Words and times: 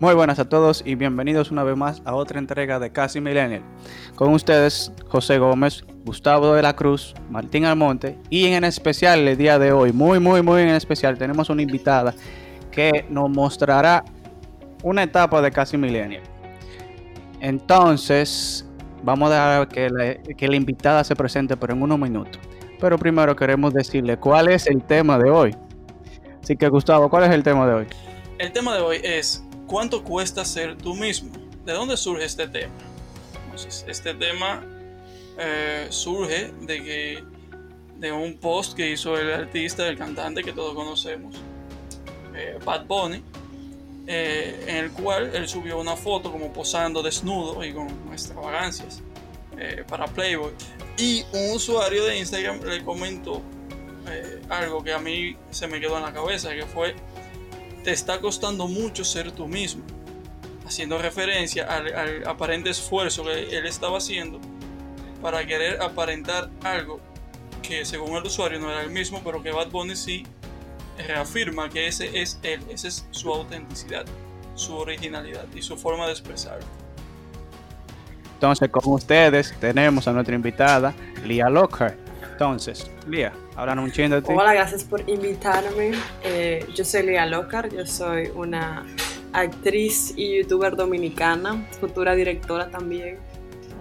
Muy 0.00 0.14
buenas 0.14 0.38
a 0.38 0.48
todos 0.48 0.84
y 0.86 0.94
bienvenidos 0.94 1.50
una 1.50 1.64
vez 1.64 1.76
más 1.76 2.02
a 2.04 2.14
otra 2.14 2.38
entrega 2.38 2.78
de 2.78 2.92
Casi 2.92 3.20
Millennial. 3.20 3.62
Con 4.14 4.32
ustedes 4.32 4.92
José 5.08 5.38
Gómez, 5.38 5.84
Gustavo 6.04 6.54
de 6.54 6.62
la 6.62 6.76
Cruz, 6.76 7.16
Martín 7.28 7.64
Almonte 7.64 8.16
y 8.30 8.46
en 8.46 8.62
especial 8.62 9.26
el 9.26 9.36
día 9.36 9.58
de 9.58 9.72
hoy, 9.72 9.92
muy 9.92 10.20
muy 10.20 10.40
muy 10.40 10.62
en 10.62 10.68
especial, 10.68 11.18
tenemos 11.18 11.50
una 11.50 11.62
invitada 11.62 12.14
que 12.70 13.06
nos 13.10 13.28
mostrará 13.28 14.04
una 14.84 15.02
etapa 15.02 15.42
de 15.42 15.50
Casi 15.50 15.76
Millennial. 15.76 16.22
Entonces, 17.40 18.64
vamos 19.02 19.32
a 19.32 19.34
dejar 19.34 19.68
que 19.68 19.90
la, 19.90 20.14
que 20.14 20.46
la 20.46 20.54
invitada 20.54 21.02
se 21.02 21.16
presente, 21.16 21.56
pero 21.56 21.72
en 21.72 21.82
unos 21.82 21.98
minutos. 21.98 22.40
Pero 22.78 22.98
primero 22.98 23.34
queremos 23.34 23.74
decirle 23.74 24.16
cuál 24.16 24.46
es 24.46 24.68
el 24.68 24.80
tema 24.80 25.18
de 25.18 25.28
hoy. 25.28 25.56
Así 26.40 26.56
que 26.56 26.68
Gustavo, 26.68 27.10
¿cuál 27.10 27.24
es 27.24 27.30
el 27.30 27.42
tema 27.42 27.66
de 27.66 27.74
hoy? 27.74 27.86
El 28.38 28.52
tema 28.52 28.76
de 28.76 28.80
hoy 28.80 29.00
es 29.02 29.44
¿cuánto 29.68 30.02
cuesta 30.02 30.44
ser 30.44 30.76
tú 30.76 30.94
mismo? 30.94 31.30
¿De 31.64 31.72
dónde 31.72 31.96
surge 31.96 32.24
este 32.24 32.48
tema? 32.48 32.72
Este 33.86 34.14
tema 34.14 34.64
eh, 35.38 35.86
surge 35.90 36.52
de 36.62 36.82
que 36.82 37.24
de 37.96 38.12
un 38.12 38.38
post 38.38 38.74
que 38.74 38.90
hizo 38.90 39.16
el 39.18 39.32
artista, 39.32 39.86
el 39.86 39.98
cantante 39.98 40.42
que 40.42 40.52
todos 40.52 40.74
conocemos, 40.74 41.36
eh, 42.34 42.58
Bad 42.64 42.86
Bunny, 42.86 43.22
eh, 44.06 44.64
en 44.66 44.76
el 44.76 44.90
cual 44.92 45.34
él 45.34 45.48
subió 45.48 45.78
una 45.78 45.96
foto 45.96 46.32
como 46.32 46.52
posando 46.52 47.02
desnudo 47.02 47.64
y 47.64 47.72
con 47.72 47.88
extravagancias 48.12 49.02
para 49.88 50.06
Playboy. 50.06 50.52
Y 50.96 51.24
un 51.32 51.56
usuario 51.56 52.04
de 52.04 52.16
Instagram 52.18 52.62
le 52.62 52.84
comentó 52.84 53.42
algo 54.48 54.84
que 54.84 54.92
a 54.92 55.00
mí 55.00 55.36
se 55.50 55.66
me 55.66 55.80
quedó 55.80 55.96
en 55.96 56.04
la 56.04 56.12
cabeza, 56.12 56.54
que 56.54 56.64
fue 56.64 56.94
te 57.84 57.92
está 57.92 58.20
costando 58.20 58.66
mucho 58.66 59.04
ser 59.04 59.32
tú 59.32 59.46
mismo, 59.46 59.82
haciendo 60.66 60.98
referencia 60.98 61.64
al, 61.64 62.26
aparente 62.26 62.70
esfuerzo 62.70 63.24
que 63.24 63.56
él 63.56 63.66
estaba 63.66 63.98
haciendo 63.98 64.40
para 65.22 65.46
querer 65.46 65.82
aparentar 65.82 66.50
algo 66.62 67.00
que 67.62 67.84
según 67.84 68.16
el 68.16 68.24
usuario 68.24 68.60
no 68.60 68.70
era 68.70 68.82
el 68.82 68.90
mismo, 68.90 69.20
pero 69.24 69.42
que 69.42 69.50
Bad 69.50 69.70
Bunny 69.70 69.96
sí 69.96 70.24
reafirma 71.06 71.68
que 71.68 71.86
ese 71.86 72.20
es 72.20 72.38
él, 72.42 72.60
esa 72.70 72.88
es 72.88 73.06
su 73.10 73.32
autenticidad, 73.32 74.04
su 74.54 74.76
originalidad 74.76 75.46
y 75.54 75.62
su 75.62 75.76
forma 75.76 76.06
de 76.06 76.12
expresarlo. 76.12 76.66
Entonces, 78.34 78.70
con 78.70 78.92
ustedes 78.92 79.54
tenemos 79.60 80.06
a 80.06 80.12
nuestra 80.12 80.34
invitada, 80.34 80.94
Lia 81.24 81.48
Lockhart. 81.48 82.07
Entonces, 82.38 82.88
Lía, 83.08 83.32
hablan 83.56 83.80
un 83.80 83.90
chingo 83.90 84.14
de 84.14 84.22
ti. 84.22 84.32
Hola, 84.32 84.54
gracias 84.54 84.84
por 84.84 85.00
invitarme. 85.10 85.90
Eh, 86.22 86.64
yo 86.72 86.84
soy 86.84 87.02
Lía 87.02 87.26
Lockhart, 87.26 87.74
yo 87.74 87.84
soy 87.84 88.28
una 88.32 88.86
actriz 89.32 90.14
y 90.16 90.38
youtuber 90.38 90.76
dominicana, 90.76 91.66
futura 91.80 92.14
directora 92.14 92.70
también. 92.70 93.18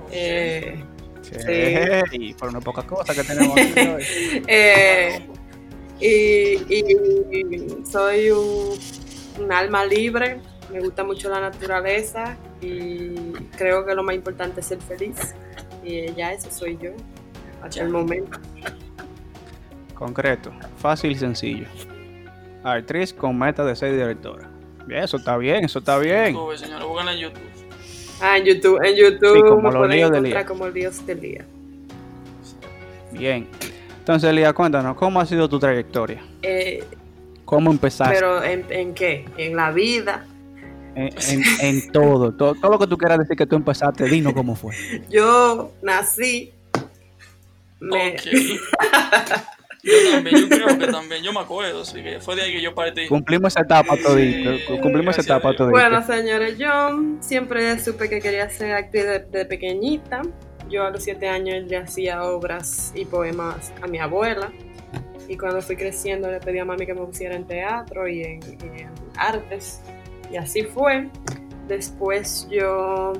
Eh, 0.09 0.83
sí. 1.21 2.07
Y 2.13 2.33
por 2.33 2.49
una 2.49 2.59
poca 2.59 2.81
cosa 2.81 3.13
que 3.13 3.23
tenemos 3.23 3.55
aquí 3.55 3.79
hoy. 3.95 4.43
eh, 4.47 5.21
y, 5.99 7.85
soy 7.85 8.31
un, 8.31 9.51
alma 9.51 9.85
libre, 9.85 10.41
me 10.73 10.79
gusta 10.79 11.03
mucho 11.03 11.29
la 11.29 11.41
naturaleza 11.41 12.35
y 12.59 13.13
creo 13.55 13.85
que 13.85 13.93
lo 13.93 14.01
más 14.01 14.15
importante 14.15 14.61
es 14.61 14.65
ser 14.65 14.81
feliz. 14.81 15.35
Y 15.83 16.11
ya 16.15 16.33
eso 16.33 16.49
soy 16.49 16.79
yo 16.81 16.93
hasta 17.61 17.81
el 17.81 17.89
momento. 17.89 18.39
Concreto, 19.93 20.51
fácil 20.77 21.11
y 21.11 21.15
sencillo. 21.15 21.67
Actriz 22.63 23.13
con 23.13 23.37
meta 23.37 23.63
de 23.63 23.75
ser 23.75 23.93
directora. 23.93 24.49
Bien, 24.85 25.03
eso 25.03 25.17
está 25.17 25.37
bien, 25.37 25.65
eso 25.65 25.79
está 25.79 25.97
bien. 25.97 26.33
YouTube, 26.33 26.57
señor, 26.57 26.81
en 27.09 27.17
YouTube. 27.17 27.41
Ah, 28.21 28.37
en 28.37 28.45
YouTube, 28.45 28.79
en 28.83 28.95
YouTube 28.95 29.47
como 29.47 29.71
los 29.71 29.89
líos 29.89 30.11
del 30.11 30.23
día. 30.23 30.45
como 30.45 30.65
el 30.65 30.73
Dios 30.73 31.05
del 31.05 31.19
día. 31.19 31.45
Bien. 33.11 33.47
Entonces, 33.99 34.33
Lía, 34.33 34.53
cuéntanos, 34.53 34.95
¿cómo 34.95 35.19
ha 35.19 35.25
sido 35.25 35.49
tu 35.49 35.59
trayectoria? 35.59 36.23
Eh, 36.41 36.83
¿Cómo 37.43 37.71
empezaste? 37.71 38.13
Pero, 38.13 38.43
¿en, 38.43 38.65
¿en, 38.69 38.93
qué? 38.93 39.25
¿En 39.37 39.55
la 39.55 39.71
vida? 39.71 40.25
En, 40.95 41.11
en, 41.61 41.91
todo, 41.91 42.33
todo, 42.33 42.55
todo 42.55 42.71
lo 42.71 42.79
que 42.79 42.87
tú 42.87 42.97
quieras 42.97 43.19
decir 43.19 43.37
que 43.37 43.45
tú 43.45 43.55
empezaste, 43.55 44.05
dinos 44.05 44.33
cómo 44.33 44.55
fue. 44.55 44.73
Yo 45.09 45.71
nací 45.81 46.53
me... 47.79 48.15
yo 49.83 50.11
también, 50.11 50.35
yo 50.37 50.49
creo 50.49 50.77
que 50.77 50.87
también, 50.87 51.23
yo 51.23 51.33
me 51.33 51.39
acuerdo, 51.39 51.81
así 51.81 52.01
que 52.01 52.19
fue 52.19 52.35
de 52.35 52.43
ahí 52.43 52.53
que 52.53 52.61
yo 52.61 52.73
partí. 52.73 53.07
Cumplimos 53.07 53.53
esa 53.53 53.61
etapa 53.61 53.95
todito, 53.97 54.51
cumplimos 54.81 55.17
esa 55.17 55.21
etapa 55.21 55.55
todito. 55.55 55.71
Bueno, 55.71 56.05
señores, 56.05 56.57
yo 56.57 56.67
siempre 57.19 57.79
supe 57.79 58.09
que 58.09 58.19
quería 58.19 58.49
ser 58.49 58.73
actriz 58.73 59.05
de, 59.31 59.45
pequeñita. 59.45 60.21
Yo 60.69 60.85
a 60.85 60.89
los 60.89 61.03
siete 61.03 61.29
años 61.29 61.65
le 61.67 61.77
hacía 61.77 62.23
obras 62.23 62.91
y 62.95 63.05
poemas 63.05 63.71
a 63.81 63.87
mi 63.87 63.99
abuela. 63.99 64.51
Y 65.29 65.37
cuando 65.37 65.61
fui 65.61 65.75
creciendo 65.75 66.29
le 66.29 66.39
pedí 66.39 66.59
a 66.59 66.65
mami 66.65 66.85
que 66.85 66.93
me 66.93 67.05
pusiera 67.05 67.35
en 67.35 67.45
teatro 67.45 68.07
y 68.07 68.23
en, 68.23 68.39
y 68.43 68.81
en 68.81 68.91
artes. 69.17 69.81
Y 70.31 70.37
así 70.37 70.63
fue. 70.63 71.09
Después 71.67 72.47
yo, 72.49 73.13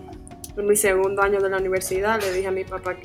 en 0.58 0.66
mi 0.66 0.76
segundo 0.76 1.22
año 1.22 1.40
de 1.40 1.50
la 1.50 1.58
universidad, 1.58 2.20
le 2.22 2.32
dije 2.32 2.48
a 2.48 2.52
mi 2.52 2.64
papá 2.64 2.96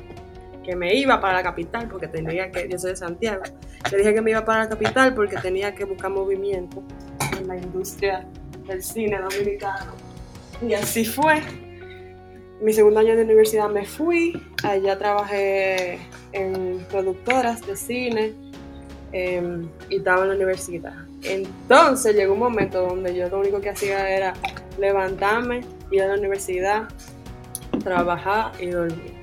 que 0.62 0.76
me 0.76 0.94
iba 0.94 1.20
para 1.20 1.34
la 1.34 1.42
capital 1.42 1.88
porque 1.88 2.08
tenía 2.08 2.50
que, 2.50 2.68
yo 2.68 2.78
soy 2.78 2.90
de 2.90 2.96
Santiago, 2.96 3.42
le 3.90 3.98
dije 3.98 4.14
que 4.14 4.20
me 4.20 4.30
iba 4.30 4.44
para 4.44 4.64
la 4.64 4.68
capital 4.68 5.14
porque 5.14 5.36
tenía 5.36 5.74
que 5.74 5.84
buscar 5.84 6.10
movimiento 6.10 6.82
en 7.38 7.48
la 7.48 7.56
industria 7.56 8.26
del 8.66 8.82
cine 8.82 9.18
dominicano. 9.20 9.92
Y 10.66 10.74
así 10.74 11.04
fue. 11.04 11.42
Mi 12.60 12.72
segundo 12.72 13.00
año 13.00 13.16
de 13.16 13.24
universidad 13.24 13.68
me 13.68 13.84
fui, 13.84 14.40
allá 14.62 14.96
trabajé 14.96 15.98
en 16.30 16.86
productoras 16.88 17.66
de 17.66 17.76
cine 17.76 18.34
em, 19.10 19.68
y 19.88 19.96
estaba 19.96 20.22
en 20.22 20.28
la 20.28 20.34
universidad. 20.36 20.94
Entonces 21.24 22.14
llegó 22.14 22.34
un 22.34 22.38
momento 22.38 22.86
donde 22.86 23.14
yo 23.16 23.28
lo 23.28 23.40
único 23.40 23.60
que 23.60 23.70
hacía 23.70 24.08
era 24.08 24.34
levantarme, 24.78 25.62
ir 25.90 26.02
a 26.02 26.08
la 26.08 26.14
universidad, 26.14 26.88
trabajar 27.82 28.52
y 28.60 28.68
dormir. 28.68 29.21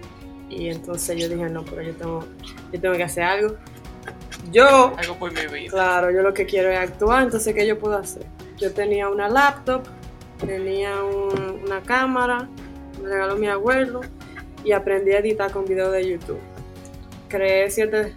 Y 0.49 0.69
entonces 0.69 1.19
yo 1.19 1.29
dije, 1.29 1.49
no, 1.49 1.63
pero 1.63 1.81
yo 1.81 1.93
tengo, 1.93 2.25
yo 2.71 2.81
tengo 2.81 2.95
que 2.95 3.03
hacer 3.03 3.23
algo. 3.23 3.55
Yo, 4.51 4.95
algo 4.97 5.15
por 5.17 5.31
mi 5.31 5.45
vida. 5.47 5.71
Claro, 5.71 6.11
yo 6.11 6.21
lo 6.21 6.33
que 6.33 6.45
quiero 6.45 6.69
es 6.71 6.79
actuar, 6.79 7.23
entonces 7.23 7.53
¿qué 7.53 7.67
yo 7.67 7.77
puedo 7.77 7.97
hacer? 7.97 8.25
Yo 8.57 8.73
tenía 8.73 9.09
una 9.09 9.29
laptop, 9.29 9.83
tenía 10.45 11.03
una 11.03 11.81
cámara, 11.81 12.49
me 13.01 13.09
regaló 13.09 13.35
mi 13.35 13.47
abuelo 13.47 14.01
y 14.63 14.71
aprendí 14.71 15.11
a 15.11 15.19
editar 15.19 15.51
con 15.51 15.65
videos 15.65 15.91
de 15.91 16.09
YouTube. 16.09 16.39
Creé 17.27 17.69
siete... 17.69 18.15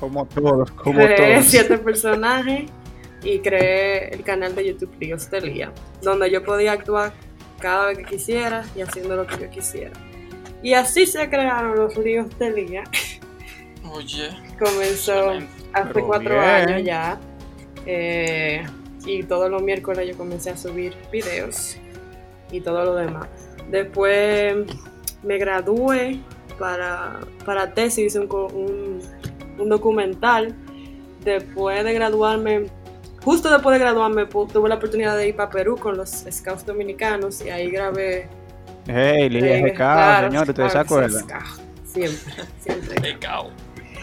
Como 0.00 0.26
todos, 0.26 0.70
como 0.72 1.00
creé 1.00 1.42
siete 1.42 1.76
personajes 1.76 2.70
y 3.22 3.40
creé 3.40 4.14
el 4.14 4.22
canal 4.22 4.54
de 4.54 4.68
YouTube 4.68 4.94
Ríos 4.98 5.28
de 5.30 5.68
donde 6.02 6.30
yo 6.30 6.44
podía 6.44 6.72
actuar 6.72 7.12
cada 7.58 7.86
vez 7.86 7.98
que 7.98 8.04
quisiera 8.04 8.64
y 8.76 8.80
haciendo 8.80 9.16
lo 9.16 9.26
que 9.26 9.38
yo 9.38 9.50
quisiera. 9.50 9.92
Y 10.62 10.74
así 10.74 11.06
se 11.06 11.28
crearon 11.28 11.76
los 11.76 11.96
líos 11.96 12.36
de 12.38 12.50
Lía. 12.50 12.84
Oye. 13.92 14.30
Comenzó 14.58 15.32
hace 15.72 16.00
cuatro 16.02 16.40
años 16.40 16.82
ya. 16.84 17.18
Eh, 17.86 18.64
y 19.06 19.22
todos 19.22 19.50
los 19.50 19.62
miércoles 19.62 20.08
yo 20.08 20.16
comencé 20.16 20.50
a 20.50 20.56
subir 20.56 20.94
videos 21.12 21.76
y 22.50 22.60
todo 22.60 22.84
lo 22.84 22.94
demás. 22.94 23.28
Después 23.70 24.66
me 25.22 25.38
gradué 25.38 26.20
para, 26.58 27.20
para 27.44 27.72
tesis, 27.72 28.06
hice 28.06 28.20
un, 28.20 29.00
un, 29.58 29.68
documental. 29.68 30.54
Después 31.24 31.84
de 31.84 31.92
graduarme, 31.92 32.66
justo 33.24 33.50
después 33.50 33.74
de 33.74 33.80
graduarme, 33.80 34.26
tuve 34.26 34.68
la 34.68 34.76
oportunidad 34.76 35.16
de 35.16 35.28
ir 35.28 35.36
para 35.36 35.50
Perú 35.50 35.76
con 35.76 35.96
los 35.96 36.24
scouts 36.30 36.64
dominicanos 36.64 37.42
y 37.44 37.50
ahí 37.50 37.70
grabé 37.70 38.28
Hey, 38.90 39.28
Lidia 39.28 39.58
eh, 39.58 39.74
claro, 39.74 40.28
señor, 40.28 40.48
¿ustedes 40.48 40.72
se 40.72 40.78
acuerdan? 40.78 41.26
Siempre, 41.84 42.34
siempre. 42.58 43.18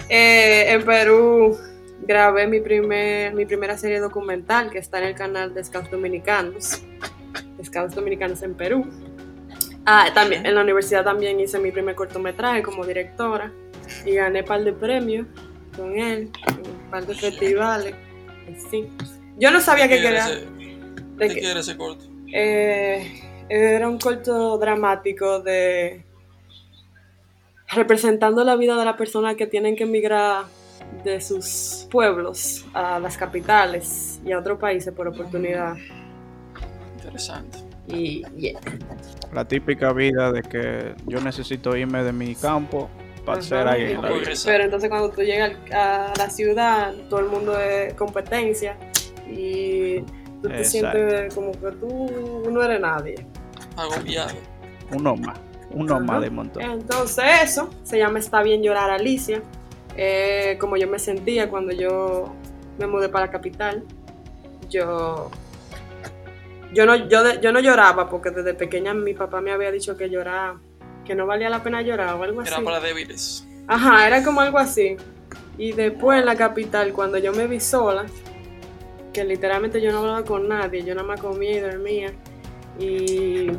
eh, 0.09 0.73
en 0.73 0.85
Perú 0.85 1.57
grabé 2.01 2.45
mi, 2.45 2.59
primer, 2.59 3.33
mi 3.33 3.47
primera 3.47 3.79
serie 3.79 3.99
documental 3.99 4.69
que 4.69 4.77
está 4.77 4.99
en 4.99 5.05
el 5.05 5.15
canal 5.15 5.55
de 5.55 5.63
Scouts 5.63 5.89
Dominicanos, 5.89 6.83
Scouts 7.63 7.95
Dominicanos 7.95 8.43
en 8.43 8.53
Perú. 8.53 8.85
Ah, 9.87 10.11
también, 10.13 10.45
en 10.45 10.53
la 10.53 10.61
universidad 10.61 11.03
también 11.03 11.39
hice 11.39 11.57
mi 11.57 11.71
primer 11.71 11.95
cortometraje 11.95 12.61
como 12.61 12.85
directora 12.85 13.51
y 14.05 14.13
gané 14.13 14.41
un 14.41 14.45
par 14.45 14.63
de 14.63 14.73
premios 14.73 15.25
con 15.75 15.97
él, 15.97 16.29
un 16.47 16.91
par 16.91 17.07
de 17.07 17.15
festivales. 17.15 17.95
Sí. 18.69 18.87
Yo 19.37 19.49
no 19.49 19.59
sabía 19.61 19.87
qué 19.87 19.99
quería. 19.99 20.27
¿De 21.17 21.27
qué 21.27 21.49
era 21.49 21.61
ese 21.61 21.75
corto? 21.75 22.05
Eh, 22.31 23.21
era 23.49 23.87
un 23.87 23.97
corto 23.99 24.57
dramático 24.57 25.39
de 25.39 26.03
representando 27.71 28.43
la 28.43 28.55
vida 28.55 28.77
de 28.77 28.85
las 28.85 28.95
personas 28.95 29.35
que 29.35 29.47
tienen 29.47 29.75
que 29.75 29.83
emigrar 29.83 30.45
de 31.03 31.19
sus 31.19 31.87
pueblos 31.89 32.65
a 32.73 32.99
las 32.99 33.17
capitales 33.17 34.19
y 34.25 34.31
a 34.31 34.39
otros 34.39 34.59
países 34.59 34.93
por 34.93 35.07
oportunidad. 35.07 35.75
Interesante. 36.95 37.59
Y 37.87 38.23
yeah. 38.37 38.59
La 39.33 39.45
típica 39.45 39.93
vida 39.93 40.31
de 40.31 40.41
que 40.41 40.95
yo 41.05 41.19
necesito 41.21 41.75
irme 41.75 42.03
de 42.03 42.11
mi 42.13 42.35
campo 42.35 42.89
para 43.25 43.39
Ajá, 43.39 43.47
ser 43.75 43.87
vida. 43.87 44.01
Pero 44.45 44.63
entonces 44.63 44.89
cuando 44.89 45.09
tú 45.09 45.21
llegas 45.21 45.51
al- 45.71 45.73
a 45.73 46.13
la 46.17 46.29
ciudad, 46.29 46.93
todo 47.09 47.19
el 47.19 47.27
mundo 47.27 47.59
es 47.59 47.93
competencia 47.95 48.77
y 49.29 49.99
tú 50.41 50.49
te 50.49 50.57
Exacto. 50.57 50.67
sientes 50.97 51.33
como 51.35 51.51
que 51.51 51.71
tú 51.79 52.49
no 52.51 52.63
eres 52.63 52.79
nadie. 52.79 53.15
Agobiado. 53.77 54.33
Uno 54.91 55.15
más, 55.15 55.37
uno 55.71 55.99
más 55.99 56.21
de 56.21 56.29
montón. 56.29 56.61
Entonces 56.63 57.25
eso 57.43 57.69
se 57.83 57.97
llama 57.97 58.19
Está 58.19 58.41
bien 58.43 58.61
llorar 58.63 58.89
Alicia. 58.89 59.41
Eh, 59.97 60.57
como 60.59 60.77
yo 60.77 60.87
me 60.87 60.99
sentía 60.99 61.49
cuando 61.49 61.71
yo 61.73 62.33
me 62.77 62.87
mudé 62.87 63.09
para 63.09 63.25
la 63.27 63.31
capital. 63.31 63.83
Yo 64.69 65.29
yo 66.73 66.85
no, 66.85 66.95
yo, 67.07 67.23
de- 67.23 67.39
yo 67.41 67.51
no 67.53 67.59
lloraba 67.59 68.09
porque 68.09 68.31
desde 68.31 68.53
pequeña 68.53 68.93
mi 68.93 69.13
papá 69.13 69.39
me 69.39 69.51
había 69.51 69.71
dicho 69.71 69.95
que 69.95 70.09
llorar, 70.09 70.55
que 71.05 71.15
no 71.15 71.25
valía 71.25 71.49
la 71.49 71.63
pena 71.63 71.81
llorar 71.81 72.15
o 72.15 72.23
algo 72.23 72.41
así. 72.41 72.53
Era 72.53 72.63
para 72.63 72.79
débiles. 72.81 73.47
Ajá, 73.67 74.05
era 74.07 74.23
como 74.23 74.41
algo 74.41 74.57
así. 74.57 74.97
Y 75.57 75.71
después 75.71 76.19
en 76.19 76.25
la 76.25 76.35
capital, 76.35 76.91
cuando 76.91 77.17
yo 77.17 77.31
me 77.31 77.47
vi 77.47 77.61
sola, 77.61 78.05
que 79.13 79.23
literalmente 79.23 79.81
yo 79.81 79.93
no 79.93 79.99
hablaba 79.99 80.25
con 80.25 80.49
nadie, 80.49 80.83
yo 80.83 80.93
nada 80.93 81.07
más 81.07 81.21
comía 81.21 81.51
y 81.51 81.59
dormía, 81.61 82.11
y 82.79 83.51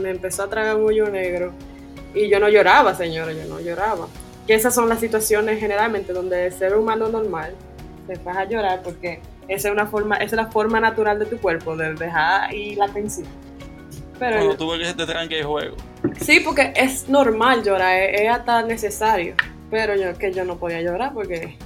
me 0.00 0.10
empezó 0.10 0.44
a 0.44 0.48
tragar 0.50 0.76
un 0.76 0.84
hoyo 0.84 1.08
negro. 1.08 1.52
Y 2.14 2.28
yo 2.28 2.38
no 2.38 2.48
lloraba, 2.48 2.94
señora, 2.94 3.32
yo 3.32 3.44
no 3.46 3.60
lloraba. 3.60 4.06
Que 4.46 4.54
esas 4.54 4.74
son 4.74 4.88
las 4.88 5.00
situaciones 5.00 5.58
generalmente 5.58 6.12
donde 6.12 6.46
el 6.46 6.52
ser 6.52 6.76
humano 6.76 7.08
normal 7.08 7.54
se 8.06 8.14
vas 8.22 8.36
a 8.36 8.44
llorar 8.44 8.82
porque 8.82 9.20
esa 9.48 9.68
es 9.68 9.72
una 9.74 9.86
forma, 9.86 10.16
esa 10.16 10.24
es 10.24 10.32
la 10.32 10.46
forma 10.50 10.80
natural 10.80 11.18
de 11.18 11.26
tu 11.26 11.38
cuerpo, 11.38 11.76
de 11.76 11.94
dejar 11.94 12.50
ahí 12.50 12.74
la 12.76 12.88
tensión. 12.88 13.26
Pero 14.18 14.36
Cuando 14.36 14.52
yo- 14.52 14.56
tú 14.58 14.70
ves 14.70 14.80
que 14.80 14.84
se 14.86 14.94
te 14.94 15.06
tranque 15.06 15.38
el 15.40 15.46
juego. 15.46 15.76
Sí, 16.20 16.40
porque 16.40 16.72
es 16.76 17.08
normal 17.08 17.64
llorar, 17.64 17.96
es, 18.00 18.20
es 18.22 18.28
hasta 18.30 18.62
necesario. 18.62 19.34
Pero 19.70 19.96
yo 19.96 20.16
que 20.16 20.32
yo 20.32 20.44
no 20.44 20.56
podía 20.56 20.80
llorar 20.82 21.12
porque 21.14 21.56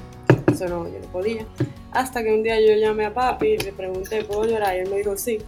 eso 0.51 0.67
no, 0.67 0.87
yo 0.89 0.99
no 1.01 1.09
podía. 1.13 1.45
Hasta 1.93 2.23
que 2.23 2.33
un 2.33 2.43
día 2.43 2.59
yo 2.61 2.75
llamé 2.77 3.05
a 3.07 3.13
papi 3.13 3.49
y 3.49 3.59
le 3.59 3.73
pregunté, 3.73 4.23
¿puedo 4.25 4.45
llorar? 4.47 4.77
Y 4.77 4.81
él 4.81 4.89
me 4.91 4.97
dijo, 4.99 5.17
sí. 5.17 5.39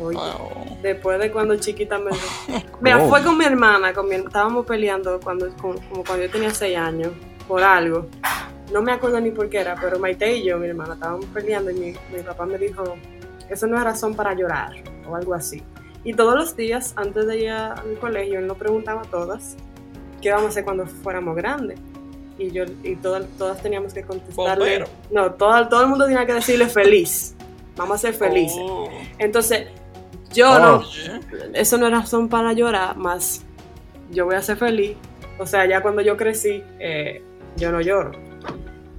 Oye, 0.00 0.16
Wow. 0.16 0.78
después 0.82 1.18
de 1.18 1.30
cuando 1.30 1.56
chiquita 1.56 1.98
me... 1.98 2.10
Mira, 2.80 3.04
Oh. 3.04 3.08
fue 3.08 3.22
con 3.22 3.36
mi 3.38 3.44
hermana, 3.44 3.92
con 3.92 4.08
mi, 4.08 4.14
estábamos 4.16 4.64
peleando 4.66 5.20
cuando, 5.20 5.48
con- 5.56 5.78
como 5.78 6.04
cuando 6.04 6.24
yo 6.26 6.30
tenía 6.30 6.50
6 6.50 6.76
años, 6.78 7.12
por 7.46 7.62
algo. 7.62 8.06
No 8.72 8.80
me 8.82 8.92
acuerdo 8.92 9.20
ni 9.20 9.30
por 9.30 9.48
qué 9.50 9.58
era, 9.60 9.74
pero 9.80 9.98
Maite 9.98 10.36
y 10.36 10.44
yo, 10.44 10.56
mi 10.58 10.68
hermana, 10.68 10.94
estábamos 10.94 11.26
peleando 11.26 11.70
y 11.70 11.74
mi, 11.74 11.86
mi 12.14 12.22
papá 12.24 12.46
me 12.46 12.56
dijo, 12.56 12.84
eso 13.48 13.66
no 13.66 13.76
es 13.76 13.82
razón 13.84 14.14
para 14.14 14.32
llorar, 14.34 14.72
o 15.08 15.16
algo 15.16 15.34
así. 15.34 15.62
Y 16.04 16.14
todos 16.14 16.34
los 16.34 16.56
días, 16.56 16.92
antes 16.96 17.26
de 17.26 17.38
ir 17.40 17.50
al 17.50 17.98
colegio, 18.00 18.38
él 18.38 18.46
nos 18.46 18.56
preguntaba 18.56 19.02
a 19.02 19.04
todas 19.04 19.56
qué 20.22 20.28
íbamos 20.28 20.46
a 20.46 20.48
hacer 20.50 20.64
cuando 20.64 20.86
fuéramos 20.86 21.36
grandes. 21.36 21.78
Y 22.38 22.52
yo 22.52 22.64
y 22.84 22.96
todas, 22.96 23.26
todas 23.36 23.60
teníamos 23.60 23.92
que 23.92 24.02
contestarle. 24.02 24.54
Bombero. 24.64 24.86
No, 25.10 25.32
todo, 25.34 25.68
todo 25.68 25.82
el 25.82 25.88
mundo 25.88 26.06
tenía 26.06 26.24
que 26.24 26.32
decirle 26.32 26.68
feliz. 26.68 27.34
Vamos 27.76 27.96
a 27.96 27.98
ser 27.98 28.14
felices. 28.14 28.56
Oh, 28.62 28.88
Entonces, 29.18 29.66
yo 30.32 30.50
Oh. 30.52 30.58
no, 30.58 30.82
eso 31.54 31.78
no 31.78 31.86
es 31.86 31.92
razón 31.92 32.28
para 32.28 32.52
llorar, 32.52 32.96
más 32.96 33.44
yo 34.10 34.26
voy 34.26 34.34
a 34.36 34.42
ser 34.42 34.56
feliz. 34.56 34.96
O 35.38 35.46
sea, 35.46 35.66
ya 35.66 35.80
cuando 35.80 36.02
yo 36.02 36.16
crecí, 36.16 36.62
eh, 36.78 37.22
yo 37.56 37.72
no 37.72 37.80
lloro. 37.80 38.12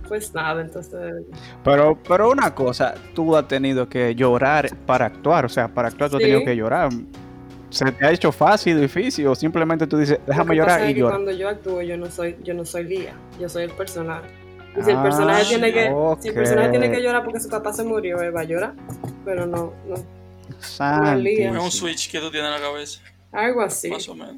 Pues 0.08 0.34
nada, 0.34 0.62
entonces. 0.62 1.24
Pero, 1.64 1.98
pero 2.08 2.32
una 2.32 2.54
cosa, 2.54 2.96
tú 3.14 3.36
has 3.36 3.48
tenido 3.48 3.88
que 3.88 4.14
llorar 4.16 4.70
para 4.86 5.06
actuar, 5.06 5.46
o 5.46 5.50
sea, 5.50 5.68
para 5.70 5.88
actuar 5.90 6.10
tú 6.10 6.18
has 6.18 6.22
Sí. 6.24 6.28
tenido 6.30 6.46
que 6.46 6.56
llorar. 6.56 6.90
¿Se 7.70 7.90
te 7.94 8.06
ha 8.06 8.12
hecho 8.12 8.34
fácil, 8.34 8.82
difícil 8.82 9.26
o 9.28 9.36
simplemente 9.36 9.88
tú 9.88 9.98
dices, 9.98 10.20
déjame 10.28 10.58
llorar 10.58 10.90
y 10.90 10.94
llorar? 10.94 11.14
Cuando 11.14 11.32
yo 11.32 11.48
actúo, 11.48 11.82
yo 11.82 11.96
no 11.98 12.08
soy, 12.08 12.36
yo 12.44 12.54
no 12.54 12.66
soy 12.66 12.84
Lía, 12.84 13.14
yo 13.40 13.48
soy 13.48 13.64
el 13.64 13.72
personaje. 13.72 14.28
Y 14.78 14.84
si 14.84 14.90
el 14.92 14.98
Ah, 14.98 15.04
personaje 15.04 15.46
tiene 15.46 15.72
que, 15.72 15.94
si 16.20 16.28
el 16.30 16.34
personaje 16.34 16.70
tiene 16.70 16.92
que 16.92 17.02
llorar 17.02 17.24
porque 17.24 17.40
su 17.40 17.48
papá 17.50 17.72
se 17.72 17.84
murió, 17.86 18.22
él 18.22 18.36
va 18.36 18.42
a 18.42 18.46
llorar. 18.46 18.74
Pero 19.24 19.46
no, 19.46 19.72
no, 19.88 19.96
Santísimo. 20.60 21.56
Es 21.56 21.64
un 21.64 21.72
switch 21.72 22.12
que 22.12 22.20
tú 22.20 22.32
tienes 22.32 22.48
en 22.54 22.62
la 22.62 22.68
cabeza. 22.68 23.02
algo 23.32 23.62
así. 23.62 23.90
Más 23.90 24.08
o 24.10 24.16
menos. 24.16 24.36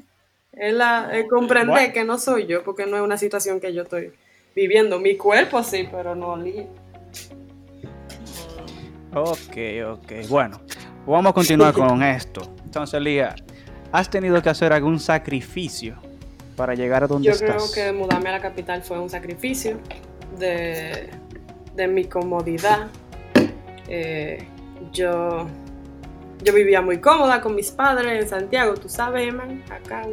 Es 0.52 0.72
la, 0.72 1.10
es 1.12 1.26
comprender 1.28 1.68
Bueno. 1.74 1.92
que 1.92 2.04
no 2.04 2.18
soy 2.18 2.46
yo, 2.46 2.62
porque 2.62 2.86
no 2.86 2.96
es 2.96 3.02
una 3.02 3.16
situación 3.18 3.58
que 3.60 3.74
yo 3.74 3.82
estoy 3.82 4.12
viviendo. 4.54 5.00
Mi 5.00 5.16
cuerpo 5.16 5.62
sí, 5.64 5.88
pero 5.90 6.14
no 6.14 6.36
Lía. 6.36 6.66
Ok, 9.12 9.56
ok. 9.86 10.28
Bueno, 10.28 10.60
vamos 11.06 11.30
a 11.30 11.32
continuar 11.32 11.72
con 11.74 12.02
esto. 12.02 12.42
Entonces, 12.64 13.00
Lía, 13.00 13.34
¿has 13.92 14.10
tenido 14.10 14.40
que 14.42 14.48
hacer 14.48 14.72
algún 14.72 14.98
sacrificio 14.98 15.96
para 16.56 16.74
llegar 16.74 17.04
a 17.04 17.06
donde 17.06 17.30
Yo 17.32 17.38
creo 17.38 17.56
estás? 17.56 17.72
que 17.74 17.92
mudarme 17.92 18.28
a 18.28 18.32
la 18.32 18.40
capital 18.40 18.82
fue 18.82 18.98
un 18.98 19.10
sacrificio 19.10 19.78
de, 20.38 21.10
de 21.74 21.88
mi 21.88 22.04
comodidad. 22.04 22.88
Eh, 23.88 24.44
yo, 24.92 25.46
yo 26.44 26.52
vivía 26.52 26.80
muy 26.82 26.98
cómoda 27.00 27.40
con 27.40 27.54
mis 27.54 27.70
padres 27.70 28.22
en 28.22 28.28
Santiago, 28.28 28.74
tú 28.74 28.88
sabes, 28.88 29.32
man, 29.34 29.62
acá. 29.70 30.06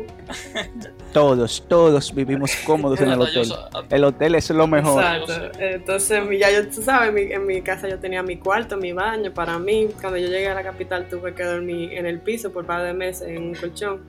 Todos, 1.13 1.65
todos 1.67 2.15
vivimos 2.15 2.55
cómodos 2.65 3.01
en 3.01 3.09
el 3.11 3.19
hotel. 3.21 3.51
El 3.89 4.03
hotel 4.05 4.35
es 4.35 4.49
lo 4.49 4.65
mejor. 4.65 5.03
Exacto. 5.03 5.59
Entonces, 5.59 6.25
mi- 6.25 6.37
ya 6.37 6.49
yo, 6.51 6.67
tú 6.69 6.81
sabes, 6.81 7.09
en 7.09 7.15
mi, 7.15 7.21
en 7.33 7.45
mi 7.45 7.61
casa 7.61 7.89
yo 7.89 7.99
tenía 7.99 8.23
mi 8.23 8.37
cuarto, 8.37 8.77
mi 8.77 8.93
baño. 8.93 9.33
Para 9.33 9.59
mí, 9.59 9.89
cuando 9.99 10.17
yo 10.17 10.27
llegué 10.27 10.47
a 10.47 10.53
la 10.53 10.63
capital, 10.63 11.07
tuve 11.09 11.33
que 11.33 11.43
dormir 11.43 11.91
en 11.93 12.05
el 12.05 12.19
piso 12.19 12.51
por 12.51 12.61
un 12.63 12.67
par 12.67 12.83
de 12.83 12.93
meses 12.93 13.27
en 13.27 13.43
un 13.43 13.55
colchón, 13.55 14.01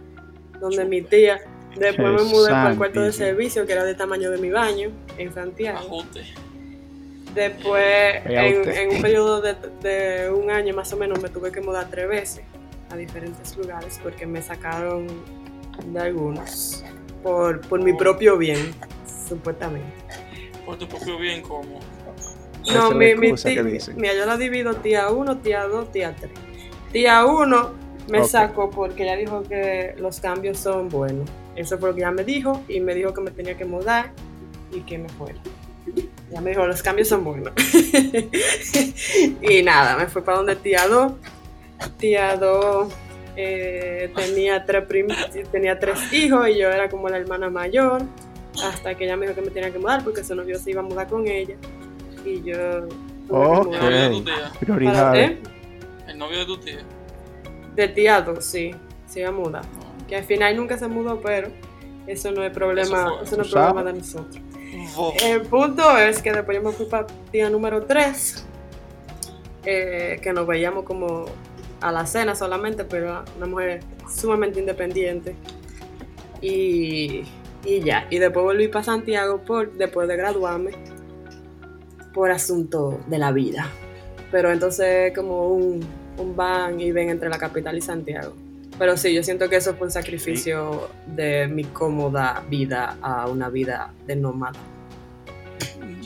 donde 0.61 0.85
mi 0.85 1.03
tía. 1.03 1.41
Después 1.77 2.07
me 2.13 2.23
mudé 2.25 2.51
para 2.51 2.71
el 2.73 2.77
cuarto 2.79 3.01
de 3.01 3.13
servicio, 3.13 3.67
que 3.67 3.73
era 3.73 3.83
del 3.83 3.97
tamaño 3.97 4.31
de 4.31 4.39
mi 4.39 4.51
baño, 4.51 4.91
en 5.19 5.33
Santiago. 5.35 5.79
Ajuste. 5.79 6.21
Después, 7.34 8.23
en, 8.26 8.96
un 8.96 9.02
periodo 9.02 9.40
de, 9.40 9.55
de 9.82 10.31
un 10.31 10.50
año 10.50 10.75
más 10.75 10.93
o 10.93 10.96
menos, 10.96 11.20
me 11.23 11.29
tuve 11.29 11.50
que 11.50 11.61
mudar 11.61 11.88
tres 11.90 12.08
veces 12.08 12.44
a 12.90 12.96
diferentes 12.96 13.56
lugares 13.56 13.99
porque 14.02 14.26
me 14.26 14.43
sacaron 14.43 15.06
de 15.87 16.00
algunos 16.00 16.84
por, 17.23 17.61
por 17.62 17.82
mi 17.82 17.93
propio 17.94 18.37
bien, 18.37 18.73
supuestamente. 19.29 19.86
Por 20.67 20.79
tu 20.79 20.86
propio 20.89 21.19
bien, 21.19 21.43
como. 21.43 21.81
Esa 22.65 22.74
No, 22.74 22.91
mi, 22.93 23.15
mi 23.15 23.32
mira, 23.96 24.15
yo 24.15 24.27
la 24.27 24.36
divido 24.36 24.74
tía 24.74 25.10
1, 25.10 25.39
tía 25.39 25.67
2, 25.67 25.91
tía 25.93 26.15
3. 26.19 26.32
Tía 26.93 27.24
1 27.24 27.72
me 28.08 28.24
sacó 28.24 28.70
porque 28.70 29.05
ella 29.05 29.17
dijo 29.17 29.43
que 29.43 29.94
los 29.98 30.20
cambios 30.20 30.58
son 30.58 30.89
buenos. 30.89 31.29
Eso 31.56 31.79
fue 31.79 31.91
lo 31.91 31.94
que 31.94 32.03
ella 32.03 32.10
me 32.10 32.24
dijo 32.24 32.62
y 32.69 32.81
me 32.81 32.94
dijo 32.94 33.15
que 33.15 33.20
me 33.20 33.31
tenía 33.31 33.56
que 33.56 33.65
mudar 33.65 34.12
y 34.72 34.81
que 34.81 34.98
me 34.98 35.08
fuera. 35.08 35.41
Ella 36.32 36.41
me 36.41 36.51
dijo, 36.51 36.67
los 36.67 36.82
cambios 36.82 37.08
son 37.08 37.24
buenos. 37.24 37.53
y 39.43 39.62
nada, 39.62 39.98
me 39.98 40.06
fui 40.06 40.22
para 40.22 40.39
donde 40.39 40.56
tía 40.56 40.89
2. 40.89 41.12
Tía 41.98 42.36
2 42.36 42.91
eh, 43.36 44.10
tenía, 44.15 44.65
tres 44.65 44.84
tenía 45.51 45.79
tres 45.79 46.12
hijos 46.12 46.48
y 46.48 46.58
yo 46.58 46.70
era 46.70 46.89
como 46.89 47.10
la 47.10 47.19
hermana 47.19 47.51
mayor. 47.51 48.03
Hasta 48.65 48.94
que 48.94 49.05
ella 49.05 49.19
me 49.19 49.27
dijo 49.27 49.34
que 49.39 49.43
me 49.43 49.51
tenía 49.51 49.70
que 49.70 49.79
mudar 49.79 50.03
porque 50.03 50.24
su 50.24 50.34
novio 50.34 50.58
se 50.58 50.70
iba 50.70 50.81
a 50.81 50.84
mudar 50.84 51.06
con 51.06 51.29
ella. 51.29 51.56
Y 52.24 52.43
yo... 52.43 52.89
Ok. 53.29 53.74
El 53.74 53.81
mudarme. 53.82 53.91
novio 53.91 54.01
de 54.01 54.08
tu 54.08 54.24
tía. 54.24 54.34
Para- 54.34 54.58
Prioridades. 54.58 55.31
¿eh? 55.31 55.39
El 56.08 56.19
novio 56.19 56.39
de 56.39 56.46
tu 56.46 56.56
tía. 56.58 56.79
De 57.77 57.89
tía 57.89 58.22
2, 58.22 58.43
sí, 58.43 58.70
se 59.06 59.20
iba 59.20 59.29
a 59.29 59.32
mudar. 59.32 59.65
Que 60.08 60.17
al 60.17 60.24
final 60.24 60.56
nunca 60.56 60.79
se 60.79 60.89
mudó, 60.89 61.20
pero 61.20 61.48
eso 62.06 62.32
no 62.32 62.43
es 62.43 62.53
problema, 62.53 63.03
Eso 63.03 63.22
eso 63.22 63.36
no 63.36 63.43
es 63.43 63.48
¿Tú 63.48 63.55
problema 63.55 63.84
de 63.84 63.93
nosotros. 63.93 64.43
El 65.22 65.43
punto 65.43 65.96
es 65.98 66.22
que 66.22 66.32
después 66.32 66.56
yo 66.56 66.62
me 66.62 66.72
fui 66.72 66.86
para 66.86 67.06
tía 67.31 67.51
número 67.51 67.84
3, 67.84 68.44
que 69.65 70.32
nos 70.34 70.46
veíamos 70.46 70.84
como 70.84 71.27
a 71.81 71.93
la 71.93 72.06
cena 72.06 72.34
solamente, 72.34 72.84
pero 72.84 73.24
una 73.36 73.46
mujer 73.46 73.81
sumamente 74.08 74.60
independiente. 74.60 75.34
Y, 76.41 77.24
y 77.65 77.81
ya, 77.81 78.06
y 78.10 78.19
después 78.19 78.44
volví 78.44 78.69
para 78.69 78.84
Santiago 78.84 79.43
por, 79.43 79.72
después 79.72 80.08
de 80.08 80.17
graduarme 80.17 80.72
por 82.12 82.31
asunto 82.31 83.01
de 83.06 83.19
la 83.19 83.32
vida. 83.32 83.69
Pero 84.31 84.51
entonces 84.51 85.12
como 85.15 85.48
un, 85.48 85.84
un 86.19 86.36
van 86.36 86.81
y 86.81 86.91
ven 86.93 87.10
entre 87.10 87.29
la 87.29 87.39
capital 87.39 87.77
y 87.77 87.81
Santiago. 87.81 88.32
Pero 88.79 88.96
sí, 88.96 89.15
yo 89.15 89.22
siento 89.22 89.48
que 89.48 89.56
eso 89.56 89.74
fue 89.74 89.89
un 89.89 89.93
sacrificio 89.93 90.89
de 91.06 91.46
mi 91.46 91.65
cómoda 91.65 92.43
vida 92.48 92.96
a 93.03 93.29
una 93.29 93.48
vida 93.48 93.93
de 94.06 94.17
nómada. 94.17 94.58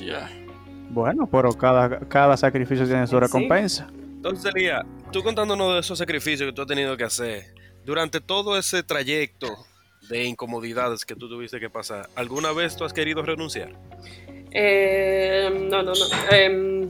Ya. 0.07 0.31
Bueno, 0.91 1.27
pero 1.31 1.53
cada, 1.53 1.99
cada 2.09 2.37
sacrificio 2.37 2.87
tiene 2.87 3.07
su 3.07 3.17
Sí. 3.17 3.21
recompensa. 3.21 3.89
Entonces, 3.91 4.53
Lía, 4.55 4.85
tú 5.13 5.23
contándonos 5.23 5.75
de 5.75 5.81
esos 5.81 5.99
sacrificios 5.99 6.49
que 6.49 6.53
tú 6.55 6.63
has 6.63 6.69
tenido 6.69 6.97
que 6.97 7.05
hacer, 7.05 7.45
durante 7.85 8.21
todo 8.21 8.57
ese 8.59 8.83
trayecto 8.83 9.49
de 10.09 10.25
incomodidades 10.25 11.05
que 11.05 11.15
tú 11.17 11.29
tuviste 11.29 11.59
que 11.61 11.69
pasar, 11.71 12.09
¿alguna 12.15 12.53
vez 12.53 12.77
tú 12.77 12.85
has 12.85 12.93
querido 12.93 13.23
renunciar? 13.23 13.73
Eh, 14.53 15.51
no, 15.71 15.83
no, 15.83 15.93
no. 15.93 16.07
Em, 16.37 16.89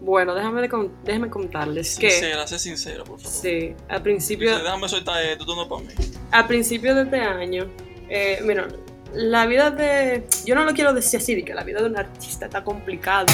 Bueno, 0.00 0.34
déjame, 0.34 0.68
con- 0.68 0.92
déjame 1.04 1.28
contarles 1.30 1.98
que 1.98 2.10
Sincera, 2.10 2.46
sé 2.46 2.58
sincera, 2.58 3.02
por 3.04 3.18
favor. 3.18 3.32
sí, 3.32 3.74
al 3.88 4.02
principio, 4.02 4.50
Dice, 4.50 4.62
déjame 4.62 4.88
soltar 4.88 5.24
esto, 5.24 5.44
tú 5.44 5.56
no 5.56 5.68
para 5.68 5.82
mí. 5.82 5.88
al 6.30 6.46
principio 6.46 6.94
de 6.94 7.02
este 7.02 7.20
año, 7.20 7.66
eh, 8.08 8.38
mira, 8.44 8.68
la 9.14 9.46
vida 9.46 9.70
de, 9.70 10.26
yo 10.44 10.54
no 10.54 10.64
lo 10.64 10.72
quiero 10.72 10.92
decir 10.92 11.20
así, 11.20 11.34
de 11.34 11.44
que 11.44 11.54
la 11.54 11.64
vida 11.64 11.80
de 11.80 11.86
un 11.86 11.96
artista 11.96 12.46
está 12.46 12.64
complicada, 12.64 13.26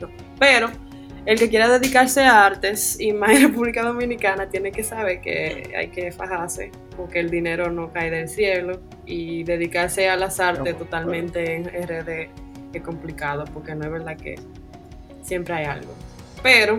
no, 0.00 0.08
pero 0.38 0.70
el 1.26 1.38
que 1.38 1.50
quiera 1.50 1.68
dedicarse 1.68 2.24
a 2.24 2.46
artes 2.46 2.98
y 2.98 3.12
más 3.12 3.30
en 3.32 3.48
República 3.48 3.82
Dominicana 3.82 4.48
tiene 4.48 4.72
que 4.72 4.82
saber 4.82 5.20
que 5.20 5.74
hay 5.76 5.88
que 5.88 6.10
fajarse 6.10 6.70
porque 6.96 7.20
el 7.20 7.30
dinero 7.30 7.70
no 7.70 7.92
cae 7.92 8.10
del 8.10 8.28
cielo 8.28 8.80
y 9.04 9.44
dedicarse 9.44 10.08
a 10.08 10.16
las 10.16 10.40
artes 10.40 10.72
No, 10.72 10.78
totalmente 10.78 11.54
en 11.54 11.64
RD 11.66 12.30
es 12.72 12.82
complicado 12.82 13.44
porque 13.52 13.74
no 13.74 13.84
es 13.84 13.92
verdad 13.92 14.16
que 14.16 14.36
siempre 15.22 15.54
hay 15.54 15.66
algo. 15.66 15.92
Pero 16.42 16.78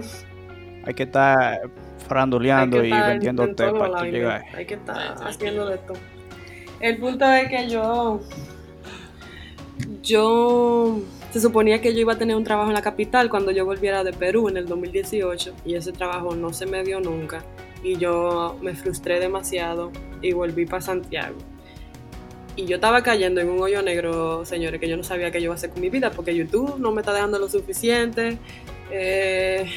Hay 0.85 0.93
que 0.93 1.03
estar 1.03 1.61
faranduleando 2.07 2.77
hay 2.77 2.81
que 2.81 2.87
y 2.87 2.91
estar 2.91 3.73
tú 3.73 4.05
llegar. 4.05 4.45
Hay 4.55 4.65
que 4.65 4.73
estar 4.73 5.15
haciendo 5.23 5.69
de 5.69 5.77
todo. 5.77 5.97
El 6.79 6.97
punto 6.97 7.25
es 7.25 7.49
que 7.49 7.69
yo. 7.69 8.19
Yo. 10.03 10.99
Se 11.31 11.39
suponía 11.39 11.79
que 11.79 11.93
yo 11.93 11.99
iba 11.99 12.13
a 12.13 12.17
tener 12.17 12.35
un 12.35 12.43
trabajo 12.43 12.69
en 12.69 12.73
la 12.73 12.81
capital 12.81 13.29
cuando 13.29 13.51
yo 13.51 13.63
volviera 13.63 14.03
de 14.03 14.13
Perú 14.13 14.49
en 14.49 14.57
el 14.57 14.65
2018 14.65 15.53
y 15.63 15.75
ese 15.75 15.91
trabajo 15.91 16.33
no 16.35 16.53
se 16.53 16.65
me 16.65 16.83
dio 16.83 16.99
nunca 16.99 17.43
y 17.83 17.97
yo 17.97 18.57
me 18.63 18.73
frustré 18.73 19.19
demasiado 19.19 19.91
y 20.23 20.31
volví 20.33 20.65
para 20.65 20.81
Santiago. 20.81 21.37
Y 22.55 22.65
yo 22.65 22.75
estaba 22.77 23.03
cayendo 23.03 23.41
en 23.41 23.49
un 23.49 23.61
hoyo 23.61 23.83
negro, 23.83 24.43
señores, 24.43 24.81
que 24.81 24.89
yo 24.89 24.97
no 24.97 25.03
sabía 25.03 25.29
qué 25.29 25.39
yo 25.39 25.45
iba 25.45 25.53
a 25.53 25.57
hacer 25.57 25.69
con 25.69 25.81
mi 25.81 25.89
vida 25.91 26.09
porque 26.09 26.35
YouTube 26.35 26.79
no 26.79 26.91
me 26.91 27.01
está 27.01 27.13
dejando 27.13 27.37
lo 27.37 27.47
suficiente. 27.47 28.39
eh, 28.91 29.69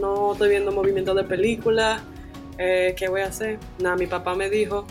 no 0.00 0.32
estoy 0.32 0.50
viendo 0.50 0.70
movimientos 0.70 1.16
de 1.16 1.24
películas. 1.24 2.02
eh, 2.56 2.94
¿Qué 2.96 3.08
voy 3.08 3.22
a 3.22 3.26
hacer? 3.26 3.58
Nada, 3.80 3.96
mi 3.96 4.06
papá 4.06 4.36
me 4.36 4.48
dijo, 4.48 4.86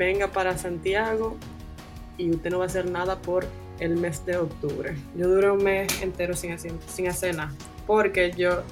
venga 0.00 0.28
para 0.28 0.56
Santiago 0.56 1.36
y 2.16 2.30
usted 2.30 2.50
no 2.50 2.58
va 2.58 2.64
a 2.64 2.68
hacer 2.68 2.90
nada 2.90 3.18
por 3.20 3.46
el 3.80 3.96
mes 3.96 4.24
de 4.24 4.38
octubre. 4.38 4.96
Yo 5.14 5.28
duré 5.28 5.50
un 5.50 5.62
mes 5.62 6.00
entero 6.00 6.34
sin 6.34 6.52
hacer, 6.52 6.72
sin 6.88 7.06
hacer 7.06 7.36
nada. 7.36 7.52
Porque 7.86 8.32
yo 8.34 8.62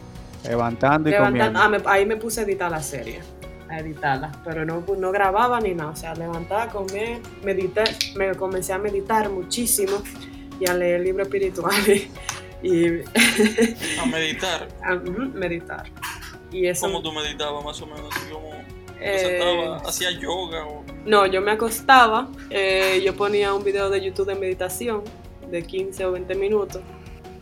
Levantando 0.42 1.08
y 1.10 1.12
levantando, 1.12 1.58
comiendo. 1.60 1.60
ah, 1.60 1.68
me- 1.68 1.90
ahí 1.98 2.06
me 2.06 2.16
puse 2.16 2.40
a 2.40 2.44
editar 2.44 2.70
la 2.70 2.82
serie, 2.82 3.20
a 3.68 3.78
editarla, 3.80 4.32
pero 4.44 4.64
no, 4.64 4.82
no 4.98 5.12
grababa 5.12 5.60
ni 5.60 5.74
nada, 5.74 5.90
o 5.90 5.96
sea, 5.96 6.14
levantaba, 6.14 6.68
comer, 6.68 7.20
medité, 7.44 7.84
me 8.16 8.34
comencé 8.34 8.72
a 8.72 8.78
meditar 8.78 9.28
muchísimo 9.28 10.02
y 10.58 10.66
a 10.70 10.72
leer 10.74 11.00
libros 11.02 11.26
espirituales 11.26 12.08
y 12.62 12.86
A 14.00 14.06
meditar. 14.06 14.68
a 14.82 14.94
meditar. 14.94 15.84
Y 16.50 16.66
eso, 16.66 16.86
¿Cómo 16.86 17.02
tú 17.02 17.12
meditabas 17.12 17.62
más 17.62 17.82
o 17.82 17.86
menos? 17.86 18.08
Así 18.16 18.32
como 18.32 18.50
te 18.98 19.38
eh, 19.38 19.76
hacía 19.86 20.10
yoga 20.12 20.64
o... 20.64 20.82
no, 21.06 21.26
yo 21.26 21.40
me 21.40 21.52
acostaba, 21.52 22.28
eh, 22.50 23.00
yo 23.04 23.14
ponía 23.14 23.54
un 23.54 23.64
video 23.64 23.88
de 23.90 24.00
YouTube 24.04 24.26
de 24.26 24.34
meditación 24.34 25.02
de 25.50 25.62
15 25.62 26.04
o 26.04 26.12
20 26.12 26.34
minutos 26.34 26.82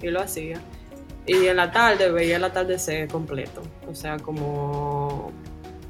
y 0.03 0.09
lo 0.09 0.21
hacía. 0.21 0.61
Y 1.27 1.47
en 1.47 1.57
la 1.57 1.73
tarde 1.73 2.11
veía 2.13 2.37
el 2.37 2.45
atardecer 2.45 3.09
completo, 3.09 3.61
o 3.89 3.95
sea, 3.95 4.17
como 4.19 5.33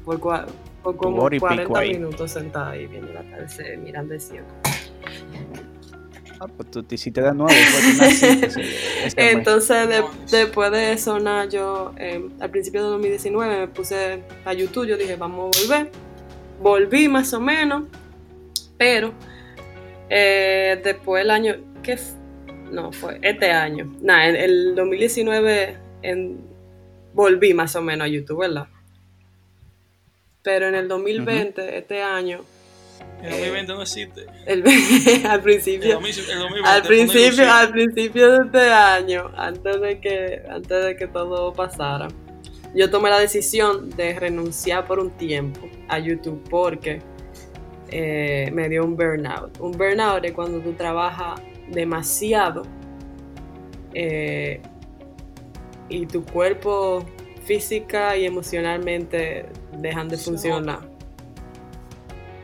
por, 0.03 0.19
cua- 0.19 0.45
por 0.81 0.95
como 0.97 1.17
body 1.17 1.39
peak 1.39 1.67
40 1.67 1.79
ahí. 1.79 1.93
minutos 1.93 2.31
sentada 2.31 2.71
ahí 2.71 2.87
viendo 2.87 3.11
el 3.11 3.17
atardecer, 3.17 3.77
mirando 3.77 4.15
el 4.15 4.21
cielo. 4.21 4.45
Ah, 6.39 6.45
pues 6.55 6.69
tú 6.71 6.83
te 6.83 6.95
hiciste 6.95 7.21
de 7.21 7.33
nuevo. 7.33 7.51
Entonces, 9.15 9.89
de- 9.89 10.03
después 10.31 10.71
de 10.71 10.93
eso, 10.93 11.19
nada, 11.19 11.45
yo 11.45 11.93
eh, 11.97 12.27
al 12.39 12.49
principio 12.49 12.83
de 12.83 12.89
2019 12.89 13.59
me 13.59 13.67
puse 13.67 14.23
a 14.45 14.53
YouTube, 14.53 14.85
yo 14.87 14.97
dije, 14.97 15.15
vamos 15.15 15.55
a 15.55 15.61
volver. 15.67 15.91
Volví 16.59 17.07
más 17.07 17.33
o 17.33 17.39
menos, 17.39 17.83
pero 18.77 19.13
eh, 20.09 20.79
después 20.83 21.23
el 21.23 21.31
año, 21.31 21.55
¿qué? 21.83 21.93
f- 21.93 22.13
No, 22.71 22.91
fue 22.91 23.19
este 23.21 23.51
año. 23.51 23.95
Nada, 24.01 24.27
en 24.29 24.35
el 24.35 24.75
2019 24.75 25.77
en- 26.01 26.41
volví 27.13 27.53
más 27.53 27.75
o 27.75 27.81
menos 27.81 28.05
a 28.05 28.07
YouTube, 28.07 28.39
¿verdad? 28.41 28.67
Pero 30.43 30.67
en 30.67 30.75
el 30.75 30.87
2020, 30.87 31.77
este 31.77 32.01
año, 32.01 32.41
El 33.21 33.29
2020 33.31 33.73
no 33.73 33.81
existe. 33.81 34.25
el- 34.45 34.63
al 35.25 35.35
El 35.37 35.41
principio... 35.41 35.93
2020 35.95 36.31
el 36.31 36.39
2020 36.39 36.69
Al 36.69 36.81
principio, 36.83 37.51
al 37.51 37.71
principio 37.71 38.31
de 38.31 38.45
este 38.45 38.69
año, 38.71 39.31
antes 39.35 39.81
de 39.81 39.99
que, 39.99 40.43
antes 40.49 40.85
de 40.85 40.95
que 40.95 41.07
todo 41.07 41.53
pasara, 41.53 42.07
yo 42.77 42.89
tomé 42.91 43.09
la 43.09 43.19
decisión 43.19 43.89
de 43.91 44.19
renunciar 44.19 44.85
por 44.85 44.99
un 44.99 45.09
tiempo 45.11 45.61
a 45.87 45.97
YouTube 45.99 46.41
porque 46.49 47.01
eh, 47.89 48.49
me 48.53 48.69
dio 48.69 48.85
un 48.85 48.95
burnout. 48.95 49.59
Un 49.59 49.71
burnout 49.71 50.23
es 50.25 50.31
cuando 50.33 50.59
tú 50.59 50.73
trabajas 50.73 51.41
demasiado 51.71 52.63
eh, 53.93 54.61
y 55.89 56.05
tu 56.05 56.23
cuerpo 56.23 57.03
física 57.45 58.15
y 58.17 58.25
emocionalmente 58.25 59.45
dejan 59.77 60.07
de 60.09 60.17
funcionar. 60.17 60.79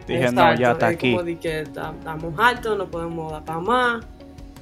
Dije, 0.07 0.31
no, 0.31 0.55
ya 0.55 0.71
está 0.71 0.89
es 0.89 0.95
aquí. 0.95 1.11
como 1.11 1.23
de 1.23 1.37
que 1.39 1.63
ta- 1.73 1.93
estamos 1.97 2.33
altos, 2.37 2.77
no 2.77 2.89
podemos 2.89 3.31
dar 3.31 3.45
para 3.45 3.59
más. 3.59 4.05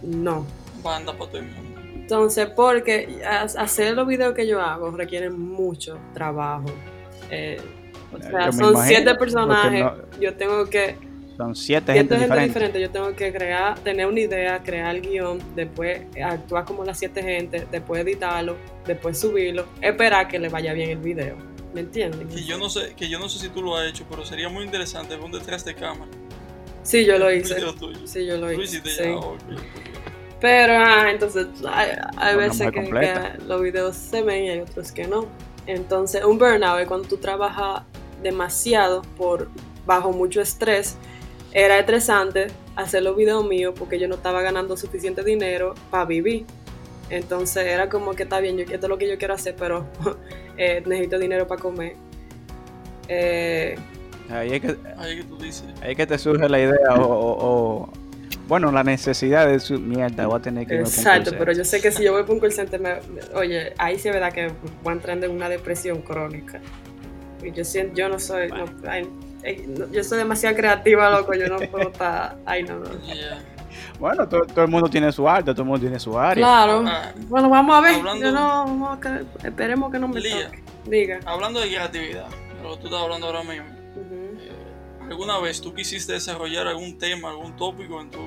No. 0.04 0.46
Banda 0.84 1.14
para 1.14 1.32
todo 1.32 1.42
el 1.42 1.48
mundo. 1.48 1.71
Entonces, 2.12 2.50
porque 2.54 3.22
ha- 3.26 3.44
hacer 3.44 3.94
los 3.96 4.06
videos 4.06 4.34
que 4.36 4.46
yo 4.46 4.60
hago 4.60 4.92
requieren 4.92 5.40
mucho 5.40 5.98
trabajo. 6.14 6.66
Eh, 7.30 7.58
o 8.14 8.18
sea, 8.22 8.52
son 8.52 8.72
imagino, 8.72 8.84
siete 8.86 9.16
personajes. 9.16 9.80
no- 9.82 9.96
Yo 10.20 10.34
tengo 10.36 10.66
que. 10.66 10.98
Son 11.38 11.56
siete 11.56 11.94
Siete 11.94 12.00
gente 12.00 12.16
gente 12.16 12.24
diferentes. 12.26 12.54
diferente. 12.54 12.82
Yo 12.82 12.90
tengo 12.92 13.16
que 13.16 13.32
crear, 13.32 13.80
tener 13.80 14.06
una 14.08 14.20
idea, 14.20 14.62
crear 14.62 14.94
el 14.94 15.02
guion, 15.02 15.40
después 15.56 16.02
actuar 16.22 16.66
como 16.66 16.84
las 16.84 17.00
siete 17.00 17.24
gente, 17.24 17.66
después 17.72 18.02
editarlo, 18.06 18.58
después 18.86 19.18
subirlo, 19.18 19.66
esperar 19.80 20.28
que 20.28 20.38
le 20.38 20.50
vaya 20.50 20.74
bien 20.74 20.90
el 20.90 20.98
video. 20.98 21.38
¿Me 21.74 21.80
entiendes? 21.80 22.28
Que 22.36 22.44
yo 22.44 22.58
no 22.58 22.70
sé, 22.70 22.94
que 22.94 23.08
yo 23.08 23.20
no 23.20 23.30
sé 23.30 23.40
si 23.40 23.48
tú 23.48 23.62
lo 23.64 23.78
has 23.78 23.88
hecho, 23.90 24.06
pero 24.10 24.26
sería 24.26 24.50
muy 24.50 24.66
interesante 24.66 25.16
ver 25.16 25.24
un 25.24 25.32
detrás 25.32 25.64
de 25.64 25.74
cámara. 25.74 26.12
Sí, 26.84 27.06
yo 27.06 27.18
lo 27.18 27.32
hice. 27.32 27.56
Sí, 28.04 28.26
yo 28.26 28.36
lo 28.38 28.52
hice. 28.52 28.64
hiciste 28.64 28.90
sí. 28.90 29.04
ya, 29.06 29.16
ok. 29.16 29.40
Pero, 30.42 30.74
ah, 30.76 31.12
entonces, 31.12 31.48
hay, 32.18 32.36
veces 32.36 32.72
que, 32.72 32.90
los 33.48 33.62
videos 33.62 33.96
se 33.96 34.24
ven 34.24 34.44
y 34.46 34.50
hay 34.50 34.60
otros 34.60 34.92
que 34.92 35.08
no. 35.08 35.28
Entonces, 35.68 36.26
un 36.26 36.40
burnout 36.40 36.80
es 36.82 36.88
cuando 36.88 37.08
tú 37.08 37.18
trabajas 37.18 37.84
demasiado 38.24 39.04
por 39.18 39.48
bajo 39.86 40.12
mucho 40.12 40.42
estrés. 40.42 40.98
Era 41.54 41.78
estresante 41.78 42.48
hacer 42.76 43.04
los 43.04 43.16
videos 43.16 43.46
míos 43.48 43.74
porque 43.78 44.00
yo 44.00 44.08
no 44.08 44.16
estaba 44.16 44.42
ganando 44.42 44.76
suficiente 44.78 45.24
dinero 45.24 45.76
para 45.92 46.06
vivir. 46.06 46.46
Entonces 47.10 47.66
era 47.68 47.90
como 47.90 48.14
que 48.14 48.24
está 48.24 48.40
bien, 48.40 48.58
yo, 48.58 48.64
esto 48.64 48.86
es 48.86 48.90
lo 48.90 48.98
que 48.98 49.08
yo 49.10 49.18
quiero 49.18 49.34
hacer, 49.34 49.56
pero 49.60 49.86
eh, 50.58 50.82
necesito 50.86 51.20
dinero 51.20 51.46
para 51.48 51.62
comer. 51.62 51.96
Eh, 53.08 53.76
Ahí 54.30 54.54
es 54.54 54.62
que, 54.62 54.78
Ahí 54.98 55.18
que 55.18 55.24
tú 55.26 55.38
dices. 55.38 55.66
ahí 55.82 55.92
es 55.92 55.98
que 55.98 56.08
te 56.08 56.18
surge 56.18 56.48
la 56.48 56.58
idea 56.60 56.96
o, 56.96 57.02
o- 57.04 57.38
o- 57.84 57.90
bueno, 58.52 58.70
la 58.70 58.84
necesidad 58.84 59.48
de 59.48 59.62
su 59.62 59.80
mierda. 59.80 60.28
Voy 60.28 60.38
a 60.38 60.42
tener 60.42 60.68
que 60.68 60.76
Exacto, 60.80 61.32
pero 61.40 61.54
yo 61.54 61.64
sé 61.64 61.80
que 61.82 61.90
si 61.90 62.04
yo 62.04 62.12
voy 62.12 62.24
para 62.24 62.34
un 62.34 62.40
call 62.42 62.52
center, 62.52 62.82
me- 62.82 62.96
me- 62.96 63.22
oye, 63.34 63.74
ahí 63.78 63.98
sí 63.98 64.10
es 64.10 64.14
verdad 64.14 64.34
que 64.34 64.52
voy 64.84 64.92
a 64.92 64.96
entrar 64.98 65.24
en 65.24 65.32
una 65.32 65.48
depresión 65.48 66.02
crónica. 66.02 66.60
Y 67.42 67.54
yo 67.54 67.64
siento, 67.64 67.96
yo 67.96 68.10
no 68.10 68.20
soy, 68.20 68.50
no, 68.50 68.66
ay, 68.90 69.08
ay, 69.46 69.66
no, 69.70 69.90
yo 69.90 70.04
soy 70.04 70.18
demasiado 70.18 70.54
creativa, 70.58 71.10
loco, 71.10 71.34
yo 71.34 71.48
no 71.48 71.60
puedo 71.72 71.92
estar, 71.92 72.36
ay, 72.46 72.64
no, 72.64 72.76
no. 72.80 72.92
Yeah. 73.06 73.42
Bueno, 74.02 74.28
todo, 74.28 74.42
todo 74.46 74.66
el 74.66 74.70
mundo 74.70 74.90
tiene 74.90 75.14
su 75.14 75.30
arte, 75.30 75.52
todo 75.54 75.62
el 75.62 75.68
mundo 75.70 75.80
tiene 75.80 75.98
su 75.98 76.20
área. 76.20 76.44
Claro, 76.46 76.84
Ah, 76.86 77.14
bueno, 77.30 77.50
vamos 77.50 77.74
a 77.78 77.80
ver, 77.80 77.96
Hablando- 77.96 78.26
yo 78.26 78.32
no, 78.34 78.48
vamos 78.66 79.00
a 79.06 79.48
esperemos 79.48 79.90
que 79.94 79.98
no 80.00 80.10
me 80.10 80.20
Lía. 80.20 80.48
toque. 80.48 80.64
Diga. 80.88 81.20
hablando 81.26 81.62
de 81.62 81.70
creatividad, 81.70 82.28
que 82.28 82.78
tú 82.82 82.86
estás 82.88 83.02
hablando 83.02 83.28
ahora 83.28 83.44
mismo. 83.44 83.81
¿Alguna 85.12 85.38
vez 85.40 85.60
tú 85.60 85.74
quisiste 85.74 86.14
desarrollar 86.14 86.68
algún 86.68 86.98
tema, 86.98 87.32
algún 87.32 87.54
tópico 87.58 88.00
en 88.00 88.10
tu, 88.10 88.22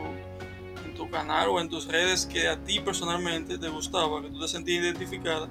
en 0.84 0.94
tu 0.94 1.08
canal 1.08 1.48
o 1.48 1.58
en 1.58 1.70
tus 1.70 1.88
redes 1.88 2.26
que 2.26 2.46
a 2.46 2.62
ti 2.62 2.78
personalmente 2.78 3.56
te 3.56 3.70
gustaba, 3.70 4.20
que 4.20 4.28
tú 4.28 4.38
te 4.38 4.48
sentías 4.48 4.84
identificada, 4.84 5.48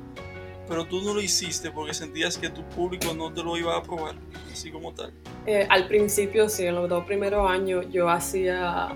pero 0.70 0.86
tú 0.86 1.02
no 1.02 1.12
lo 1.12 1.20
hiciste 1.20 1.72
porque 1.72 1.96
sentías 1.96 2.38
que 2.38 2.52
tu 2.52 2.62
público 2.70 3.16
no 3.16 3.34
te 3.34 3.42
lo 3.42 3.58
iba 3.58 3.74
a 3.74 3.80
aprobar, 3.80 4.14
así 4.52 4.70
como 4.70 4.94
tal? 4.94 5.12
Eh, 5.48 5.66
al 5.72 5.88
principio, 5.88 6.48
sí, 6.50 6.68
en 6.68 6.76
los 6.76 6.88
dos 6.88 7.04
primeros 7.06 7.50
años 7.50 7.88
yo 7.92 8.10
hacía, 8.10 8.90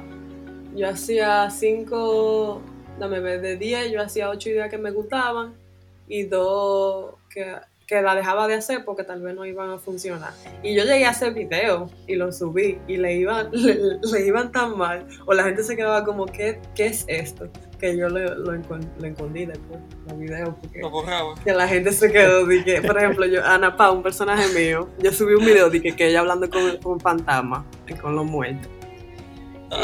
yo 0.75 0.89
hacía 0.89 1.49
cinco, 1.49 2.61
dame 2.99 3.19
ver, 3.19 3.41
de 3.41 3.57
10 3.57 3.91
yo 3.91 3.99
hacía 3.99 4.29
ocho 4.29 4.49
ideas 4.49 4.69
que 4.69 4.77
me 4.77 4.91
gustaban 4.91 5.55
y 6.07 6.21
dos 6.25 7.15
que, 7.31 7.55
que 7.87 8.01
la 8.01 8.15
dejaba 8.15 8.47
de 8.49 8.55
hacer 8.55 8.83
porque 8.83 9.03
tal 9.05 9.21
vez 9.21 9.33
no 9.33 9.45
iban 9.45 9.69
a 9.71 9.77
funcionar. 9.79 10.31
Y 10.61 10.75
yo 10.75 10.83
llegué 10.83 11.05
a 11.05 11.11
hacer 11.11 11.33
videos 11.33 11.89
y 12.05 12.15
los 12.15 12.37
subí 12.37 12.77
y 12.85 12.97
le 12.97 13.15
iban, 13.15 13.49
le, 13.53 13.75
le 14.01 14.25
iban 14.27 14.51
tan 14.51 14.77
mal, 14.77 15.07
o 15.25 15.33
la 15.33 15.43
gente 15.43 15.63
se 15.63 15.77
quedaba 15.77 16.03
como, 16.03 16.25
¿qué, 16.25 16.59
qué 16.75 16.87
es 16.87 17.05
esto? 17.07 17.47
Que 17.79 17.95
yo 17.95 18.09
lo, 18.09 18.19
encon- 18.53 18.89
lo 18.99 19.07
escondí 19.07 19.45
después, 19.45 19.79
los 20.09 20.19
videos, 20.19 20.49
porque 20.59 20.79
Lo 20.79 20.89
borraba. 20.89 21.35
que 21.43 21.53
la 21.53 21.65
gente 21.67 21.93
se 21.93 22.11
quedó, 22.11 22.45
de 22.45 22.63
que, 22.65 22.81
por 22.81 22.97
ejemplo, 22.97 23.25
yo, 23.25 23.45
Ana 23.45 23.77
Pa, 23.77 23.91
un 23.91 24.03
personaje 24.03 24.47
mío, 24.53 24.89
yo 24.99 25.13
subí 25.13 25.35
un 25.35 25.45
video 25.45 25.69
de 25.69 25.81
que, 25.81 25.95
que 25.95 26.07
ella 26.07 26.19
hablando 26.19 26.49
con, 26.49 26.75
con 26.77 26.99
fantasma 26.99 27.65
y 27.87 27.93
con 27.93 28.15
los 28.17 28.25
muertos. 28.25 28.69
Ah, 29.71 29.83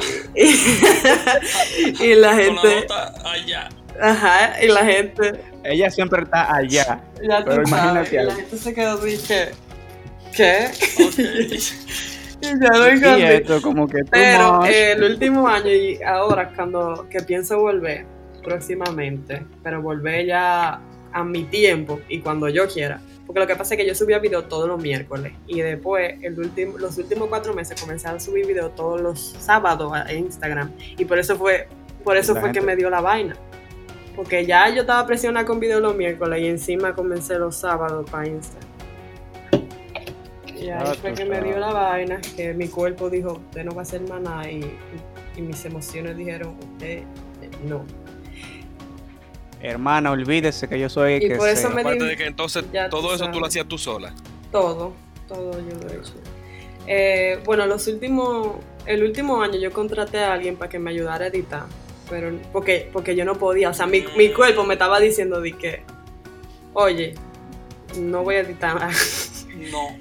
y 2.00 2.16
la 2.16 2.32
con 2.32 2.32
la 2.32 2.36
gente, 2.36 2.76
nota 2.82 3.14
allá. 3.32 3.70
Ajá, 4.02 4.64
y 4.64 4.68
la 4.68 4.86
gente, 4.86 5.32
Ella 5.64 5.90
siempre 5.90 6.24
está 6.24 6.56
allá. 6.56 7.02
ya 7.22 7.44
Pero 7.44 7.66
sabes, 7.66 7.70
imagínate 7.70 8.16
y 8.16 8.26
la 8.26 8.36
gente 8.36 8.58
se 8.58 8.74
quedó 8.74 8.98
de 8.98 9.18
que, 9.18 9.50
¿qué? 10.36 10.68
Y 12.44 12.60
ya 12.60 12.78
lo 12.78 12.86
escondí. 12.88 13.24
esto 13.24 13.62
como 13.62 13.88
que 13.88 14.00
Pero 14.12 14.66
eh, 14.66 14.92
el 14.92 15.04
último 15.04 15.48
año 15.48 15.70
y 15.70 16.04
ahora 16.04 16.52
cuando 16.54 17.08
que 17.10 17.22
pienso 17.22 17.58
volver 17.58 18.06
próximamente, 18.44 19.46
pero 19.64 19.82
volver 19.82 20.26
ya 20.26 20.82
a 21.14 21.24
mi 21.24 21.44
tiempo 21.46 22.02
y 22.10 22.20
cuando 22.20 22.50
yo 22.50 22.68
quiera. 22.68 23.00
Porque 23.26 23.40
lo 23.40 23.48
que 23.48 23.56
pasa 23.56 23.76
es 23.76 23.80
que 23.80 23.88
yo 23.88 23.96
subía 23.96 24.20
video 24.20 24.44
todos 24.44 24.68
los 24.68 24.82
miércoles 24.82 25.32
y 25.48 25.62
después 25.62 26.16
el 26.22 26.38
último, 26.38 26.78
los 26.78 26.98
últimos 26.98 27.30
cuatro 27.30 27.54
meses 27.54 27.80
comencé 27.80 28.10
a 28.10 28.20
subir 28.20 28.46
video 28.46 28.70
todos 28.72 29.00
los 29.00 29.36
sábados 29.40 29.94
a 29.94 30.12
Instagram 30.12 30.74
y 30.98 31.06
por 31.06 31.20
eso 31.20 31.38
fue 31.38 31.70
por 32.04 32.18
eso 32.18 32.34
La 32.34 32.42
fue 32.42 32.52
que 32.52 32.60
me 32.60 32.76
dio 32.76 32.90
la 32.90 33.00
vaina. 33.00 33.38
Porque 34.16 34.46
ya 34.46 34.70
yo 34.70 34.82
estaba 34.82 35.06
presionada 35.08 35.46
con 35.46 35.60
video 35.60 35.80
los 35.80 35.96
miércoles 35.96 36.42
y 36.42 36.48
encima 36.48 36.94
comencé 36.94 37.40
los 37.40 37.56
sábados 37.56 38.08
para 38.10 38.28
Instagram. 38.28 38.70
Y 40.56 40.70
ahí 40.70 40.84
Ah, 40.86 40.94
fue 41.02 41.14
que 41.14 41.26
me 41.26 41.36
dio 41.42 41.54
sabes. 41.54 41.60
la 41.60 41.74
vaina, 41.74 42.22
que 42.36 42.54
mi 42.54 42.68
cuerpo 42.68 43.10
dijo, 43.10 43.34
usted 43.34 43.64
no 43.66 43.72
va 43.74 43.82
a 43.82 43.84
hacer 43.84 44.02
más 44.08 44.22
nada, 44.22 44.50
y, 44.50 44.64
y 45.36 45.42
mis 45.42 45.66
emociones 45.66 46.16
dijeron, 46.16 46.56
usted 46.74 47.00
eh, 47.00 47.06
no. 47.68 47.84
Hermana, 49.62 50.12
olvídese 50.12 50.68
que 50.68 50.80
yo 50.80 50.90
soy 50.90 51.14
el 51.14 51.24
Y 51.24 51.28
que 51.30 51.36
por 51.36 51.50
eso 51.50 51.70
sé. 51.70 51.74
me- 51.74 51.82
Aparte 51.82 52.04
de 52.04 52.18
que 52.18 52.26
entonces 52.26 52.66
todo 52.90 53.14
eso 53.16 53.26
tú 53.26 53.32
lo 53.32 53.46
sabes. 53.46 53.48
hacías 53.50 53.68
tú 53.68 53.78
sola. 53.78 54.14
Todo, 54.52 54.94
todo 55.28 55.52
yo 55.54 55.76
lo 55.82 55.90
he 55.90 55.96
hecho. 55.98 56.14
Eh, 56.86 57.40
bueno, 57.46 57.66
los 57.66 57.88
últimos, 57.88 58.58
el 58.86 59.04
último 59.04 59.42
año 59.42 59.58
yo 59.58 59.72
contraté 59.72 60.20
a 60.20 60.34
alguien 60.34 60.56
para 60.58 60.70
que 60.70 60.80
me 60.80 60.92
ayudara 60.92 61.26
a 61.26 61.28
editar, 61.30 61.64
pero 62.10 62.38
porque, 62.52 62.90
porque 62.92 63.16
yo 63.16 63.26
no 63.26 63.36
podía, 63.36 63.70
o 63.70 63.74
sea, 63.74 63.88
mi, 63.88 64.04
mi 64.18 64.30
cuerpo 64.30 64.64
me 64.64 64.74
estaba 64.74 65.00
diciendo 65.00 65.42
de 65.42 65.54
que, 65.54 65.84
oye, 66.74 67.14
no 68.00 68.24
voy 68.24 68.36
a 68.36 68.40
editar 68.40 68.76
nada. 68.76 68.92
No. 69.72 69.96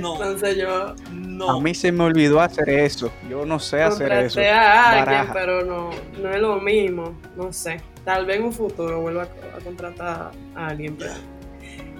No. 0.00 0.14
Entonces 0.14 0.56
yo 0.56 0.94
No. 1.12 1.50
A 1.50 1.60
mí 1.60 1.74
se 1.74 1.92
me 1.92 2.04
olvidó 2.04 2.40
hacer 2.40 2.70
eso. 2.70 3.12
Yo 3.28 3.44
no 3.44 3.58
sé 3.58 3.82
hacer 3.82 4.10
eso. 4.12 4.40
a 4.40 4.88
alguien, 4.88 5.04
Baraja. 5.04 5.32
pero 5.34 5.64
no, 5.64 5.90
no 6.20 6.30
es 6.32 6.40
lo 6.40 6.56
mismo, 6.56 7.14
no 7.36 7.52
sé. 7.52 7.80
Tal 8.04 8.24
vez 8.24 8.38
en 8.38 8.44
un 8.44 8.52
futuro 8.52 9.00
vuelva 9.00 9.24
a, 9.24 9.56
a 9.56 9.60
contratar 9.60 10.30
a 10.54 10.66
alguien, 10.66 10.96
pero... 10.96 11.12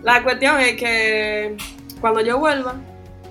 La 0.02 0.22
cuestión 0.22 0.60
es 0.60 0.76
que 0.76 1.56
cuando 2.00 2.20
yo 2.20 2.38
vuelva, 2.38 2.76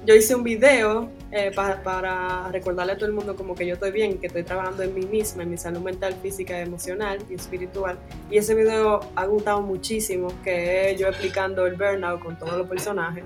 yo 0.05 0.13
hice 0.13 0.35
un 0.35 0.43
video 0.43 1.09
eh, 1.31 1.51
pa- 1.53 1.81
para 1.83 2.47
recordarle 2.51 2.93
a 2.93 2.95
todo 2.97 3.07
el 3.07 3.13
mundo 3.13 3.35
como 3.35 3.53
que 3.55 3.65
yo 3.65 3.73
estoy 3.73 3.91
bien, 3.91 4.17
que 4.17 4.27
estoy 4.27 4.43
trabajando 4.43 4.83
en 4.83 4.93
mí 4.95 5.05
misma, 5.05 5.43
en 5.43 5.49
mi 5.49 5.57
salud 5.57 5.81
mental, 5.81 6.13
física, 6.21 6.59
emocional 6.61 7.19
y 7.29 7.33
espiritual. 7.35 7.97
Y 8.31 8.37
ese 8.37 8.55
video 8.55 9.01
ha 9.15 9.25
gustado 9.25 9.61
muchísimo, 9.61 10.29
que 10.43 10.91
es 10.91 10.99
yo 10.99 11.07
explicando 11.07 11.65
el 11.65 11.75
burnout 11.75 12.21
con 12.23 12.37
todos 12.37 12.57
los 12.57 12.67
personajes. 12.67 13.23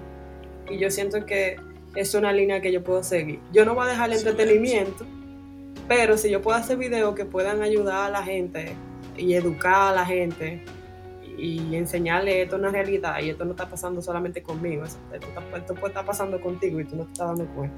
Y 0.69 0.77
yo 0.79 0.89
siento 0.89 1.25
que 1.25 1.57
es 1.95 2.13
una 2.15 2.31
línea 2.31 2.61
que 2.61 2.71
yo 2.71 2.83
puedo 2.83 3.03
seguir. 3.03 3.39
Yo 3.51 3.65
no 3.65 3.75
voy 3.75 3.85
a 3.85 3.89
dejar 3.89 4.09
el 4.11 4.17
entretenimiento, 4.17 5.05
pero 5.87 6.17
si 6.17 6.29
yo 6.29 6.41
puedo 6.41 6.57
hacer 6.57 6.77
videos 6.77 7.13
que 7.15 7.25
puedan 7.25 7.61
ayudar 7.61 8.07
a 8.07 8.09
la 8.09 8.23
gente 8.23 8.73
y 9.17 9.33
educar 9.33 9.91
a 9.91 9.95
la 9.95 10.05
gente 10.05 10.63
y 11.37 11.75
enseñarle 11.75 12.41
esto 12.43 12.55
es 12.55 12.61
una 12.61 12.71
realidad 12.71 13.19
y 13.21 13.29
esto 13.29 13.45
no 13.45 13.51
está 13.51 13.67
pasando 13.69 14.01
solamente 14.01 14.41
conmigo, 14.41 14.85
esto, 14.85 14.99
está- 15.13 15.57
esto 15.57 15.73
puede 15.75 15.87
estar 15.89 16.05
pasando 16.05 16.39
contigo 16.39 16.79
y 16.79 16.85
tú 16.85 16.95
no 16.95 17.03
te 17.05 17.11
estás 17.11 17.27
dando 17.27 17.45
cuenta. 17.53 17.75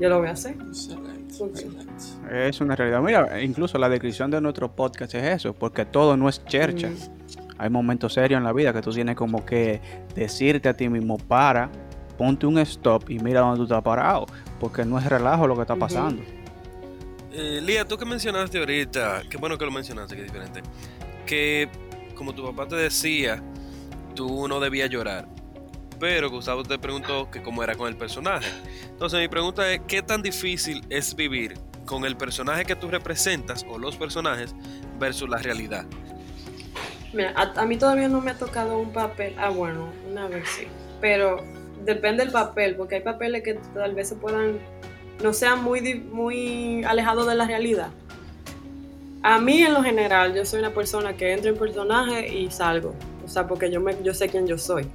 Yo 0.00 0.08
lo 0.08 0.18
voy 0.18 0.28
a 0.28 0.32
hacer. 0.32 0.56
Excelente. 0.66 1.34
Ok. 1.42 1.50
Excelente. 1.50 2.48
Es 2.48 2.60
una 2.60 2.76
realidad. 2.76 3.00
Mira, 3.00 3.42
incluso 3.42 3.78
la 3.78 3.88
descripción 3.88 4.30
de 4.30 4.40
nuestro 4.40 4.70
podcast 4.70 5.14
es 5.14 5.24
eso, 5.24 5.54
porque 5.54 5.84
todo 5.84 6.16
no 6.16 6.28
es 6.28 6.44
chercha. 6.44 6.88
Mm. 6.88 7.58
Hay 7.58 7.70
momentos 7.70 8.14
serios 8.14 8.38
en 8.38 8.44
la 8.44 8.52
vida 8.52 8.72
que 8.72 8.80
tú 8.80 8.92
tienes 8.92 9.16
como 9.16 9.44
que 9.44 9.80
decirte 10.14 10.68
a 10.68 10.74
ti 10.74 10.88
mismo, 10.88 11.18
para, 11.18 11.70
ponte 12.16 12.46
un 12.46 12.58
stop 12.58 13.10
y 13.10 13.18
mira 13.18 13.40
dónde 13.40 13.56
tú 13.56 13.62
estás 13.64 13.82
parado, 13.82 14.26
porque 14.60 14.84
no 14.84 14.98
es 14.98 15.06
relajo 15.06 15.46
lo 15.46 15.56
que 15.56 15.62
está 15.62 15.74
pasando. 15.74 16.22
Eh, 17.32 17.60
Lía, 17.62 17.84
tú 17.84 17.98
que 17.98 18.04
mencionaste 18.04 18.58
ahorita, 18.58 19.22
qué 19.28 19.36
bueno 19.36 19.58
que 19.58 19.64
lo 19.64 19.72
mencionaste, 19.72 20.14
que 20.14 20.22
es 20.22 20.32
diferente, 20.32 20.62
que 21.26 21.68
como 22.14 22.32
tu 22.32 22.44
papá 22.44 22.66
te 22.68 22.76
decía, 22.76 23.42
tú 24.14 24.46
no 24.48 24.60
debías 24.60 24.88
llorar. 24.90 25.28
Pero 26.00 26.30
Gustavo 26.30 26.62
te 26.62 26.78
preguntó 26.78 27.30
que 27.30 27.42
cómo 27.42 27.62
era 27.62 27.74
con 27.74 27.88
el 27.88 27.96
personaje. 27.96 28.48
Entonces 28.84 29.20
mi 29.20 29.28
pregunta 29.28 29.70
es, 29.72 29.80
¿qué 29.88 30.02
tan 30.02 30.22
difícil 30.22 30.84
es 30.90 31.14
vivir 31.14 31.58
con 31.86 32.04
el 32.04 32.16
personaje 32.16 32.64
que 32.64 32.76
tú 32.76 32.88
representas 32.88 33.64
o 33.68 33.78
los 33.78 33.96
personajes 33.96 34.54
versus 34.98 35.28
la 35.28 35.38
realidad? 35.38 35.86
Mira, 37.12 37.32
a, 37.34 37.64
mí 37.64 37.76
todavía 37.76 38.08
no 38.08 38.20
me 38.20 38.30
ha 38.30 38.34
tocado 38.34 38.78
un 38.78 38.92
papel. 38.92 39.34
Ah, 39.38 39.48
bueno, 39.48 39.88
una 40.10 40.28
vez 40.28 40.48
sí. 40.48 40.66
Pero 41.00 41.42
depende 41.84 42.22
del 42.22 42.32
papel, 42.32 42.76
porque 42.76 42.96
hay 42.96 43.00
papeles 43.00 43.42
que 43.42 43.54
tal 43.74 43.94
vez 43.94 44.08
se 44.08 44.16
puedan, 44.16 44.58
no 45.22 45.32
sean 45.32 45.64
muy, 45.64 45.94
muy 45.94 46.84
alejados 46.84 47.26
de 47.26 47.34
la 47.34 47.46
realidad. 47.46 47.88
A 49.22 49.40
mí, 49.40 49.62
en 49.62 49.74
lo 49.74 49.82
general, 49.82 50.34
yo 50.34 50.44
soy 50.44 50.60
una 50.60 50.72
persona 50.72 51.16
que 51.16 51.32
entra 51.32 51.50
en 51.50 51.56
personaje 51.56 52.28
y 52.28 52.50
salgo. 52.50 52.94
O 53.24 53.28
sea, 53.28 53.48
porque 53.48 53.70
yo, 53.70 53.80
me, 53.80 53.96
yo 54.02 54.14
sé 54.14 54.28
quién 54.28 54.46
yo 54.46 54.58
soy. 54.58 54.86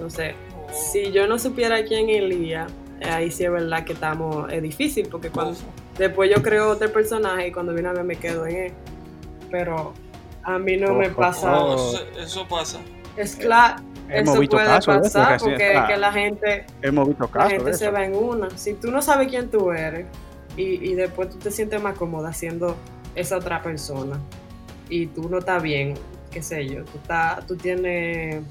Entonces, 0.00 0.34
Oh. 0.56 0.66
si 0.72 1.12
yo 1.12 1.26
no 1.26 1.38
supiera 1.38 1.84
quién 1.84 2.08
es 2.08 2.22
Elía, 2.22 2.66
eh, 3.00 3.08
ahí 3.10 3.30
sí 3.30 3.44
es 3.44 3.52
verdad 3.52 3.84
que 3.84 3.92
estamos, 3.92 4.50
es 4.50 4.62
difícil, 4.62 5.08
porque 5.10 5.28
cuando, 5.28 5.58
después 5.98 6.30
yo 6.34 6.42
creo 6.42 6.70
otro 6.70 6.90
personaje 6.90 7.48
y 7.48 7.52
cuando 7.52 7.74
viene 7.74 7.90
a 7.90 7.92
ver 7.92 8.04
me 8.04 8.16
quedo 8.16 8.46
en 8.46 8.56
él. 8.56 8.72
Pero 9.50 9.92
a 10.42 10.58
mí 10.58 10.78
no 10.78 10.94
me 10.94 11.08
Ojo, 11.08 11.16
pasa. 11.20 11.60
Oh, 11.60 11.74
eso, 11.74 12.04
eso 12.18 12.48
pasa. 12.48 12.80
Es 13.16 13.36
claro, 13.36 13.82
Hemos 14.08 14.30
eso 14.30 14.40
visto 14.40 14.56
puede 14.56 14.76
eso, 14.78 14.86
pasar 14.86 15.38
porque 15.38 15.82
que 15.86 15.96
la 15.98 16.12
gente, 16.12 16.64
Hemos 16.80 17.08
visto 17.08 17.24
la 17.24 17.30
casos 17.30 17.52
gente 17.52 17.70
de 17.70 17.74
se 17.74 17.90
va 17.90 18.04
en 18.04 18.14
una. 18.14 18.48
Si 18.56 18.72
tú 18.74 18.90
no 18.90 19.02
sabes 19.02 19.28
quién 19.28 19.50
tú 19.50 19.70
eres 19.70 20.06
y, 20.56 20.62
y 20.90 20.94
después 20.94 21.28
tú 21.28 21.36
te 21.36 21.50
sientes 21.50 21.82
más 21.82 21.96
cómoda 21.98 22.32
siendo 22.32 22.74
esa 23.14 23.36
otra 23.36 23.60
persona 23.60 24.18
y 24.88 25.06
tú 25.08 25.28
no 25.28 25.38
estás 25.38 25.62
bien, 25.62 25.94
qué 26.30 26.42
sé 26.42 26.66
yo, 26.66 26.84
tú, 26.84 26.98
estás, 26.98 27.46
tú 27.46 27.56
tienes, 27.56 28.42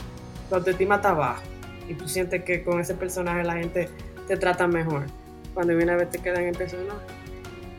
tu 0.49 0.55
autoestima 0.55 0.95
está 0.95 1.13
bajo 1.13 1.43
y 1.87 1.93
tú 1.93 2.07
sientes 2.07 2.43
que 2.43 2.63
con 2.63 2.79
ese 2.79 2.95
personaje 2.95 3.43
la 3.43 3.53
gente 3.53 3.89
te 4.27 4.37
trata 4.37 4.67
mejor. 4.67 5.05
Cuando 5.53 5.75
viene 5.75 5.91
a 5.91 5.95
ver 5.95 6.09
te 6.09 6.19
queda 6.19 6.41
en 6.41 6.49
el 6.49 6.57
personaje. 6.57 6.99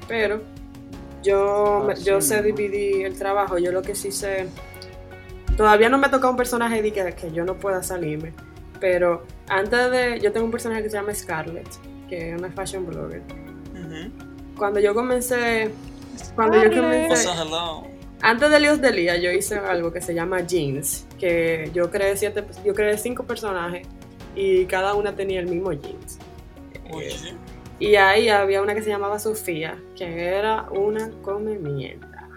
Pero 0.09 0.40
yo, 1.22 1.90
Así 1.90 2.04
yo 2.04 2.20
sé 2.20 2.42
dividir 2.42 3.06
el 3.06 3.18
trabajo, 3.18 3.59
yo 3.59 3.72
lo 3.72 3.83
que 3.83 3.94
sí 3.94 4.11
sé 4.11 4.48
Todavía 5.61 5.90
no 5.90 5.98
me 5.98 6.06
ha 6.06 6.11
tocado 6.11 6.30
un 6.30 6.38
personaje 6.38 6.80
de 6.80 6.90
que, 6.90 7.12
que 7.12 7.33
yo 7.33 7.44
no 7.44 7.59
pueda 7.59 7.83
salirme. 7.83 8.33
Pero 8.80 9.24
antes 9.46 9.90
de. 9.90 10.18
Yo 10.18 10.33
tengo 10.33 10.46
un 10.46 10.50
personaje 10.50 10.83
que 10.83 10.88
se 10.88 10.96
llama 10.96 11.14
Scarlett, 11.14 11.68
que 12.09 12.30
es 12.30 12.38
una 12.38 12.50
fashion 12.50 12.87
blogger. 12.87 13.22
Cuando 14.56 14.80
yo 14.80 14.94
comencé. 14.94 15.70
Cuando 16.35 16.62
yo 16.62 16.70
comencé. 16.70 17.28
Antes 18.22 18.50
de 18.50 18.61
Líos 18.61 18.80
de 18.80 18.92
Lía, 18.92 19.16
yo 19.16 19.30
hice 19.30 19.56
algo 19.59 19.92
que 19.92 20.00
se 20.00 20.14
llama 20.14 20.40
Jeans. 20.42 21.06
Que 21.18 21.70
yo 21.72 21.90
creé 21.90 22.16
siete. 22.16 22.44
Yo 22.64 22.74
creé 22.74 22.98
cinco 22.98 23.24
personajes. 23.24 23.87
Y 24.37 24.66
cada 24.66 24.94
una 24.94 25.14
tenía 25.16 25.40
el 25.40 25.46
mismo 25.46 25.72
jeans. 25.72 26.18
Oye, 26.92 27.14
Y 27.78 27.96
ahí 27.96 28.28
había 28.28 28.61
una 28.62 28.74
que 28.74 28.83
se 28.83 28.90
llamaba 28.90 29.18
Sofía, 29.18 29.78
que 29.96 30.24
era 30.26 30.66
una 30.70 31.11
come 31.22 31.56
mierda. 31.59 32.28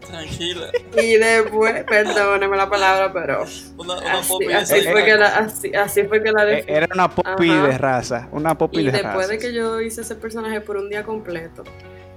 tranquila. 0.00 0.68
Y 1.00 1.16
después, 1.16 1.84
perdóneme 1.84 2.56
la 2.56 2.68
palabra, 2.68 3.12
pero 3.12 3.44
Una, 3.76 3.98
una 3.98 4.18
así, 4.18 4.28
popi 4.28 4.52
así 4.52 4.78
esa. 4.78 4.90
fue 4.90 5.04
que 5.04 5.14
la, 5.16 5.26
así, 5.36 5.74
así 5.74 6.02
fue 6.04 6.22
que 6.22 6.32
la. 6.32 6.50
Era 6.58 6.88
una 6.92 7.08
popi 7.14 7.50
Ajá. 7.50 7.66
de 7.68 7.78
raza, 7.78 8.28
una 8.32 8.56
popi 8.58 8.80
Y 8.80 8.84
de 8.86 8.92
después 8.92 9.14
raza. 9.14 9.28
de 9.28 9.38
que 9.38 9.52
yo 9.52 9.80
hice 9.80 10.00
ese 10.00 10.14
personaje 10.16 10.60
por 10.60 10.76
un 10.76 10.88
día 10.88 11.04
completo, 11.04 11.62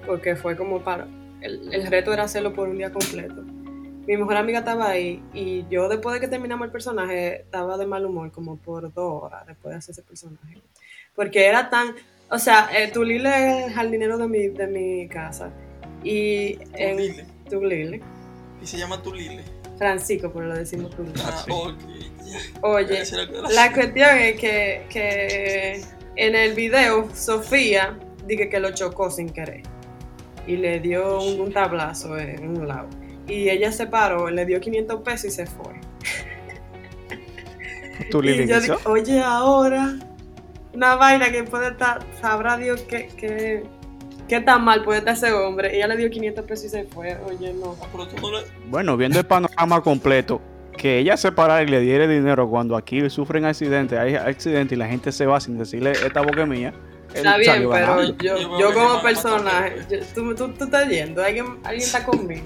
porque 0.05 0.35
fue 0.35 0.55
como 0.55 0.81
para. 0.81 1.07
El, 1.41 1.73
el 1.73 1.87
reto 1.87 2.13
era 2.13 2.23
hacerlo 2.23 2.53
por 2.53 2.69
un 2.69 2.77
día 2.77 2.91
completo. 2.91 3.43
Mi 4.09 4.17
mejor 4.17 4.37
amiga 4.37 4.59
estaba 4.59 4.89
ahí 4.89 5.21
y 5.35 5.67
yo, 5.69 5.87
después 5.87 6.15
de 6.15 6.19
que 6.19 6.27
terminamos 6.27 6.65
el 6.65 6.71
personaje, 6.71 7.41
estaba 7.41 7.77
de 7.77 7.85
mal 7.85 8.05
humor 8.05 8.31
como 8.31 8.57
por 8.57 8.91
dos 8.91 9.23
horas 9.23 9.45
después 9.45 9.71
de 9.71 9.77
hacer 9.77 9.93
ese 9.93 10.01
personaje. 10.01 10.61
Porque 11.15 11.45
era 11.45 11.69
tan. 11.69 11.95
O 12.31 12.39
sea, 12.39 12.69
eh, 12.75 12.89
Tulile 12.91 13.29
es 13.29 13.67
el 13.67 13.73
jardinero 13.73 14.17
de 14.17 14.27
mi, 14.27 14.47
de 14.47 14.65
mi 14.65 15.07
casa. 15.07 15.51
Y 16.03 16.57
en 16.73 16.97
Tulile. 16.97 17.25
Tulile. 17.49 18.01
Y 18.63 18.65
se 18.65 18.77
llama 18.79 18.99
Tulile. 19.01 19.43
Francisco, 19.77 20.31
pero 20.33 20.47
lo 20.47 20.55
decimos 20.55 20.95
tú. 20.95 21.05
Ah, 21.23 21.43
sí. 21.45 21.51
ok. 21.51 21.77
Oye, 22.61 23.03
la 23.51 23.71
cuestión 23.71 24.17
es 24.17 24.39
que, 24.39 24.85
que 24.89 25.83
en 26.15 26.35
el 26.35 26.53
video 26.55 27.07
Sofía 27.13 27.95
dije 28.25 28.49
que 28.49 28.59
lo 28.59 28.71
chocó 28.71 29.11
sin 29.11 29.29
querer 29.29 29.61
y 30.49 30.57
le 30.57 30.79
dio 30.79 31.21
un, 31.21 31.39
un 31.39 31.53
tablazo 31.53 32.17
en 32.17 32.57
un 32.57 32.67
lado. 32.67 32.87
Y 33.27 33.49
ella 33.49 33.71
se 33.71 33.85
paró, 33.85 34.31
le 34.31 34.45
dio 34.47 34.59
500 34.59 35.01
pesos 35.01 35.25
y 35.25 35.31
se 35.31 35.45
fue. 35.45 35.75
¿Tú, 38.09 38.19
Lili, 38.23 38.45
y 38.45 38.47
yo 38.47 38.59
digo, 38.59 38.77
oye, 38.85 39.21
ahora, 39.21 39.93
una 40.73 40.95
vaina 40.95 41.31
que 41.31 41.43
puede 41.43 41.69
estar, 41.69 41.99
sabrá 42.19 42.57
Dios 42.57 42.81
qué, 42.81 43.09
qué, 43.15 43.63
qué 44.27 44.41
tan 44.41 44.63
mal 44.63 44.83
puede 44.83 44.99
estar 44.99 45.13
ese 45.13 45.31
hombre. 45.31 45.75
Ella 45.75 45.87
le 45.87 45.97
dio 45.97 46.09
500 46.09 46.43
pesos 46.45 46.65
y 46.65 46.69
se 46.69 46.83
fue. 46.85 47.15
Oye, 47.27 47.53
no. 47.53 47.75
Ah, 47.79 47.87
le. 47.93 48.43
Bueno, 48.71 48.97
viendo 48.97 49.19
el 49.19 49.27
panorama 49.27 49.81
completo, 49.81 50.41
que 50.75 50.97
ella 50.97 51.15
se 51.15 51.31
parara 51.31 51.61
y 51.61 51.67
le 51.67 51.79
diera 51.79 52.07
dinero 52.07 52.49
cuando 52.49 52.75
aquí 52.75 53.07
sufren 53.11 53.45
accidentes, 53.45 53.99
hay 53.99 54.15
accidentes 54.15 54.75
y 54.75 54.79
la 54.79 54.87
gente 54.87 55.11
se 55.11 55.27
va 55.27 55.39
sin 55.39 55.59
decirle 55.59 55.91
esta 55.91 56.21
boca 56.21 56.41
es 56.41 56.47
mía. 56.47 56.73
Está 57.13 57.37
bien, 57.37 57.55
pero 57.57 57.69
ganando. 57.69 58.17
yo, 58.17 58.59
Yo 58.59 58.73
como 58.73 59.01
personaje, 59.01 59.85
yo- 59.89 59.99
tú, 60.13 60.35
tú, 60.35 60.49
tú 60.53 60.63
estás 60.65 60.87
yendo, 60.87 61.23
alguien, 61.23 61.59
alguien 61.63 61.85
está 61.85 62.03
conmigo. 62.05 62.45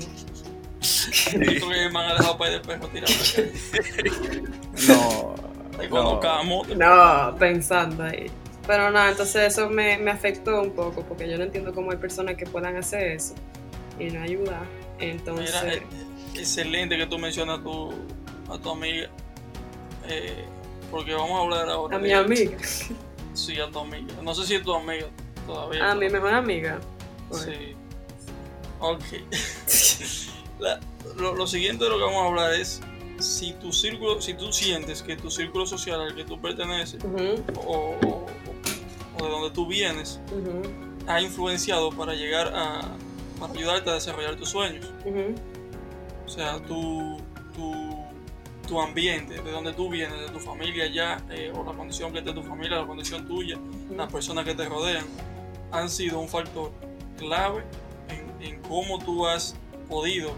Yo 1.34 1.40
creo 1.40 1.60
que 1.70 1.90
me 1.90 2.00
han 2.00 2.18
dejado 2.18 2.38
para 2.38 2.52
ir 2.54 2.62
de 2.62 2.68
perro 2.68 2.88
tirado. 2.88 3.14
No, 4.88 5.36
cuando 5.90 6.14
no. 6.14 6.20
camo. 6.20 6.64
No, 6.76 7.36
pensando 7.38 8.04
ahí. 8.04 8.30
Pero 8.66 8.92
nada, 8.92 9.12
entonces 9.12 9.54
eso 9.54 9.70
me, 9.70 9.98
me 9.98 10.12
afectó 10.12 10.62
un 10.62 10.72
poco, 10.72 11.04
porque 11.04 11.30
yo 11.30 11.38
no 11.38 11.44
entiendo 11.44 11.74
cómo 11.74 11.92
hay 11.92 11.98
personas 11.98 12.36
que 12.36 12.46
puedan 12.46 12.78
hacer 12.78 13.08
eso 13.12 13.34
y 14.00 14.06
no 14.06 14.22
ayudar. 14.24 14.64
Entonces, 15.00 15.54
Mira, 15.64 15.74
eh, 15.76 15.84
excelente 16.36 16.98
que 16.98 17.06
tú 17.06 17.18
mencionas 17.20 17.60
a 17.60 17.64
tu, 17.64 17.92
a 18.50 18.58
tu 18.58 18.70
amiga. 18.72 19.10
Eh, 20.08 20.46
porque 20.92 21.14
vamos 21.14 21.32
a 21.32 21.44
hablar 21.44 21.70
ahora. 21.70 21.98
a 21.98 22.00
de- 22.00 22.08
mi 22.08 22.14
amiga, 22.14 22.58
Sí, 23.46 23.60
a 23.60 23.70
tu 23.70 23.80
amiga. 23.80 24.14
No 24.22 24.34
sé 24.34 24.46
si 24.46 24.56
es 24.56 24.64
tu 24.64 24.74
amiga 24.74 25.08
todavía. 25.46 25.92
a 25.92 25.96
mi 25.96 26.10
mejor 26.10 26.34
amiga. 26.34 26.80
Sí. 27.32 27.76
Ok. 28.80 29.04
La- 30.60 30.80
lo, 31.18 31.36
lo 31.36 31.48
siguiente 31.48 31.84
de 31.84 31.90
lo 31.90 31.98
que 31.98 32.04
vamos 32.04 32.24
a 32.24 32.28
hablar 32.28 32.54
es 32.54 32.82
si 33.20 33.54
tu 33.54 33.72
círculo, 33.72 34.22
si 34.22 34.34
tú 34.34 34.52
sientes 34.52 35.02
que 35.04 35.16
tu 35.16 35.30
círculo 35.30 35.66
social 35.66 36.02
al 36.02 36.16
que 36.16 36.24
tú 36.26 36.40
perteneces 36.42 37.04
o, 37.66 37.96
o- 38.04 38.26
o 39.20 39.24
de 39.24 39.30
donde 39.30 39.52
tú 39.52 39.68
vienes 39.68 40.20
ha 41.08 41.22
influenciado 41.22 41.90
para 41.92 42.14
llegar 42.14 42.52
a 42.56 42.82
para 43.40 43.54
ayudarte 43.54 43.90
a 43.90 43.94
desarrollar 43.96 44.36
tus 44.38 44.50
sueños. 44.50 44.90
O 46.26 46.30
sea, 46.30 46.60
tu, 46.64 47.18
tu, 47.54 47.83
tu 48.68 48.80
ambiente, 48.80 49.42
de 49.42 49.52
donde 49.52 49.74
tú 49.74 49.90
vienes, 49.90 50.20
de 50.20 50.30
tu 50.30 50.40
familia 50.40 50.88
ya, 50.88 51.18
eh, 51.30 51.52
o 51.54 51.64
la 51.64 51.74
condición 51.74 52.12
que 52.12 52.20
es 52.20 52.26
de 52.26 52.34
tu 52.34 52.44
familia, 52.44 52.78
la 52.78 52.88
condición 52.88 53.28
tuya, 53.28 53.58
las 53.96 54.12
personas 54.12 54.46
que 54.46 54.56
te 54.56 54.68
rodean, 54.68 55.06
han 55.72 55.90
sido 55.90 56.20
un 56.20 56.30
factor 56.30 56.72
clave 57.18 57.64
en, 58.40 58.62
cómo 58.62 59.00
tú 59.00 59.26
has 59.26 59.56
podido 59.90 60.34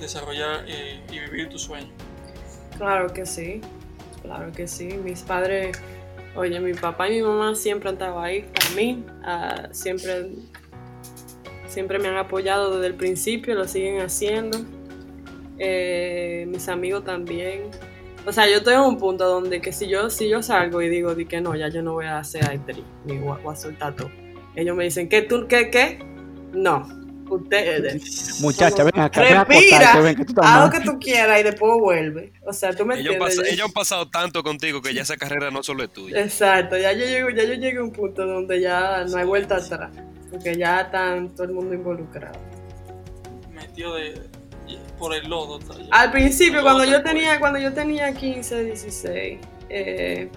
desarrollar 0.00 0.64
eh, 0.66 1.02
y 1.10 1.18
vivir 1.18 1.48
tu 1.48 1.58
sueño. 1.58 1.90
Claro 2.76 3.12
que 3.12 3.24
sí, 3.24 3.60
claro 4.22 4.52
que 4.52 4.66
sí. 4.66 4.88
Mis 5.02 5.22
padres, 5.22 5.80
oye, 6.34 6.58
mi 6.60 6.74
papá 6.74 7.08
y 7.08 7.16
mi 7.16 7.22
mamá 7.22 7.54
siempre 7.54 7.88
han 7.88 7.94
estado 7.94 8.20
ahí 8.20 8.42
para 8.42 8.70
mí, 8.70 9.04
ah, 9.22 9.68
siempre, 9.72 10.30
siempre 11.68 11.98
me 11.98 12.08
han 12.08 12.16
apoyado 12.16 12.74
desde 12.76 12.88
el 12.88 12.94
principio, 12.94 13.54
lo 13.54 13.68
siguen 13.68 14.00
haciendo. 14.00 14.58
Eh, 15.58 16.46
mis 16.48 16.68
amigos 16.68 17.04
también. 17.04 17.70
O 18.26 18.32
sea, 18.32 18.48
yo 18.48 18.56
estoy 18.56 18.74
en 18.74 18.80
un 18.80 18.98
punto 18.98 19.26
donde 19.26 19.60
que 19.60 19.72
si 19.72 19.86
yo, 19.86 20.08
si 20.08 20.28
yo 20.28 20.42
salgo 20.42 20.80
y 20.80 20.88
digo 20.88 21.14
di 21.14 21.26
que 21.26 21.40
no, 21.40 21.54
ya 21.54 21.68
yo 21.68 21.82
no 21.82 21.92
voy 21.92 22.06
a 22.06 22.24
ser 22.24 22.44
actriz, 22.44 22.84
ni 23.04 23.18
voy 23.18 23.36
a, 23.38 23.42
voy 23.42 23.52
a 23.52 23.56
soltar 23.56 23.94
todo. 23.94 24.10
Ellos 24.56 24.76
me 24.76 24.84
dicen, 24.84 25.08
¿qué 25.08 25.22
tú, 25.22 25.46
qué, 25.46 25.70
qué? 25.70 25.98
No, 26.52 26.86
ustedes. 27.28 28.40
Muchacha, 28.40 28.84
ven 28.84 28.98
acá, 28.98 29.20
ven 29.20 29.36
a 29.36 29.44
respira, 29.44 29.76
acostarte, 29.76 30.00
ven 30.02 30.16
que 30.16 30.24
tú 30.24 30.34
lo 30.34 30.70
que 30.70 30.80
tú 30.80 30.98
quieras 30.98 31.40
y 31.40 31.42
después 31.42 31.72
vuelve. 31.78 32.32
O 32.46 32.52
sea, 32.52 32.72
tú 32.74 32.86
me 32.86 32.98
Ellos, 32.98 33.14
entiendes. 33.14 33.52
ellos 33.52 33.66
han 33.66 33.72
pasado 33.72 34.08
tanto 34.08 34.42
contigo 34.42 34.80
que 34.80 34.94
ya 34.94 35.02
esa 35.02 35.16
carrera 35.16 35.50
no 35.50 35.62
solo 35.62 35.84
es 35.84 35.92
tuya. 35.92 36.20
Exacto, 36.20 36.76
ya 36.78 36.92
yo, 36.92 37.04
llego, 37.04 37.30
ya 37.30 37.44
yo 37.44 37.54
llegué 37.54 37.78
a 37.78 37.82
un 37.82 37.92
punto 37.92 38.26
donde 38.26 38.60
ya 38.60 39.04
no 39.04 39.16
hay 39.16 39.26
vuelta 39.26 39.56
atrás. 39.56 39.90
Porque 40.30 40.56
ya 40.56 40.80
están 40.80 41.34
todo 41.34 41.44
el 41.44 41.52
mundo 41.52 41.74
involucrado. 41.74 42.38
Metido 43.52 43.94
de, 43.94 44.14
por 44.98 45.14
el 45.14 45.28
lodo. 45.28 45.58
ya. 45.60 45.86
Al 45.90 46.10
principio, 46.10 46.62
cuando 46.62 46.84
yo 46.84 47.02
tenía, 47.02 47.38
cuando 47.40 47.58
yo 47.58 47.72
tenía 47.72 48.12
15, 48.12 48.64
16, 48.64 49.38
eh, 49.68 50.28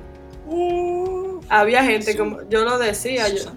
Uh, 0.50 1.41
había 1.50 1.84
gente 1.84 2.13
Su- 2.13 2.17
como, 2.20 2.50
yo 2.50 2.63
lo 2.63 2.78
decía, 2.78 3.28
yo, 3.28 3.52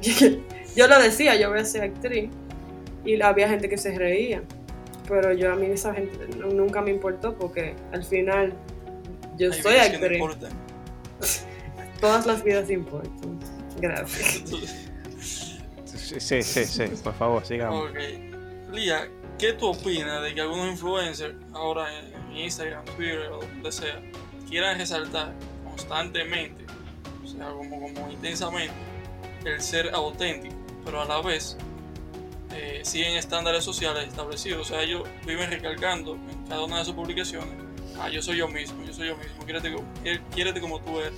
yo 0.76 0.86
lo 0.86 1.00
decía, 1.00 1.34
yo 1.34 1.50
voy 1.50 1.58
a 1.58 1.64
ser 1.64 1.82
actriz. 1.82 2.30
Y 3.04 3.20
había 3.20 3.48
gente 3.48 3.68
que 3.68 3.76
se 3.76 3.98
reía. 3.98 4.42
Pero 5.08 5.32
yo 5.32 5.52
a 5.52 5.56
mí 5.56 5.66
esa 5.66 5.92
gente 5.92 6.18
nu- 6.36 6.52
nunca 6.52 6.80
me 6.82 6.92
importó 6.92 7.34
porque 7.36 7.74
al 7.92 8.04
final 8.04 8.52
yo 9.36 9.52
Hay 9.52 9.60
soy 9.60 9.72
vidas 9.72 9.88
que 9.90 10.18
no 10.18 10.26
actriz. 10.26 10.46
Todas 12.00 12.26
las 12.26 12.44
vidas 12.44 12.70
importan. 12.70 13.38
Gracias. 13.80 14.44
Sí, 15.84 16.20
sí, 16.20 16.42
sí, 16.42 16.64
sí, 16.64 16.84
por 17.02 17.14
favor, 17.14 17.44
sigamos. 17.44 17.90
Ok. 17.90 17.96
Lía, 18.72 19.08
¿qué 19.38 19.52
tú 19.52 19.66
opinas 19.68 20.22
de 20.22 20.34
que 20.34 20.40
algunos 20.40 20.66
influencers, 20.68 21.34
ahora 21.52 21.86
en 21.98 22.36
Instagram, 22.36 22.84
Twitter 22.96 23.28
o 23.32 23.40
donde 23.40 23.72
sea, 23.72 24.00
quieran 24.48 24.78
resaltar 24.78 25.32
constantemente, 25.64 26.64
o 27.24 27.26
sea, 27.26 27.48
como, 27.50 27.80
como 27.80 28.10
intensamente, 28.10 28.74
el 29.44 29.60
ser 29.60 29.94
auténtico, 29.94 30.54
pero 30.84 31.00
a 31.02 31.04
la 31.04 31.20
vez 31.20 31.56
eh, 32.54 32.80
siguen 32.84 33.16
estándares 33.16 33.64
sociales 33.64 34.08
establecidos? 34.08 34.62
O 34.62 34.64
sea, 34.64 34.82
ellos 34.82 35.02
viven 35.26 35.50
recalcando 35.50 36.14
en 36.14 36.46
cada 36.48 36.64
una 36.64 36.78
de 36.78 36.84
sus 36.84 36.94
publicaciones, 36.94 37.54
ah, 38.00 38.08
yo 38.08 38.22
soy 38.22 38.36
yo 38.38 38.48
mismo, 38.48 38.82
yo 38.84 38.92
soy 38.92 39.08
yo 39.08 39.16
mismo, 39.16 39.44
quiérete, 39.44 39.72
co- 39.74 39.84
quié- 40.02 40.20
quiérete 40.34 40.60
como 40.60 40.80
tú 40.80 40.98
eres, 41.00 41.12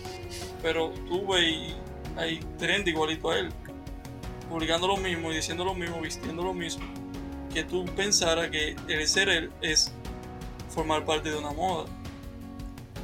pero 0.62 0.90
tú 1.08 1.26
ves 1.26 1.42
y 1.44 1.74
hay 2.16 2.40
30 2.58 2.90
igualito 2.90 3.30
a 3.30 3.38
él 3.38 3.50
publicando 4.48 4.86
lo 4.88 4.96
mismo 4.96 5.30
y 5.30 5.36
diciendo 5.36 5.64
lo 5.64 5.74
mismo, 5.74 6.00
vistiendo 6.00 6.42
lo 6.42 6.54
mismo, 6.54 6.84
tú 7.64 7.84
pensaras 7.96 8.50
que 8.50 8.76
el 8.88 9.06
ser 9.08 9.28
él 9.28 9.50
es 9.60 9.92
formar 10.70 11.04
parte 11.04 11.30
de 11.30 11.36
una 11.36 11.52
moda. 11.52 11.86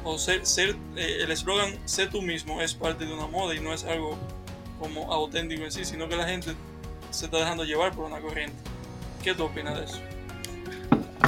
O 0.03 0.17
ser, 0.17 0.45
ser 0.45 0.75
eh, 0.95 1.19
el 1.21 1.31
eslogan 1.31 1.79
sé 1.85 2.07
tú 2.07 2.21
mismo 2.21 2.61
es 2.61 2.75
parte 2.75 3.05
de 3.05 3.13
una 3.13 3.27
moda 3.27 3.55
y 3.55 3.59
no 3.59 3.73
es 3.73 3.83
algo 3.85 4.17
como 4.79 5.11
auténtico 5.11 5.63
en 5.63 5.71
sí, 5.71 5.83
sino 5.83 6.07
que 6.07 6.15
la 6.15 6.27
gente 6.27 6.53
se 7.09 7.25
está 7.25 7.37
dejando 7.37 7.63
llevar 7.63 7.93
por 7.93 8.05
una 8.05 8.19
corriente. 8.19 8.57
¿Qué 9.23 9.33
tú 9.33 9.45
opinas 9.45 9.77
de 9.77 9.85
eso? 9.85 9.99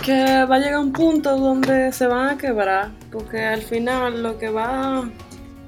que 0.07 0.45
va 0.45 0.55
a 0.55 0.59
llegar 0.59 0.79
un 0.79 0.93
punto 0.93 1.37
donde 1.37 1.91
se 1.91 2.07
van 2.07 2.29
a 2.29 2.37
quebrar, 2.37 2.91
porque 3.11 3.43
al 3.43 3.61
final 3.61 4.23
lo 4.23 4.37
que 4.37 4.49
va, 4.49 5.09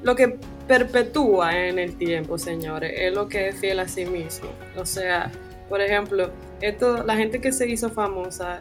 lo 0.02 0.16
que 0.16 0.40
perpetúa 0.66 1.58
en 1.58 1.80
el 1.80 1.98
tiempo, 1.98 2.38
señores, 2.38 2.94
es 2.96 3.14
lo 3.14 3.28
que 3.28 3.50
es 3.50 3.60
fiel 3.60 3.80
a 3.80 3.88
sí 3.88 4.06
mismo. 4.06 4.50
O 4.78 4.86
sea, 4.86 5.32
por 5.68 5.82
ejemplo, 5.82 6.32
esto, 6.62 7.04
la 7.04 7.16
gente 7.16 7.40
que 7.42 7.52
se 7.52 7.68
hizo 7.70 7.90
famosa, 7.90 8.60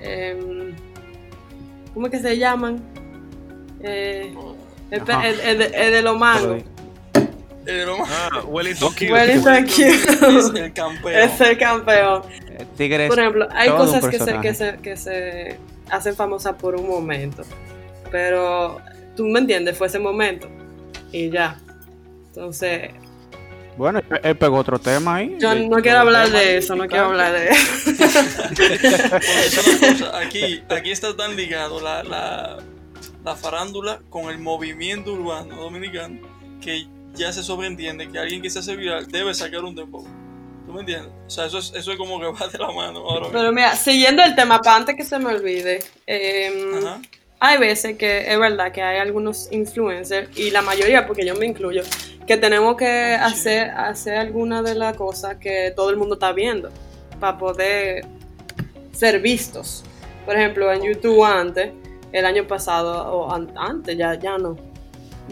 em, 0.00 0.74
¿cómo 1.94 2.06
es 2.06 2.12
que 2.12 2.20
se 2.20 2.36
llaman? 2.38 2.82
Eh, 3.80 4.34
el, 4.90 5.00
pe- 5.02 5.12
Ajá. 5.12 5.28
el- 5.28 5.40
el 5.40 5.58
de- 5.58 5.64
el 5.86 5.92
de 5.92 6.02
los 6.02 6.18
mangos. 6.18 6.62
Lo 7.66 7.98
más- 7.98 8.08
Ah, 8.12 8.42
Wellington 8.46 8.92
Q. 8.94 9.12
Wellington 9.12 9.64
Q. 9.64 9.82
es 9.82 10.54
el 10.54 10.72
campeón. 10.72 11.14
Es 11.14 11.40
el 11.40 11.58
campeón. 11.58 12.22
Eh, 12.48 12.64
Tigres, 12.76 13.08
Por 13.08 13.18
ejemplo, 13.18 13.48
hay 13.52 13.70
cosas 13.70 14.06
que 14.06 14.18
se, 14.20 14.40
que, 14.40 14.54
se, 14.54 14.76
que 14.78 14.96
se 14.96 15.56
hacen 15.90 16.14
famosas 16.14 16.54
por 16.54 16.76
un 16.76 16.88
momento, 16.88 17.42
pero 18.12 18.80
tú 19.16 19.24
me 19.26 19.40
entiendes, 19.40 19.76
fue 19.76 19.88
ese 19.88 19.98
momento 19.98 20.48
y 21.10 21.28
ya. 21.30 21.58
Entonces, 22.28 22.90
bueno, 23.76 24.00
él- 24.22 24.36
pegó 24.36 24.56
otro 24.58 24.78
tema 24.78 25.16
ahí. 25.16 25.36
yo 25.38 25.54
no 25.54 25.76
quiero 25.82 26.00
hablar 26.00 26.30
de 26.30 26.56
eso, 26.58 26.74
no 26.76 26.86
quiero 26.86 27.06
hablar 27.06 27.32
de 27.32 27.48
eso. 27.50 27.90
Porque 28.48 28.74
esa 28.76 29.16
es 29.60 29.80
la 29.80 29.88
cosa, 29.92 30.18
aquí, 30.18 30.62
aquí 30.68 30.90
está 30.90 31.16
tan 31.16 31.36
ligado 31.36 31.80
la, 31.80 32.02
la, 32.02 32.58
la 33.24 33.36
farándula 33.36 34.00
con 34.10 34.30
el 34.30 34.38
movimiento 34.38 35.12
urbano 35.12 35.56
dominicano 35.56 36.20
que 36.60 36.86
ya 37.14 37.32
se 37.32 37.42
sobreentiende 37.42 38.08
que 38.10 38.18
alguien 38.18 38.42
que 38.42 38.50
se 38.50 38.58
hace 38.58 38.76
viral 38.76 39.06
debe 39.08 39.32
sacar 39.34 39.64
un 39.64 39.74
dembow. 39.74 40.04
¿Tú 40.66 40.72
me 40.72 40.80
entiendes? 40.80 41.12
O 41.26 41.30
sea, 41.30 41.46
eso 41.46 41.58
es, 41.58 41.72
eso 41.76 41.92
es 41.92 41.96
como 41.96 42.18
que 42.18 42.26
va 42.26 42.48
de 42.48 42.58
la 42.58 42.72
mano 42.72 42.98
ahora 43.00 43.20
mismo. 43.26 43.32
Pero 43.38 43.52
mira, 43.52 43.76
siguiendo 43.76 44.22
el 44.24 44.34
tema, 44.34 44.60
para 44.60 44.76
antes 44.76 44.96
que 44.96 45.04
se 45.04 45.18
me 45.18 45.26
olvide, 45.32 45.78
em, 46.06 46.78
Ajá. 46.84 47.00
hay 47.38 47.58
veces 47.58 47.96
que 47.96 48.30
es 48.32 48.38
verdad 48.38 48.72
que 48.72 48.82
hay 48.82 48.98
algunos 48.98 49.48
influencers, 49.52 50.28
y 50.36 50.50
la 50.50 50.62
mayoría, 50.62 51.06
porque 51.06 51.24
yo 51.24 51.36
me 51.36 51.46
incluyo, 51.46 51.82
que 52.26 52.36
tenemos 52.36 52.76
que 52.76 53.16
Oh, 53.22 53.28
sí. 53.28 53.34
hacer, 53.34 53.70
hacer 53.70 54.16
alguna 54.16 54.62
de 54.62 54.74
las 54.74 54.96
cosas 54.96 55.36
que 55.36 55.72
todo 55.76 55.90
el 55.90 55.96
mundo 55.96 56.14
está 56.14 56.32
viendo 56.32 56.70
para 57.20 57.38
poder 57.38 58.04
ser 58.92 59.20
vistos. 59.20 59.84
Por 60.24 60.34
ejemplo, 60.36 60.72
en 60.72 60.82
YouTube 60.82 61.22
antes, 61.24 61.70
el 62.12 62.24
año 62.26 62.46
pasado, 62.46 63.12
o 63.12 63.32
an- 63.32 63.52
antes, 63.56 63.96
ya, 63.96 64.14
ya 64.18 64.38
no. 64.38 64.56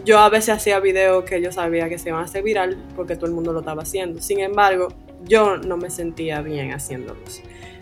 Yo 0.03 0.19
a 0.19 0.29
veces 0.29 0.49
hacía 0.55 0.79
videos 0.79 1.23
que 1.25 1.41
yo 1.41 1.51
sabía 1.51 1.87
que 1.89 1.97
se 1.97 2.09
iban 2.09 2.21
a 2.21 2.25
hacer 2.25 2.43
viral 2.43 2.77
porque 2.95 3.15
todo 3.15 3.25
el 3.27 3.31
mundo 3.33 3.51
lo 3.53 3.59
estaba 3.59 3.83
haciendo. 3.83 4.21
Sin 4.21 4.39
embargo, 4.39 4.89
yo 5.23 5.57
no 5.57 5.77
me 5.77 5.89
sentía 5.89 6.41
bien 6.41 6.71
haciéndolos. 6.73 7.41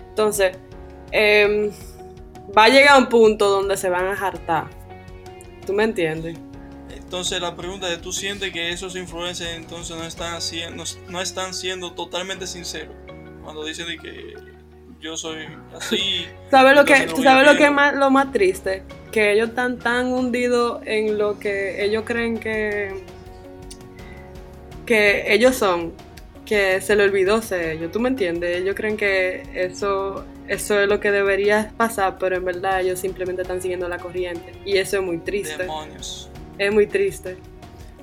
Entonces, 0.10 0.56
em, 1.12 1.72
va 2.56 2.66
a 2.66 2.70
llegar 2.70 2.98
un 3.00 3.08
punto 3.10 3.50
donde 3.50 3.78
se 3.78 3.90
van 3.90 4.06
a 4.06 4.14
hartar. 4.14 4.66
¿Tú 5.66 5.74
me 5.74 5.84
entiendes? 5.84 6.38
Entonces 7.14 7.40
la 7.40 7.56
pregunta 7.56 7.94
es, 7.94 8.02
¿tú 8.02 8.12
sientes 8.12 8.52
que 8.52 8.72
esos 8.72 8.96
influencers 8.96 9.52
entonces 9.52 9.96
no 9.96 10.04
están, 10.04 10.34
haciendo, 10.34 10.84
no 11.10 11.22
están 11.22 11.54
siendo 11.54 11.92
totalmente 11.92 12.48
sinceros? 12.48 12.96
Cuando 13.44 13.64
dicen 13.64 13.86
de 13.86 14.00
que 14.00 14.34
yo 15.00 15.16
soy 15.16 15.46
así. 15.78 16.26
¿Sabes 16.50 16.76
lo 16.76 16.84
que, 16.84 16.94
entonces 16.94 17.12
no 17.12 17.16
¿tú 17.16 17.22
voy 17.22 17.28
a 17.28 17.32
sabes 17.34 17.52
lo 17.52 17.56
que 17.56 17.66
es 17.66 17.72
más, 17.72 17.94
lo 17.94 18.10
más 18.10 18.32
triste? 18.32 18.82
Que 19.12 19.34
ellos 19.34 19.50
están 19.50 19.78
tan 19.78 20.08
hundidos 20.08 20.82
en 20.88 21.20
lo 21.20 21.38
que 21.38 21.86
ellos 21.86 22.02
creen 22.04 22.40
que, 22.40 23.04
que 24.88 25.32
ellos 25.32 25.56
son, 25.56 25.94
que 26.48 26.82
se 26.82 26.96
le 26.96 27.04
olvidó 27.04 27.44
ser 27.44 27.78
ellos. 27.78 27.92
¿Tú 27.92 28.00
me 28.00 28.10
entiendes? 28.10 28.58
Ellos 28.58 28.74
creen 28.74 28.98
que 28.98 29.44
eso, 29.54 30.26
eso 30.48 30.80
es 30.80 30.90
lo 30.90 31.00
que 31.00 31.12
debería 31.12 31.74
pasar, 31.78 32.18
pero 32.18 32.38
en 32.38 32.46
verdad 32.46 32.82
ellos 32.82 33.00
simplemente 33.00 33.44
están 33.44 33.62
siguiendo 33.62 33.88
la 33.88 34.00
corriente. 34.00 34.52
Y 34.66 34.78
eso 34.78 34.98
es 34.98 35.04
muy 35.04 35.20
triste. 35.20 35.58
Demonios. 35.58 36.32
Es 36.58 36.72
muy 36.74 36.88
triste. 36.88 37.38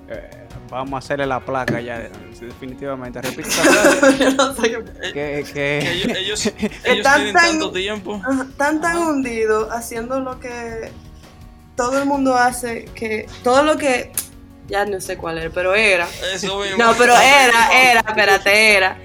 Eh, 0.09 0.31
vamos 0.69 0.95
a 0.95 0.99
hacerle 0.99 1.27
la 1.27 1.41
placa 1.41 1.81
ya, 1.81 2.09
definitivamente. 2.41 3.21
Repite 3.23 3.49
esa 3.49 3.63
frase. 3.63 4.19
Yo 4.25 4.31
no 4.33 4.55
sé 4.55 4.63
qué- 4.63 5.39
Eh, 5.39 5.45
que, 5.45 5.53
que- 5.53 5.93
ellos, 5.93 6.17
ellos, 6.17 6.47
ellos 6.59 6.73
Están 6.85 7.15
tienen 7.17 7.35
tan- 7.35 7.45
tanto 7.51 7.73
tiempo. 7.73 8.21
Tan 8.57 8.81
tan 8.81 8.97
Ajá. 8.97 8.99
hundido 9.11 9.71
haciendo 9.73 10.21
lo 10.21 10.39
que 10.41 10.91
todo 11.77 11.99
el 11.99 12.07
mundo 12.07 12.35
hace, 12.37 12.85
que 12.95 13.27
todo 13.45 13.63
lo 13.63 13.77
que 13.79 14.11
ya 14.69 14.85
no 14.85 15.01
sé 15.01 15.17
cuál 15.17 15.39
era, 15.39 15.51
pero 15.51 15.75
era. 15.75 16.07
Eso 16.35 16.59
mismo. 16.61 16.77
No, 16.79 16.93
pero 16.99 17.15
era, 17.15 17.91
era, 17.91 18.01
espérate, 18.01 18.77
era. 18.77 18.99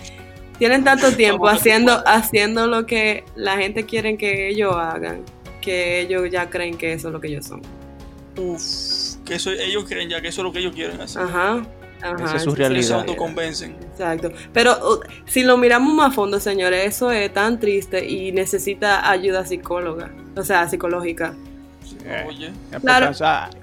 Tienen 0.58 0.84
tanto 0.84 1.12
tiempo 1.12 1.48
haciendo 1.50 2.02
haciendo 2.08 2.66
lo 2.68 2.86
que 2.86 3.26
la 3.36 3.58
gente 3.58 3.86
quiere 3.86 4.16
que 4.18 4.48
ellos 4.50 4.74
hagan, 4.76 5.24
que 5.62 6.00
ellos 6.00 6.30
ya 6.32 6.50
creen 6.50 6.78
que 6.78 6.94
eso 6.94 7.08
es 7.10 7.14
lo 7.14 7.20
que 7.20 7.28
ellos 7.28 7.46
son. 7.46 7.62
Uf, 8.38 8.62
que 9.26 9.36
eso, 9.36 9.52
ellos 9.52 9.86
creen 9.86 10.10
ya 10.10 10.22
que 10.22 10.30
eso 10.30 10.42
es 10.42 10.46
lo 10.46 10.52
que 10.54 10.60
ellos 10.60 10.74
quieren 10.74 11.02
hacer. 11.02 11.24
Ajá. 11.24 11.66
Ajá, 12.02 12.26
Esa 12.26 12.36
es 12.36 12.44
su 12.44 12.54
realidad. 12.54 13.00
autoconvencen. 13.00 13.76
Exacto. 13.92 14.32
Pero 14.54 14.74
uh, 14.74 15.00
si 15.26 15.44
lo 15.44 15.58
miramos 15.58 15.94
más 15.94 16.12
a 16.12 16.12
fondo, 16.12 16.40
señores, 16.40 16.86
eso 16.86 17.10
es 17.12 17.34
tan 17.34 17.60
triste 17.60 18.08
y 18.08 18.32
necesita 18.32 19.10
ayuda 19.10 19.46
psicóloga, 19.46 20.12
o 20.36 20.44
sea, 20.44 20.68
psicológica. 20.70 21.34
Eh, 22.08 22.24
Oye, 22.28 22.52
porque, 22.72 22.82
Claro. 22.86 23.12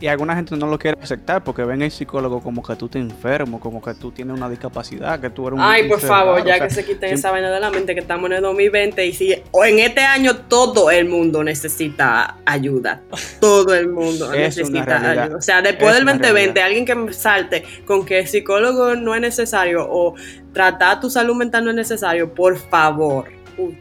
y 0.01 0.07
alguna 0.09 0.35
gente 0.35 0.57
no 0.57 0.67
lo 0.67 0.79
quiere 0.79 0.99
aceptar 1.01 1.45
porque 1.45 1.63
ven 1.65 1.81
el 1.83 1.91
psicólogo 1.93 2.41
como 2.43 2.63
que 2.63 2.75
tú 2.75 2.89
te 2.89 2.99
enfermo, 2.99 3.61
como 3.61 3.81
que 3.81 3.95
tú 3.95 4.11
tienes 4.11 4.37
una 4.37 4.49
discapacidad, 4.49 5.21
que 5.21 5.31
tú 5.31 5.47
eres 5.47 5.59
un 5.61 5.65
Ay, 5.65 5.89
por 5.89 6.01
favor, 6.01 6.35
raro, 6.39 6.47
ya 6.47 6.55
o 6.55 6.59
sea, 6.59 6.69
que 6.69 6.75
se 6.75 6.85
quiten 6.85 7.15
esa 7.15 7.31
vaina 7.31 7.51
de 7.51 7.61
la 7.61 7.71
mente 7.71 7.95
que 7.95 8.01
estamos 8.01 8.27
en 8.27 8.37
el 8.39 8.43
2020 8.43 9.07
y 9.07 9.13
si 9.13 9.35
o 9.53 9.65
en 9.65 9.79
este 9.79 10.01
año 10.01 10.37
todo 10.49 10.91
el 10.91 11.09
mundo 11.09 11.45
necesita 11.45 12.39
ayuda. 12.45 13.01
Todo 13.41 13.75
el 13.75 13.89
mundo 13.89 14.33
Es 14.33 14.57
necesita 14.57 14.97
ayuda. 15.11 15.37
O 15.37 15.41
sea, 15.41 15.63
después 15.63 15.91
Es 15.91 15.95
del 15.95 16.03
una 16.05 16.13
2020, 16.15 16.61
realidad. 16.61 16.67
alguien 16.89 17.07
que 17.07 17.13
salte 17.15 17.65
con 17.87 18.05
que 18.05 18.19
el 18.21 18.27
psicólogo 18.27 18.97
no 18.97 19.15
es 19.15 19.21
necesario 19.21 19.87
o 19.89 20.15
tratar 20.53 21.01
tu 21.01 21.09
salud 21.11 21.35
mental 21.37 21.65
no 21.65 21.71
es 21.71 21.77
necesario, 21.77 22.35
por 22.35 22.57
favor, 22.59 23.27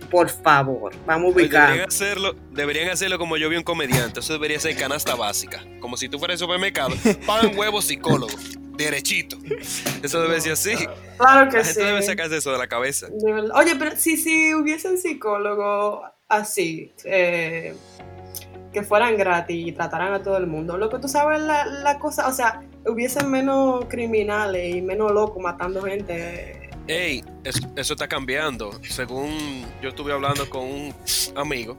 por 0.10 0.30
favor, 0.30 0.94
vamos 1.06 1.32
a 1.32 1.36
ubicar. 1.36 1.68
Deberían 1.68 1.88
hacerlo, 1.88 2.36
deberían 2.52 2.90
hacerlo 2.90 3.18
como 3.18 3.38
yo 3.38 3.50
vi 3.50 3.58
un 3.58 3.64
comediante. 3.64 4.20
Eso 4.20 4.34
debería 4.34 4.60
ser 4.60 4.76
canasta 4.76 5.16
básica. 5.16 5.64
Como 5.80 5.98
si 5.98 6.10
tú 6.10 6.20
fueras 6.20 6.40
supermercado. 6.40 6.92
Pan, 7.26 7.52
huevo, 7.58 7.82
psicólogo. 7.82 8.34
Derechito. 8.78 9.38
Eso 10.02 10.22
debe 10.22 10.42
ser 10.42 10.54
así. 10.54 10.76
Claro 11.18 11.50
que 11.52 11.58
La 11.58 11.64
gente 11.64 11.80
sí. 11.82 11.86
debe 11.86 12.02
sacarse 12.02 12.38
eso 12.38 12.52
de 12.52 12.58
la 12.58 12.68
cabeza. 12.68 13.08
De. 13.08 13.50
Oye, 13.54 13.76
pero 13.78 13.96
si, 13.96 14.18
si 14.18 14.54
hubiesen 14.56 14.98
psicólogos 14.98 16.02
así, 16.28 16.92
eh, 17.04 17.76
que 18.74 18.84
fueran 18.84 19.18
gratis 19.18 19.68
y 19.68 19.72
trataran 19.74 20.14
a 20.14 20.24
todo 20.24 20.38
el 20.38 20.48
mundo, 20.48 20.78
lo 20.78 20.90
que 20.90 20.98
tú 21.00 21.08
sabes 21.08 21.42
la, 21.42 21.66
la 21.66 22.00
cosa, 22.00 22.28
o 22.28 22.34
sea, 22.34 22.64
hubiesen 22.86 23.30
menos 23.30 23.86
criminales 23.86 24.76
y 24.76 24.82
menos 24.82 25.12
locos 25.12 25.44
matando 25.44 25.82
gente. 25.84 26.61
Ey, 26.92 27.24
eso, 27.46 27.62
eso 27.78 27.94
está 27.94 28.06
cambiando. 28.06 28.72
Según 28.84 29.66
yo 29.82 29.90
estuve 29.90 30.12
hablando 30.12 30.50
con 30.50 30.64
un 30.64 30.94
amigo, 31.36 31.78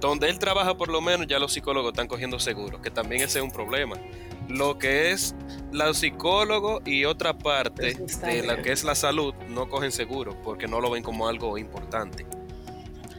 donde 0.00 0.28
él 0.28 0.40
trabaja 0.40 0.76
por 0.76 0.88
lo 0.88 1.00
menos 1.00 1.28
ya 1.28 1.38
los 1.38 1.52
psicólogos 1.52 1.92
están 1.92 2.08
cogiendo 2.08 2.40
seguros, 2.40 2.80
que 2.80 2.90
también 2.90 3.22
ese 3.22 3.38
es 3.38 3.44
un 3.44 3.52
problema. 3.52 3.94
Lo 4.48 4.76
que 4.76 5.12
es 5.12 5.36
los 5.70 5.98
psicólogos 5.98 6.82
y 6.84 7.04
otra 7.04 7.38
parte 7.38 7.94
de 7.94 8.42
lo 8.42 8.60
que 8.60 8.72
es 8.72 8.82
la 8.82 8.96
salud 8.96 9.32
no 9.50 9.68
cogen 9.68 9.92
seguro 9.92 10.36
porque 10.42 10.66
no 10.66 10.80
lo 10.80 10.90
ven 10.90 11.04
como 11.04 11.28
algo 11.28 11.56
importante. 11.56 12.26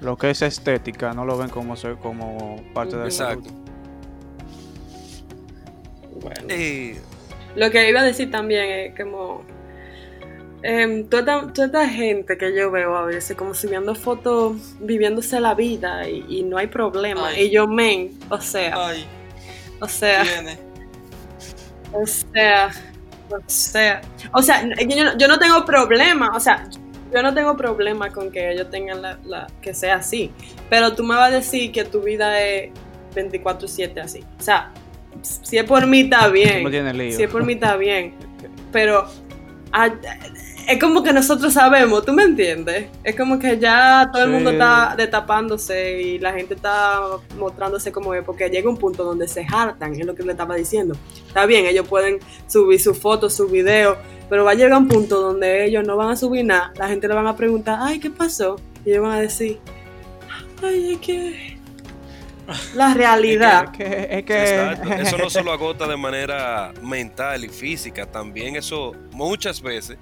Lo 0.01 0.17
que 0.17 0.31
es 0.31 0.41
estética, 0.41 1.13
no 1.13 1.23
lo 1.23 1.37
ven 1.37 1.47
como, 1.47 1.75
como 2.01 2.61
parte 2.73 2.97
de 2.97 3.03
la 3.03 3.07
Exacto. 3.07 3.45
salud. 3.45 3.61
Bueno. 6.21 6.41
Ey, 6.49 6.99
Lo 7.55 7.71
que 7.71 7.87
iba 7.87 8.01
a 8.01 8.03
decir 8.03 8.29
también 8.29 8.69
es 8.69 8.99
como 8.99 9.45
em, 10.63 11.05
toda, 11.07 11.21
esta- 11.39 11.53
toda 11.53 11.65
esta 11.67 11.87
gente 11.89 12.37
que 12.37 12.55
yo 12.55 12.71
veo 12.71 12.95
a 12.95 13.05
veces 13.05 13.35
como 13.35 13.53
subiendo 13.53 13.95
fotos 13.95 14.75
viviéndose 14.79 15.39
la 15.39 15.53
vida 15.55 16.07
y, 16.09 16.25
y 16.29 16.43
no 16.43 16.57
hay 16.57 16.67
problema. 16.67 17.29
Ay. 17.29 17.43
Y 17.45 17.49
yo, 17.51 17.67
men, 17.67 18.11
o 18.29 18.39
sea, 18.39 18.73
ay, 18.87 19.05
o 19.79 19.87
sea. 19.87 20.23
viene. 20.23 20.57
O 21.93 22.05
sea, 22.07 22.71
o 23.29 23.39
sea, 23.47 24.01
o 24.33 24.41
sea, 24.41 24.63
yo, 24.87 25.03
no- 25.03 25.17
yo 25.17 25.27
no 25.27 25.39
tengo 25.39 25.65
problema, 25.65 26.31
o 26.35 26.39
sea, 26.39 26.67
yo 27.13 27.21
no 27.21 27.33
tengo 27.33 27.57
problema 27.57 28.09
con 28.11 28.31
que 28.31 28.51
ellos 28.51 28.69
tengan 28.69 29.01
la, 29.01 29.17
la- 29.25 29.47
que 29.61 29.73
sea 29.73 29.95
así, 29.95 30.31
pero 30.69 30.93
tú 30.95 31.03
me 31.03 31.15
vas 31.15 31.29
a 31.31 31.35
decir 31.35 31.71
que 31.73 31.83
tu 31.83 32.01
vida 32.01 32.39
es 32.41 32.71
24/7 33.15 33.99
así. 33.99 34.23
O 34.39 34.41
sea, 34.41 34.71
si 35.21 35.57
es 35.57 35.65
por 35.65 35.85
mí 35.87 36.01
está 36.01 36.27
No 36.27 36.31
bien, 36.33 36.69
tiene 36.71 36.93
lío. 36.93 37.15
si 37.17 37.23
es 37.23 37.29
por 37.29 37.43
mí 37.43 37.53
está 37.53 37.75
bien, 37.75 38.13
pero 38.71 39.09
ah, 39.73 39.89
es 40.67 40.79
como 40.79 41.03
que 41.03 41.13
nosotros 41.13 41.53
sabemos, 41.53 42.05
¿tú 42.05 42.13
me 42.13 42.23
entiendes? 42.23 42.87
Es 43.03 43.15
como 43.15 43.39
que 43.39 43.57
ya 43.59 44.09
todo 44.11 44.23
el 44.23 44.29
mundo 44.31 44.51
está 44.51 44.95
destapándose 44.97 46.01
y 46.01 46.19
la 46.19 46.33
gente 46.33 46.53
está 46.55 47.01
mostrándose 47.37 47.91
como 47.91 48.13
es, 48.13 48.23
porque 48.23 48.49
llega 48.49 48.69
un 48.69 48.77
punto 48.77 49.03
donde 49.03 49.27
se 49.27 49.45
hartan, 49.49 49.93
es 49.93 50.05
lo 50.05 50.15
que 50.15 50.23
le 50.23 50.31
estaba 50.31 50.55
diciendo. 50.55 50.95
Está 51.27 51.45
bien, 51.45 51.65
ellos 51.65 51.87
pueden 51.87 52.19
subir 52.47 52.79
sus 52.81 52.97
fotos, 52.97 53.33
sus 53.33 53.51
videos, 53.51 53.97
pero 54.29 54.43
va 54.45 54.51
a 54.51 54.53
llegar 54.55 54.77
un 54.77 54.87
punto 54.87 55.21
donde 55.21 55.65
ellos 55.65 55.85
no 55.85 55.97
van 55.97 56.09
a 56.11 56.15
subir 56.15 56.45
nada, 56.45 56.71
la 56.77 56.87
gente 56.87 57.07
le 57.07 57.13
van 57.13 57.27
a 57.27 57.35
preguntar, 57.35 57.79
ay, 57.81 57.99
¿qué 57.99 58.09
pasó? 58.09 58.55
Y 58.85 58.91
ellos 58.91 59.03
van 59.03 59.11
a 59.13 59.21
decir, 59.21 59.59
ay, 60.63 60.93
es 60.93 60.99
que 60.99 61.57
la 62.75 62.93
realidad. 62.95 63.65
Es 63.65 63.77
que, 63.77 64.07
es 64.11 64.23
que- 64.25 64.41
Exacto. 64.43 64.93
Eso 64.99 65.17
no 65.17 65.29
solo 65.29 65.51
agota 65.51 65.87
de 65.87 65.97
manera 65.97 66.73
mental 66.81 67.45
y 67.45 67.49
física, 67.49 68.05
también 68.05 68.55
eso 68.55 68.93
muchas 69.11 69.61
veces 69.61 69.97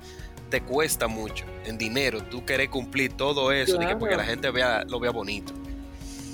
te 0.49 0.61
cuesta 0.61 1.07
mucho 1.07 1.45
en 1.65 1.77
dinero. 1.77 2.23
Tú 2.23 2.43
querés 2.45 2.69
cumplir 2.69 3.13
todo 3.13 3.51
eso 3.51 3.77
de 3.77 3.87
que 3.87 3.95
porque 3.95 4.15
la 4.15 4.23
gente 4.25 4.49
vea, 4.51 4.83
lo 4.87 4.99
vea 4.99 5.11
bonito. 5.11 5.53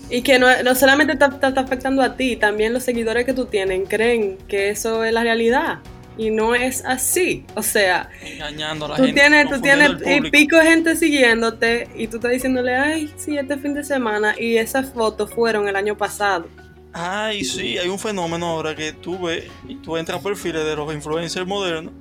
Y 0.09 0.21
que 0.21 0.37
no, 0.37 0.47
no 0.63 0.75
solamente 0.75 1.15
te, 1.15 1.27
te 1.27 1.47
está 1.47 1.61
afectando 1.61 2.01
a 2.01 2.15
ti, 2.15 2.35
también 2.35 2.73
los 2.73 2.83
seguidores 2.83 3.25
que 3.25 3.33
tú 3.33 3.45
tienes 3.45 3.87
creen 3.89 4.37
que 4.47 4.69
eso 4.69 5.03
es 5.03 5.11
la 5.13 5.23
realidad. 5.23 5.79
Y 6.17 6.29
no 6.31 6.55
es 6.55 6.85
así. 6.85 7.45
O 7.55 7.61
sea, 7.63 8.09
Engañando 8.21 8.85
a 8.85 8.89
la 8.89 8.95
tú 8.95 9.03
gente. 9.03 9.19
tienes, 9.19 9.49
tú 9.49 9.59
tienes 9.61 9.91
y 10.05 10.21
pico 10.29 10.55
de 10.57 10.63
gente 10.65 10.95
siguiéndote 10.95 11.89
y 11.95 12.07
tú 12.07 12.17
estás 12.17 12.31
diciéndole, 12.31 12.75
ay, 12.75 13.13
sí, 13.17 13.37
este 13.37 13.57
fin 13.57 13.73
de 13.73 13.83
semana 13.83 14.33
y 14.39 14.57
esas 14.57 14.93
fotos 14.93 15.31
fueron 15.33 15.67
el 15.67 15.75
año 15.75 15.97
pasado. 15.97 16.47
Ay, 16.93 17.43
sí, 17.43 17.77
hay 17.77 17.89
un 17.89 17.99
fenómeno 17.99 18.45
ahora 18.47 18.73
que 18.73 18.93
tú 18.93 19.19
ves 19.25 19.45
y 19.67 19.75
tú 19.75 19.97
entras 19.97 20.19
a 20.19 20.23
perfiles 20.23 20.63
de 20.63 20.75
los 20.77 20.93
influencers 20.93 21.45
modernos, 21.45 21.91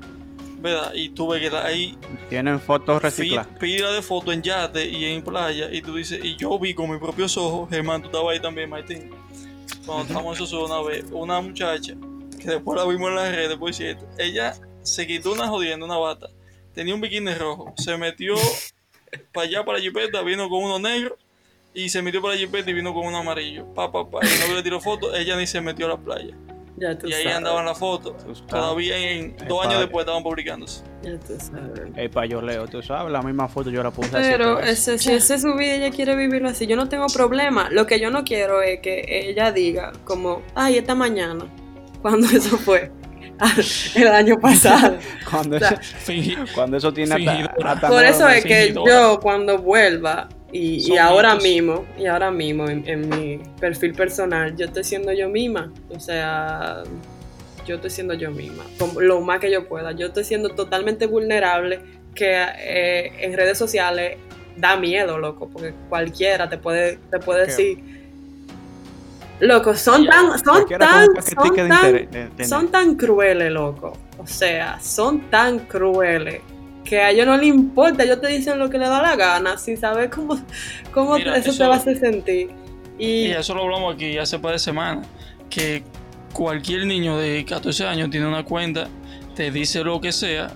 ¿verdad? 0.64 0.94
Y 0.94 1.10
tú 1.10 1.28
ves 1.28 1.46
que 1.46 1.54
hay 1.54 1.98
Tienen 2.30 2.58
fotos 2.58 3.02
recicladas. 3.02 3.46
pila 3.58 3.92
de 3.92 4.00
fotos 4.00 4.32
en 4.32 4.40
yate 4.40 4.88
y 4.88 5.04
en 5.04 5.22
playa 5.22 5.68
y 5.70 5.82
tú 5.82 5.94
dices, 5.94 6.24
y 6.24 6.36
yo 6.36 6.58
vi 6.58 6.72
con 6.72 6.90
mis 6.90 6.98
propios 6.98 7.36
ojos, 7.36 7.68
Germán, 7.68 8.00
tú 8.00 8.06
estabas 8.06 8.32
ahí 8.32 8.40
también, 8.40 8.70
Martín, 8.70 9.10
cuando 9.84 10.04
estábamos 10.04 10.38
en 10.38 10.44
eso 10.44 10.64
una 10.64 10.80
vez, 10.80 11.04
una 11.12 11.38
muchacha, 11.42 11.92
que 12.40 12.48
después 12.48 12.78
la 12.78 12.86
vimos 12.86 13.10
en 13.10 13.14
las 13.16 13.36
redes, 13.36 13.58
por 13.58 13.74
cierto, 13.74 14.06
ella 14.18 14.54
se 14.80 15.06
quitó 15.06 15.32
una 15.32 15.48
jodienda, 15.48 15.84
una 15.84 15.98
bata, 15.98 16.30
tenía 16.72 16.94
un 16.94 17.02
bikini 17.02 17.34
rojo, 17.34 17.74
se 17.76 17.98
metió 17.98 18.34
para 19.34 19.46
allá, 19.46 19.64
para 19.66 19.76
la 19.76 19.84
jipeta, 19.84 20.22
vino 20.22 20.48
con 20.48 20.64
uno 20.64 20.78
negro 20.78 21.18
y 21.74 21.90
se 21.90 22.00
metió 22.00 22.22
para 22.22 22.34
la 22.34 22.40
jipeta 22.40 22.70
y 22.70 22.72
vino 22.72 22.94
con 22.94 23.06
uno 23.06 23.18
amarillo. 23.18 23.66
Pa, 23.74 23.92
pa, 23.92 24.08
pa. 24.08 24.20
Y 24.22 24.40
novio 24.40 24.56
le 24.56 24.62
tiró 24.62 24.80
fotos, 24.80 25.12
ella 25.14 25.36
ni 25.36 25.46
se 25.46 25.60
metió 25.60 25.84
a 25.86 25.90
la 25.90 25.96
playa. 25.98 26.34
Ya 26.76 26.98
tú 26.98 27.06
Y 27.06 27.12
ahí 27.12 27.22
sabes. 27.22 27.36
andaban 27.38 27.64
las 27.66 27.78
fotos. 27.78 28.14
Todavía 28.48 28.98
en 28.98 29.36
dos 29.48 29.64
años 29.64 29.80
después 29.80 30.02
estaban 30.02 30.22
publicándose. 30.22 30.82
Ya 31.02 31.16
tú 31.18 31.34
sabes. 31.38 31.80
El 31.94 32.10
payoleo, 32.10 32.66
tú 32.66 32.82
sabes, 32.82 33.12
la 33.12 33.22
misma 33.22 33.46
foto 33.48 33.70
yo 33.70 33.82
la 33.82 33.90
puse 33.92 34.08
así 34.16 34.28
Pero 34.30 34.56
vez. 34.56 34.70
ese, 34.70 34.98
si 34.98 35.12
ese 35.12 35.34
es 35.36 35.42
su 35.42 35.54
vida, 35.54 35.74
ella 35.74 35.90
quiere 35.90 36.16
vivirlo 36.16 36.48
así. 36.48 36.66
Yo 36.66 36.76
no 36.76 36.88
tengo 36.88 37.06
problema. 37.06 37.68
Lo 37.70 37.86
que 37.86 38.00
yo 38.00 38.10
no 38.10 38.24
quiero 38.24 38.60
es 38.60 38.80
que 38.80 39.04
ella 39.08 39.52
diga, 39.52 39.92
como, 40.04 40.42
ay, 40.54 40.78
esta 40.78 40.94
mañana, 40.94 41.44
cuando 42.02 42.26
eso 42.26 42.58
fue, 42.58 42.90
el 43.94 44.08
año 44.08 44.36
pasado. 44.38 44.96
Cuando, 45.30 45.56
o 45.56 45.58
sea, 45.58 45.80
eso, 46.06 46.44
cuando 46.54 46.76
eso 46.76 46.92
tiene 46.92 47.14
hasta, 47.14 47.68
hasta 47.72 47.88
Por 47.88 48.04
eso 48.04 48.28
es 48.28 48.44
que 48.44 48.72
yo 48.72 49.18
cuando 49.20 49.58
vuelva 49.58 50.28
y, 50.56 50.96
ahora 50.98 51.34
mismo, 51.34 51.84
y 51.98 52.06
ahora 52.06 52.30
mismo 52.30 52.68
en, 52.68 52.86
en 52.86 53.08
mi 53.08 53.40
perfil 53.58 53.92
personal, 53.92 54.56
yo 54.56 54.66
estoy 54.66 54.84
siendo 54.84 55.12
yo 55.12 55.28
misma. 55.28 55.72
O 55.90 55.98
sea, 55.98 56.84
yo 57.66 57.74
estoy 57.74 57.90
siendo 57.90 58.14
yo 58.14 58.30
misma, 58.30 58.62
como 58.78 59.00
lo 59.00 59.20
más 59.20 59.40
que 59.40 59.50
yo 59.50 59.66
pueda. 59.66 59.90
Yo 59.90 60.06
estoy 60.06 60.22
siendo 60.22 60.50
totalmente 60.50 61.06
vulnerable, 61.06 61.80
que 62.14 62.40
eh, 62.58 63.12
en 63.18 63.36
redes 63.36 63.58
sociales 63.58 64.16
da 64.56 64.76
miedo, 64.76 65.18
loco, 65.18 65.48
porque 65.48 65.74
cualquiera 65.88 66.48
te 66.48 66.56
puede, 66.56 66.98
te 67.10 67.18
puede 67.18 67.46
¿Qué? 67.46 67.50
decir. 67.50 67.94
Loco, 69.40 69.74
son 69.74 70.06
tan, 70.06 70.38
son 70.38 70.68
tan, 70.68 71.08
son 71.16 71.68
tan, 71.68 72.46
son 72.48 72.68
tan 72.68 72.94
crueles, 72.94 73.50
loco. 73.50 73.98
O 74.18 74.26
sea, 74.28 74.78
son 74.80 75.28
tan 75.30 75.58
crueles 75.58 76.42
que 76.84 77.00
a 77.00 77.10
ellos 77.10 77.26
no 77.26 77.36
les 77.36 77.48
importa. 77.48 78.04
Ellos 78.04 78.20
te 78.20 78.28
dicen 78.28 78.58
lo 78.58 78.70
que 78.70 78.78
les 78.78 78.88
da 78.88 79.02
la 79.02 79.16
gana 79.16 79.58
sin 79.58 79.76
saber 79.76 80.10
cómo, 80.10 80.38
cómo 80.92 81.16
Mira, 81.16 81.36
eso, 81.36 81.52
te 81.52 81.66
va 81.66 81.74
a 81.74 81.78
hacer 81.78 81.98
sentir. 81.98 82.50
Y 82.98 83.06
Y 83.06 83.30
eso 83.32 83.54
lo 83.54 83.62
hablamos 83.62 83.94
aquí 83.94 84.18
hace 84.18 84.38
par 84.38 84.52
de 84.52 84.58
semanas. 84.58 85.06
Que 85.50 85.82
cualquier 86.32 86.86
niño 86.86 87.16
de 87.16 87.44
14 87.44 87.86
años 87.86 88.10
tiene 88.10 88.26
una 88.26 88.44
cuenta, 88.44 88.88
te 89.34 89.50
dice 89.50 89.82
lo 89.82 90.00
que 90.00 90.12
sea, 90.12 90.52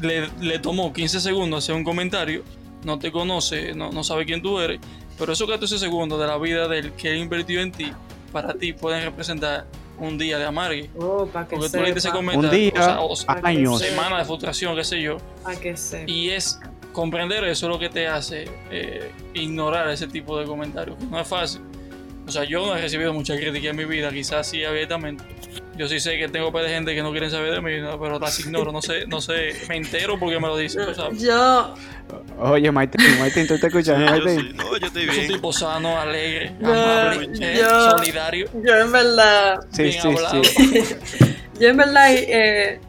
le, 0.00 0.28
le 0.40 0.58
tomó 0.58 0.92
15 0.92 1.20
segundos 1.20 1.64
hacer 1.64 1.74
un 1.74 1.84
comentario, 1.84 2.42
no 2.84 2.98
te 2.98 3.10
conoce, 3.10 3.74
no, 3.74 3.90
no 3.90 4.04
sabe 4.04 4.24
quién 4.24 4.42
tú 4.42 4.58
eres, 4.60 4.80
pero 5.18 5.32
esos 5.32 5.48
14 5.48 5.78
segundos 5.78 6.20
de 6.20 6.26
la 6.26 6.38
vida 6.38 6.68
del 6.68 6.92
que 6.92 7.10
él 7.10 7.18
invirtió 7.18 7.60
en 7.60 7.72
ti, 7.72 7.92
para 8.32 8.54
ti 8.54 8.72
pueden 8.72 9.02
representar 9.02 9.66
un 9.98 10.18
día 10.18 10.38
de 10.38 10.44
amargue. 10.44 10.90
oh, 10.98 11.26
para 11.26 11.46
que 11.46 11.56
Porque 11.56 11.70
tú 11.70 11.82
le 11.82 11.86
dices 11.92 12.02
sepa, 12.04 12.18
Un 12.18 12.50
día, 12.50 12.72
o 12.74 12.82
sea, 12.82 13.00
o 13.00 13.16
sea, 13.16 13.40
años. 13.42 13.80
sí. 13.80 13.88
semana 13.88 14.18
de 14.18 14.24
frustración, 14.24 14.76
qué 14.76 14.84
sé 14.84 15.00
yo. 15.02 15.18
para 15.42 15.58
que 15.58 15.76
sepa. 15.76 16.10
Y 16.10 16.30
es 16.30 16.60
comprender 16.92 17.44
eso 17.44 17.66
es 17.66 17.72
lo 17.72 17.78
que 17.78 17.88
te 17.88 18.06
hace 18.08 18.48
eh, 18.70 19.10
ignorar 19.34 19.88
ese 19.90 20.06
tipo 20.06 20.38
de 20.38 20.46
comentarios. 20.46 20.98
No 21.10 21.20
es 21.20 21.26
fácil. 21.28 21.62
O 22.26 22.30
sea, 22.30 22.44
yo 22.44 22.66
no 22.66 22.76
he 22.76 22.80
recibido 22.80 23.12
mucha 23.12 23.36
crítica 23.36 23.68
en 23.70 23.76
mi 23.76 23.84
vida, 23.84 24.10
quizás 24.10 24.48
sí 24.48 24.64
abiertamente. 24.64 25.22
Yo 25.76 25.88
sí 25.88 26.00
sé 26.00 26.16
que 26.18 26.28
tengo 26.28 26.50
par 26.52 26.62
de 26.64 26.70
gente 26.70 26.94
que 26.94 27.02
no 27.02 27.10
quieren 27.10 27.30
saber 27.30 27.52
de 27.52 27.60
mí, 27.60 27.80
¿no? 27.80 28.00
pero 28.00 28.18
las 28.18 28.38
ignoro, 28.40 28.72
no 28.72 28.80
sé, 28.80 29.06
no 29.06 29.20
sé, 29.20 29.52
me 29.68 29.76
entero 29.76 30.18
porque 30.18 30.40
me 30.40 30.46
lo 30.48 30.56
dicen, 30.56 30.86
tú 30.86 30.94
sabes. 30.94 31.20
Yo, 31.20 31.74
Oye, 32.38 32.70
Martín, 32.70 33.00
Martín, 33.18 33.46
¿tú 33.46 33.54
estás 33.54 33.68
escuchando, 33.74 34.06
Sí, 34.06 34.18
yo 34.18 34.24
Martín? 34.24 34.40
sí. 34.52 34.56
No, 34.56 34.76
yo 34.78 34.86
estoy 34.86 35.02
Es 35.02 35.08
un 35.10 35.14
bien. 35.16 35.32
tipo 35.32 35.52
sano, 35.52 35.98
alegre, 36.00 36.54
Yo- 36.60 36.72
amable, 36.72 37.28
eh, 37.40 37.58
yo- 37.60 37.90
solidario, 37.90 38.48
yo 38.64 38.76
en 38.76 38.92
verdad, 38.92 39.60
Sí, 39.72 39.82
bien 39.82 40.02
sí, 40.02 40.08
hablado. 40.08 40.44
sí. 40.44 40.84
yo 41.60 41.68
en 41.68 41.76
verdad, 41.76 42.14
eh, 42.14 42.80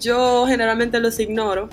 yo 0.00 0.46
generalmente 0.46 0.98
los 1.00 1.18
ignoro. 1.20 1.68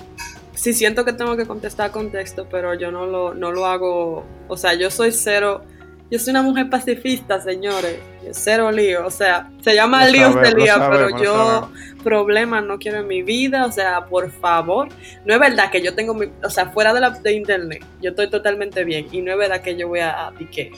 Sí 0.54 0.74
siento 0.74 1.04
que 1.06 1.12
tengo 1.14 1.36
que 1.36 1.46
contestar 1.46 1.90
con 1.90 2.10
texto, 2.12 2.46
pero 2.50 2.74
yo 2.74 2.90
no 2.90 3.06
lo, 3.06 3.32
no 3.32 3.50
lo 3.52 3.64
hago. 3.66 4.26
O 4.48 4.56
sea, 4.58 4.74
yo 4.74 4.90
soy 4.90 5.10
cero. 5.12 5.64
Yo 6.10 6.18
soy 6.18 6.32
una 6.32 6.42
mujer 6.42 6.68
pacifista, 6.68 7.40
señores. 7.40 7.98
Yo 8.24 8.30
cero 8.32 8.72
lío. 8.72 9.06
O 9.06 9.10
sea, 9.10 9.48
se 9.60 9.74
llama 9.74 10.06
Lo 10.06 10.12
líos 10.12 10.34
de 10.34 10.52
lío, 10.52 10.74
sabemos, 10.74 11.12
pero 11.12 11.22
yo 11.22 11.70
problemas 12.02 12.64
no 12.64 12.78
quiero 12.78 12.98
en 12.98 13.06
mi 13.06 13.22
vida. 13.22 13.64
O 13.64 13.72
sea, 13.72 14.06
por 14.06 14.30
favor. 14.30 14.88
No 15.24 15.34
es 15.34 15.40
verdad 15.40 15.70
que 15.70 15.80
yo 15.80 15.94
tengo 15.94 16.14
mi. 16.14 16.26
O 16.42 16.50
sea, 16.50 16.66
fuera 16.70 16.92
de, 16.92 17.00
la, 17.00 17.10
de 17.10 17.32
internet, 17.32 17.84
yo 18.02 18.10
estoy 18.10 18.28
totalmente 18.28 18.82
bien. 18.82 19.06
Y 19.12 19.22
no 19.22 19.30
es 19.32 19.38
verdad 19.38 19.60
que 19.60 19.76
yo 19.76 19.86
voy 19.86 20.00
a, 20.00 20.26
a 20.26 20.32
piqué, 20.32 20.72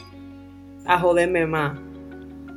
a 0.84 0.98
joderme 0.98 1.46
más 1.46 1.78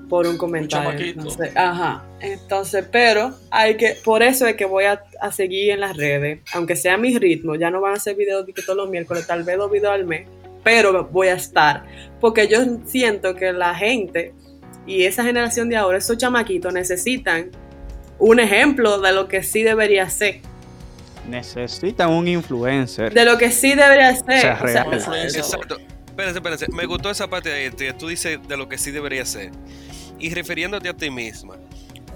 por 0.10 0.28
un 0.28 0.38
comentario. 0.38 1.06
Entonces, 1.06 1.56
ajá. 1.56 2.04
Entonces, 2.20 2.88
pero 2.92 3.34
hay 3.52 3.78
que, 3.78 3.98
por 4.04 4.24
eso 4.24 4.48
es 4.48 4.56
que 4.56 4.66
voy 4.66 4.86
a, 4.86 5.04
a 5.22 5.32
seguir 5.32 5.72
en 5.72 5.80
las 5.80 5.96
redes, 5.98 6.40
aunque 6.54 6.76
sea 6.76 6.98
mi 6.98 7.18
ritmo, 7.18 7.56
ya 7.56 7.70
no 7.70 7.82
van 7.82 7.94
a 7.94 7.96
hacer 7.96 8.16
videos 8.16 8.46
de 8.46 8.54
que 8.54 8.62
todos 8.62 8.78
los 8.78 8.90
miércoles, 8.90 9.28
tal 9.28 9.44
vez 9.44 9.58
dos 9.58 9.72
videos 9.72 9.94
al 9.94 10.06
mes, 10.06 10.28
pero 10.66 11.06
voy 11.06 11.28
a 11.28 11.36
estar. 11.36 11.86
Porque 12.20 12.48
yo 12.48 12.58
siento 12.88 13.36
que 13.36 13.54
la 13.54 13.76
gente 13.76 14.34
y 14.88 15.04
esa 15.04 15.24
generación 15.24 15.70
de 15.70 15.78
ahora, 15.78 16.00
esos 16.00 16.18
chamaquitos, 16.18 16.74
necesitan 16.74 17.52
un 18.18 18.40
ejemplo 18.40 19.00
de 19.00 19.14
lo 19.14 19.28
que 19.28 19.44
sí 19.44 19.62
debería 19.62 20.10
ser. 20.10 20.42
Necesitan 21.30 22.10
un 22.10 22.28
influencer. 22.28 23.14
De 23.14 23.26
lo 23.26 23.38
que 23.38 23.52
sí 23.52 23.76
debería 23.76 24.16
ser. 24.16 24.42
sea, 24.42 24.60
O 24.64 24.68
sea. 24.68 25.24
Exacto. 25.24 25.78
Espérense, 26.08 26.40
espérense. 26.40 26.66
Me 26.72 26.88
gustó 26.88 27.12
esa 27.12 27.28
parte 27.30 27.50
de 27.50 27.56
ahí. 27.56 27.94
Tú 27.98 28.08
dices 28.08 28.40
de 28.48 28.58
lo 28.58 28.68
que 28.68 28.80
sí 28.80 28.90
debería 28.90 29.24
ser. 29.24 29.52
Y 30.18 30.34
refiriéndote 30.34 30.90
a 30.90 30.94
ti 30.94 31.12
misma, 31.12 31.58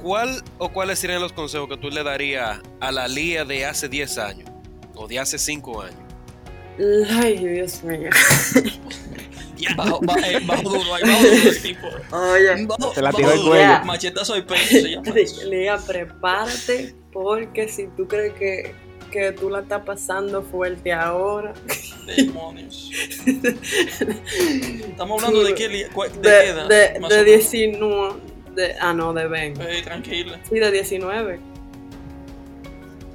¿cuál 0.02 0.42
o 0.58 0.70
cuáles 0.70 0.98
serían 0.98 1.22
los 1.22 1.34
consejos 1.34 1.70
que 1.70 1.78
tú 1.78 1.92
le 1.92 2.02
darías 2.04 2.62
a 2.80 2.92
la 2.92 3.08
Lía 3.08 3.46
de 3.46 3.68
hace 3.68 3.90
10 3.90 4.18
años? 4.18 4.50
O 4.96 5.08
de 5.08 5.20
hace 5.20 5.38
5 5.38 5.82
años. 5.84 6.09
Ay, 7.12 7.38
Dios 7.38 7.84
mío. 7.84 8.10
Bajo, 9.76 10.00
ba- 10.02 10.16
eh, 10.26 10.40
bajo 10.46 10.64
duro, 10.70 10.96
ahí, 10.96 11.04
bajo 11.04 11.24
duro 11.24 11.50
el 11.50 11.62
tipo. 11.62 11.88
Oye. 12.16 12.66
Bajo- 12.66 12.94
Se 12.94 13.02
la 13.02 13.08
bajo 13.10 13.18
tiró 13.18 13.32
el 13.32 13.38
duro. 13.40 13.50
cuello. 13.52 13.86
Machetazo 13.86 14.34
de 14.36 14.42
pecho. 14.44 15.44
Liga, 15.50 15.78
prepárate 15.86 16.96
porque 17.12 17.68
si 17.68 17.88
tú 17.98 18.08
crees 18.08 18.34
que, 18.34 18.74
que 19.12 19.32
tú 19.34 19.50
la 19.50 19.60
estás 19.60 19.84
pasando 19.84 20.42
fuerte 20.44 20.94
ahora, 20.94 21.54
Demonios. 22.06 22.90
Estamos 24.88 25.24
hablando 25.24 25.44
de 25.48 25.54
qué, 25.56 25.68
de, 25.68 25.90
qué 25.90 26.20
de, 26.30 26.46
edad. 26.50 26.68
de, 26.68 27.00
más 27.00 27.10
de 27.10 27.20
o 27.22 27.24
menos? 27.26 27.52
19, 27.52 28.14
de, 28.56 28.76
ah 28.80 28.94
no, 28.94 29.14
de 29.14 29.28
20. 29.28 29.62
Eh, 29.80 29.82
tranquila. 29.84 30.40
Sí, 30.50 30.58
de 30.58 30.72
19. 30.72 31.40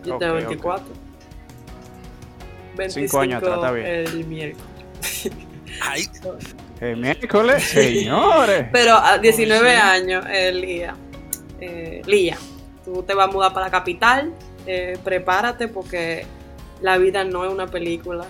Yo 0.04 0.14
Ok, 0.14 0.20
tengo 0.20 0.34
ok. 0.34 0.38
24. 0.40 1.03
25 2.76 3.08
Cinco 3.08 3.20
años 3.20 3.42
atrás, 3.42 3.56
está 3.56 3.70
bien. 3.72 3.86
el 3.86 4.26
miércoles. 4.26 4.64
Ay, 5.80 6.04
El 6.80 6.96
miércoles, 6.96 7.62
señores. 7.62 8.66
Pero 8.72 8.96
a 8.96 9.18
19 9.18 9.70
sí. 9.70 9.76
años, 9.76 10.24
Lía, 10.52 10.94
eh, 11.60 12.02
Lía, 12.04 12.36
tú 12.84 13.02
te 13.02 13.14
vas 13.14 13.28
a 13.28 13.32
mudar 13.32 13.52
para 13.54 13.66
la 13.66 13.70
capital, 13.70 14.34
eh, 14.66 14.98
prepárate 15.02 15.68
porque 15.68 16.26
la 16.82 16.98
vida 16.98 17.24
no 17.24 17.44
es 17.44 17.52
una 17.52 17.68
película. 17.68 18.26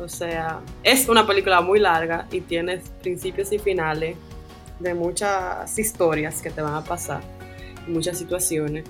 O 0.00 0.08
sea, 0.08 0.60
es 0.82 1.08
una 1.08 1.26
película 1.26 1.60
muy 1.60 1.78
larga 1.78 2.26
y 2.32 2.40
tienes 2.40 2.88
principios 3.02 3.52
y 3.52 3.58
finales 3.58 4.16
de 4.80 4.94
muchas 4.94 5.78
historias 5.78 6.40
que 6.40 6.50
te 6.50 6.62
van 6.62 6.74
a 6.74 6.82
pasar, 6.82 7.20
muchas 7.86 8.18
situaciones. 8.18 8.84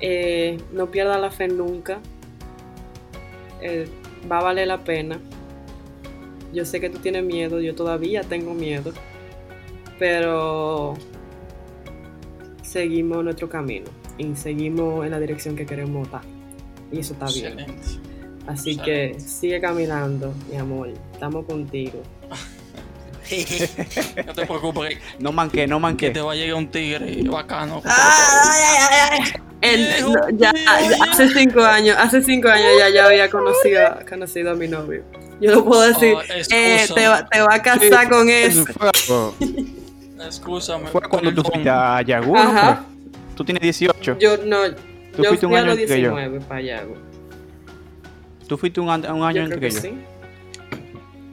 Eh, 0.00 0.58
no 0.72 0.90
pierdas 0.90 1.20
la 1.20 1.30
fe 1.30 1.48
nunca. 1.48 1.98
Va 4.30 4.38
a 4.38 4.42
valer 4.42 4.68
la 4.68 4.82
pena. 4.84 5.18
Yo 6.52 6.64
sé 6.64 6.80
que 6.80 6.88
tú 6.90 6.98
tienes 6.98 7.24
miedo, 7.24 7.60
yo 7.60 7.74
todavía 7.74 8.22
tengo 8.22 8.54
miedo, 8.54 8.92
pero 9.98 10.94
seguimos 12.62 13.22
nuestro 13.22 13.48
camino 13.48 13.86
y 14.16 14.34
seguimos 14.34 15.04
en 15.04 15.10
la 15.10 15.20
dirección 15.20 15.56
que 15.56 15.66
queremos 15.66 16.06
estar. 16.06 16.22
Y 16.90 17.00
eso 17.00 17.12
está 17.12 17.26
bien. 17.26 17.58
Excelente. 17.60 17.82
Así 18.46 18.70
Excelente. 18.70 19.12
que 19.18 19.20
sigue 19.20 19.60
caminando, 19.60 20.32
mi 20.50 20.56
amor. 20.56 20.88
Estamos 21.12 21.44
contigo. 21.46 22.02
No 24.26 24.32
te 24.32 24.46
preocupes, 24.46 24.96
No 25.18 25.32
manqué, 25.32 25.66
no 25.66 25.76
que 25.76 25.80
manqué. 25.82 26.10
te 26.10 26.22
va 26.22 26.32
a 26.32 26.34
llegar 26.34 26.54
un 26.56 26.68
tigre 26.70 27.22
bacano. 27.28 27.82
El- 29.60 30.02
no, 30.12 30.12
ya, 30.30 30.52
ya 30.52 31.04
hace 31.10 31.28
cinco 31.30 31.60
años, 31.62 31.96
hace 31.98 32.22
cinco 32.22 32.48
años 32.48 32.68
ya 32.78 32.88
yo 32.90 33.04
había 33.04 33.28
conocido, 33.28 33.80
conocido 34.08 34.52
a 34.52 34.54
mi 34.54 34.68
novio. 34.68 35.02
Yo 35.40 35.52
lo 35.56 35.64
puedo 35.64 35.82
decir, 35.82 36.14
Oh, 36.16 36.22
eh, 36.50 36.86
te, 36.94 37.08
va, 37.08 37.28
te 37.28 37.40
va 37.40 37.54
a 37.54 37.62
casar 37.62 38.08
con 38.08 38.28
eso. 38.28 38.64
Excúsame. 40.24 40.86
fue 40.88 41.00
cuando 41.02 41.32
tú 41.32 41.42
fuiste 41.42 41.68
a. 41.68 41.98
Ajá. 41.98 42.84
pues. 42.84 43.36
Tú 43.36 43.44
tienes 43.44 43.62
18. 43.62 44.18
Yo 44.18 44.36
no, 44.44 44.62
Tú 45.16 45.22
yo 45.22 45.28
fuiste 45.28 45.46
un 45.46 45.52
fui 45.52 45.56
a 45.58 45.62
año 45.62 45.66
los 45.70 45.78
antes 45.78 45.90
que 45.94 46.00
yo. 46.02 46.10
19 46.16 46.40
para 46.40 46.60
allá. 46.60 46.82
güey. 46.84 47.00
Tú 48.48 48.56
fuiste 48.58 48.80
un, 48.80 48.88
un 48.88 48.94
año 49.22 49.42
Yo 49.42 49.46
creo 49.46 49.60
que 49.60 49.68
que 49.68 49.70
yo. 49.70 49.80
sí. 49.80 49.94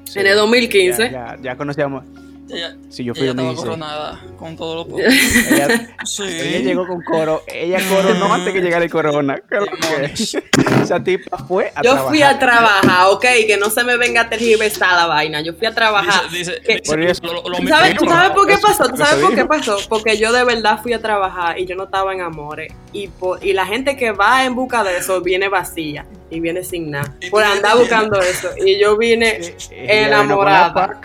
Sí. 0.05 0.19
En 0.19 0.28
el 0.28 0.36
2015. 0.36 1.03
Ya, 1.11 1.36
ya, 1.36 1.38
ya 1.41 1.55
conocíamos. 1.57 2.03
Ella, 2.47 2.75
Si 2.89 3.03
yo 3.03 3.13
fui 3.15 3.23
ella 3.23 3.31
estaba 3.31 3.49
16. 3.49 3.65
coronada 3.65 4.21
con 4.37 4.55
todos 4.55 4.87
los 4.87 4.99
Ella, 4.99 5.95
Sí. 6.05 6.23
ella 6.23 6.59
llegó 6.59 6.85
con 6.87 7.01
coro. 7.03 7.41
Ella 7.47 7.79
coronó 7.89 8.31
antes 8.33 8.53
que 8.53 8.61
llegara 8.61 8.83
el 8.85 8.91
corona. 8.91 9.37
¿Qué 9.49 9.55
es 9.57 9.61
lo 9.61 9.67
que-. 9.67 10.83
Esa 10.83 11.03
tipa 11.03 11.37
fue 11.39 11.71
a 11.75 11.81
Yo 11.81 11.91
trabajar. 11.91 12.07
fui 12.09 12.21
a 12.21 12.37
trabajar, 12.39 13.07
ok, 13.09 13.25
que 13.47 13.57
no 13.59 13.69
se 13.71 13.83
me 13.83 13.97
venga 13.97 14.21
a 14.21 14.29
tergiversar 14.29 14.93
la 14.95 15.07
vaina. 15.07 15.41
Yo 15.41 15.53
fui 15.55 15.65
a 15.65 15.73
trabajar. 15.73 16.29
Dice, 16.29 16.61
eso- 16.63 16.95
lo- 17.23 17.33
lo- 17.33 17.49
lo 17.49 17.57
¿Tú 17.57 17.63
mismo- 17.63 17.77
sabes, 17.77 17.95
tú 17.97 18.05
sabes 18.05 18.29
por 18.31 18.47
qué 18.47 18.57
pasó? 18.59 18.89
¿Tú 18.89 18.97
sabes 18.97 19.15
por 19.23 19.33
qué 19.35 19.45
pasó? 19.45 19.77
Porque 19.89 20.17
yo 20.17 20.31
de 20.31 20.43
verdad 20.43 20.79
fui 20.83 20.93
a 20.93 21.01
trabajar 21.01 21.59
y 21.59 21.65
yo 21.65 21.75
no 21.75 21.85
estaba 21.85 22.13
en 22.13 22.21
amores. 22.21 22.71
Y, 22.93 23.07
por- 23.07 23.43
y 23.43 23.53
la 23.53 23.65
gente 23.65 23.97
que 23.97 24.11
va 24.11 24.45
en 24.45 24.53
busca 24.55 24.83
de 24.83 24.97
eso 24.97 25.19
viene 25.21 25.49
vacía 25.49 26.05
y 26.29 26.39
viene 26.39 26.63
sin 26.63 26.91
nada. 26.91 27.13
¿Y 27.19 27.25
tú 27.25 27.31
Por 27.31 27.43
andar 27.43 27.75
buscando 27.77 28.19
eso. 28.21 28.49
Y 28.63 28.79
yo 28.79 28.97
vine 28.97 29.55
enamorada. 29.71 31.01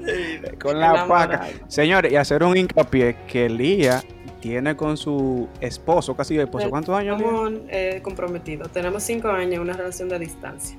Con 0.60 0.78
la 0.80 1.06
paca. 1.06 1.48
Señores, 1.68 2.12
y 2.12 2.16
hacer 2.16 2.42
un 2.42 2.56
hincapié 2.56 3.16
que 3.26 3.48
Lía 3.48 4.02
tiene 4.40 4.74
con 4.76 4.96
su 4.96 5.48
esposo, 5.60 6.16
casi 6.16 6.38
esposo. 6.38 6.70
¿Cuántos 6.70 6.96
años? 6.96 7.20
Estamos 7.20 7.52
eh, 7.68 8.00
comprometidos. 8.02 8.70
Tenemos 8.70 9.02
cinco 9.02 9.28
años 9.28 9.54
en 9.54 9.60
una 9.60 9.74
relación 9.74 10.08
de 10.08 10.18
distancia. 10.18 10.76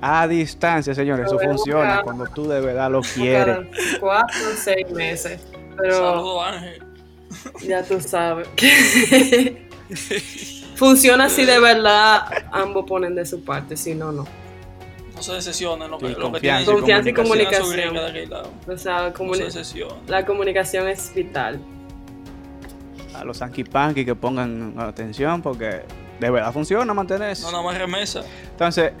A 0.00 0.28
distancia, 0.28 0.94
señores. 0.94 1.26
Eso 1.26 1.38
funciona 1.40 1.88
cada- 1.88 2.02
cuando 2.02 2.26
tú 2.26 2.46
de 2.48 2.60
verdad 2.60 2.90
lo 2.90 3.00
quieres. 3.14 3.56
Cada 3.56 3.98
cuatro 4.00 4.38
o 4.52 4.56
seis 4.56 4.88
meses. 4.92 5.40
Pero 5.76 5.94
Saludos, 5.96 6.44
Ángel. 6.46 6.82
ya 7.66 7.82
tú 7.82 8.00
sabes. 8.00 8.46
Funciona 10.76 11.28
si 11.28 11.44
de 11.44 11.58
verdad 11.58 12.22
ambos 12.52 12.84
ponen 12.86 13.14
de 13.16 13.26
su 13.26 13.42
parte, 13.44 13.76
si 13.76 13.94
no, 13.94 14.12
no. 14.12 14.26
No 15.18 15.22
se 15.24 15.32
decepcionen. 15.32 15.90
Lo 15.90 15.98
que, 15.98 16.06
Sí, 16.06 16.12
lo 16.12 16.16
que 16.18 16.22
confianza 16.30 16.40
tienen- 16.40 16.62
y 16.62 16.80
Confianza 16.80 17.08
y 17.10 17.12
comunicación. 17.12 17.62
O 17.62 18.78
sea, 18.78 19.12
No 19.12 19.58
se 19.58 19.84
la 20.06 20.24
comunicación 20.24 20.88
es 20.88 21.12
vital. 21.14 21.60
A 23.14 23.24
los 23.24 23.42
Anki 23.42 23.64
Panky 23.64 24.04
que 24.04 24.14
pongan 24.14 24.74
atención 24.78 25.42
porque 25.42 25.82
de 26.20 26.30
verdad 26.30 26.52
funciona 26.52 26.94
mantener 26.94 27.30
eso. 27.30 27.46
No, 27.46 27.52
nada 27.52 27.64
más 27.64 27.76
remesa. 27.78 28.22
Entonces, 28.52 28.92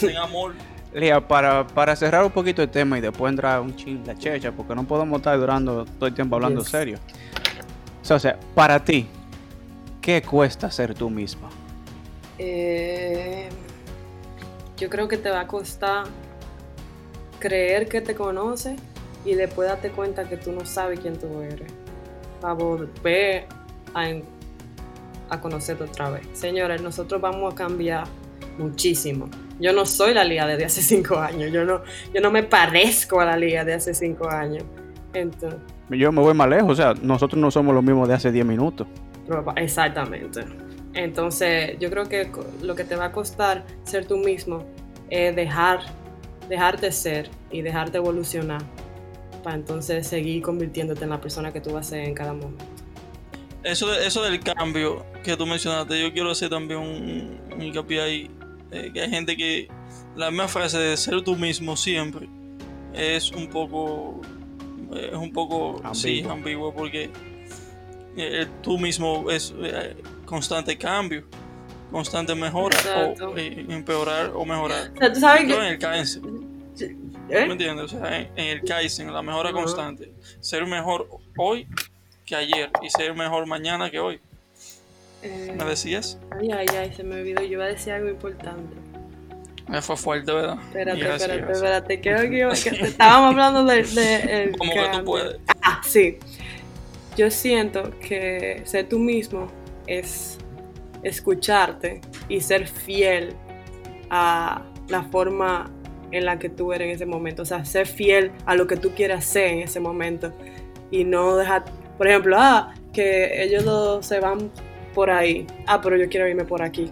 Ten 0.00 0.16
amor. 0.16 0.54
Lía, 0.92 1.20
para, 1.26 1.64
para 1.68 1.94
cerrar 1.94 2.24
un 2.24 2.32
poquito 2.32 2.62
el 2.62 2.68
tema 2.68 2.98
y 2.98 3.00
después 3.00 3.30
entrar 3.30 3.60
un 3.60 3.76
ching 3.76 4.02
la 4.04 4.18
checha, 4.18 4.50
porque 4.50 4.74
no 4.74 4.82
podemos 4.82 5.18
estar 5.20 5.38
durando 5.38 5.84
todo 5.84 6.08
el 6.08 6.14
tiempo 6.14 6.34
hablando 6.34 6.62
Yes. 6.62 6.68
serio. 6.70 6.98
O 8.10 8.18
sea, 8.18 8.36
para 8.56 8.82
ti, 8.84 9.06
¿qué 10.00 10.20
cuesta 10.20 10.68
ser 10.68 10.92
tú 10.94 11.08
misma? 11.08 11.48
Eh, 12.38 13.48
yo 14.80 14.88
creo 14.88 15.06
que 15.08 15.18
te 15.18 15.30
va 15.30 15.40
a 15.40 15.46
costar 15.46 16.06
creer 17.38 17.86
que 17.88 18.00
te 18.00 18.14
conoces 18.14 18.80
y 19.24 19.34
después 19.34 19.68
darte 19.68 19.90
cuenta 19.90 20.28
que 20.28 20.38
tú 20.38 20.52
no 20.52 20.64
sabes 20.64 21.00
quién 21.00 21.18
tú 21.18 21.42
eres. 21.42 21.70
Para 22.40 22.54
volver 22.54 23.44
a, 23.94 24.08
a 25.28 25.40
conocerte 25.40 25.84
otra 25.84 26.08
vez. 26.10 26.26
Señores, 26.32 26.80
nosotros 26.80 27.20
vamos 27.20 27.52
a 27.52 27.56
cambiar 27.56 28.04
muchísimo. 28.56 29.28
Yo 29.60 29.74
no 29.74 29.84
soy 29.84 30.14
la 30.14 30.24
Lía 30.24 30.46
de 30.46 30.64
hace 30.64 30.80
cinco 30.80 31.18
años. 31.18 31.52
Yo 31.52 31.66
no, 31.66 31.82
yo 32.14 32.20
no 32.22 32.30
me 32.30 32.42
parezco 32.42 33.20
a 33.20 33.26
la 33.26 33.36
Lía 33.36 33.64
de 33.64 33.74
hace 33.74 33.92
cinco 33.92 34.30
años. 34.30 34.64
Entonces, 35.12 35.60
Yo 35.90 36.10
me 36.10 36.22
voy 36.22 36.32
más 36.32 36.48
lejos, 36.48 36.70
o 36.70 36.74
sea, 36.74 36.94
nosotros 37.02 37.38
no 37.38 37.50
somos 37.50 37.74
los 37.74 37.84
mismos 37.84 38.08
de 38.08 38.14
hace 38.14 38.32
10 38.32 38.46
minutos. 38.46 38.86
Exactamente. 39.56 40.44
Entonces, 40.94 41.78
yo 41.78 41.90
creo 41.90 42.08
que 42.08 42.30
lo 42.62 42.74
que 42.74 42.84
te 42.84 42.96
va 42.96 43.06
a 43.06 43.12
costar 43.12 43.64
ser 43.84 44.06
tú 44.06 44.16
mismo 44.16 44.64
es 45.08 45.34
dejar, 45.36 45.80
dejarte 46.48 46.90
ser 46.92 47.30
y 47.50 47.62
dejarte 47.62 47.98
evolucionar 47.98 48.62
para 49.44 49.56
entonces 49.56 50.06
seguir 50.06 50.42
convirtiéndote 50.42 51.04
en 51.04 51.10
la 51.10 51.20
persona 51.20 51.52
que 51.52 51.60
tú 51.60 51.72
vas 51.72 51.86
a 51.86 51.90
ser 51.90 52.00
en 52.04 52.14
cada 52.14 52.32
momento. 52.32 52.64
Eso, 53.62 53.88
de- 53.88 54.06
eso 54.06 54.22
del 54.22 54.40
cambio 54.40 55.04
que 55.22 55.36
tú 55.36 55.46
mencionaste, 55.46 56.00
yo 56.00 56.12
quiero 56.12 56.30
hacer 56.30 56.48
también 56.50 56.80
un, 56.80 57.38
un 57.54 57.62
hincapié 57.62 58.00
ahí. 58.00 58.30
eh, 58.72 58.90
que 58.94 59.00
hay 59.02 59.10
gente 59.10 59.36
que 59.36 59.68
la 60.16 60.30
misma 60.30 60.48
frase 60.48 60.78
de 60.78 60.96
ser 60.96 61.22
tú 61.22 61.36
mismo 61.36 61.76
siempre 61.76 62.28
es 62.94 63.30
un 63.32 63.48
poco. 63.48 64.20
Es 64.94 65.14
un 65.14 65.32
poco. 65.32 65.80
Sí, 65.92 66.18
Ambiguo. 66.20 66.32
ambiguo 66.32 66.74
porque 66.74 67.10
eh, 68.16 68.46
tú 68.62 68.78
mismo 68.78 69.30
es 69.30 69.54
eh, 69.62 69.94
constante 70.30 70.78
cambio, 70.78 71.24
constante 71.90 72.36
mejora 72.36 72.78
Exacto. 72.78 73.30
o 73.30 73.36
eh, 73.36 73.66
empeorar 73.68 74.30
o 74.32 74.44
mejorar. 74.44 74.92
O 74.94 74.98
sea, 74.98 75.12
tú 75.12 75.18
sabes 75.18 75.48
Yo 75.48 75.56
que... 75.56 75.66
en 75.66 75.72
el 75.72 75.78
Kaizen, 75.78 76.22
¿me 77.28 77.36
¿Eh? 77.36 77.46
entiendes? 77.50 77.92
O 77.92 77.98
sea, 77.98 78.16
en, 78.16 78.28
en 78.36 78.46
el 78.46 78.62
Kaizen, 78.62 79.12
la 79.12 79.22
mejora 79.22 79.48
Ajá. 79.48 79.58
constante. 79.58 80.12
Ser 80.38 80.64
mejor 80.66 81.08
hoy 81.36 81.66
que 82.24 82.36
ayer 82.36 82.70
y 82.80 82.90
ser 82.90 83.12
mejor 83.14 83.44
mañana 83.46 83.90
que 83.90 83.98
hoy. 83.98 84.20
Eh, 85.22 85.52
¿Me 85.58 85.64
decías? 85.64 86.16
ay, 86.30 86.50
ay, 86.52 86.66
ay, 86.78 86.94
se 86.94 87.02
me 87.02 87.16
olvidó. 87.16 87.42
Yo 87.42 87.54
iba 87.54 87.64
a 87.64 87.68
decir 87.68 87.92
algo 87.92 88.08
importante. 88.08 88.76
Me 89.66 89.82
fue 89.82 89.96
fuerte, 89.96 90.32
¿verdad? 90.32 90.58
Espérate, 90.68 91.00
gracias, 91.00 91.22
espérate, 91.22 91.40
gracias. 91.40 91.56
espérate. 91.56 92.00
Creo 92.00 92.20
que, 92.22 92.70
que 92.78 92.84
estábamos 92.86 93.30
hablando 93.32 93.64
de... 93.64 93.82
de 93.82 94.44
el 94.44 94.56
Como 94.56 94.72
que 94.72 94.88
tú 94.92 95.04
puedes. 95.04 95.36
Ah, 95.60 95.80
sí. 95.84 96.18
Yo 97.16 97.30
siento 97.32 97.90
que 97.98 98.62
ser 98.64 98.88
tú 98.88 98.98
mismo 98.98 99.50
es 99.90 100.38
escucharte 101.02 102.00
y 102.28 102.40
ser 102.40 102.66
fiel 102.68 103.34
a 104.10 104.62
la 104.88 105.02
forma 105.04 105.70
en 106.12 106.24
la 106.24 106.38
que 106.38 106.48
tú 106.48 106.72
eres 106.72 106.88
en 106.88 106.94
ese 106.94 107.06
momento. 107.06 107.42
O 107.42 107.46
sea, 107.46 107.64
ser 107.64 107.86
fiel 107.86 108.32
a 108.46 108.54
lo 108.54 108.66
que 108.66 108.76
tú 108.76 108.90
quieras 108.90 109.24
ser 109.24 109.48
en 109.48 109.58
ese 109.60 109.80
momento. 109.80 110.32
Y 110.90 111.04
no 111.04 111.36
dejar, 111.36 111.64
por 111.98 112.08
ejemplo, 112.08 112.36
ah, 112.38 112.74
que 112.92 113.42
ellos 113.42 113.64
dos 113.64 114.06
se 114.06 114.20
van 114.20 114.50
por 114.94 115.10
ahí. 115.10 115.46
Ah, 115.66 115.80
pero 115.80 115.96
yo 115.96 116.08
quiero 116.08 116.28
irme 116.28 116.44
por 116.44 116.62
aquí. 116.62 116.90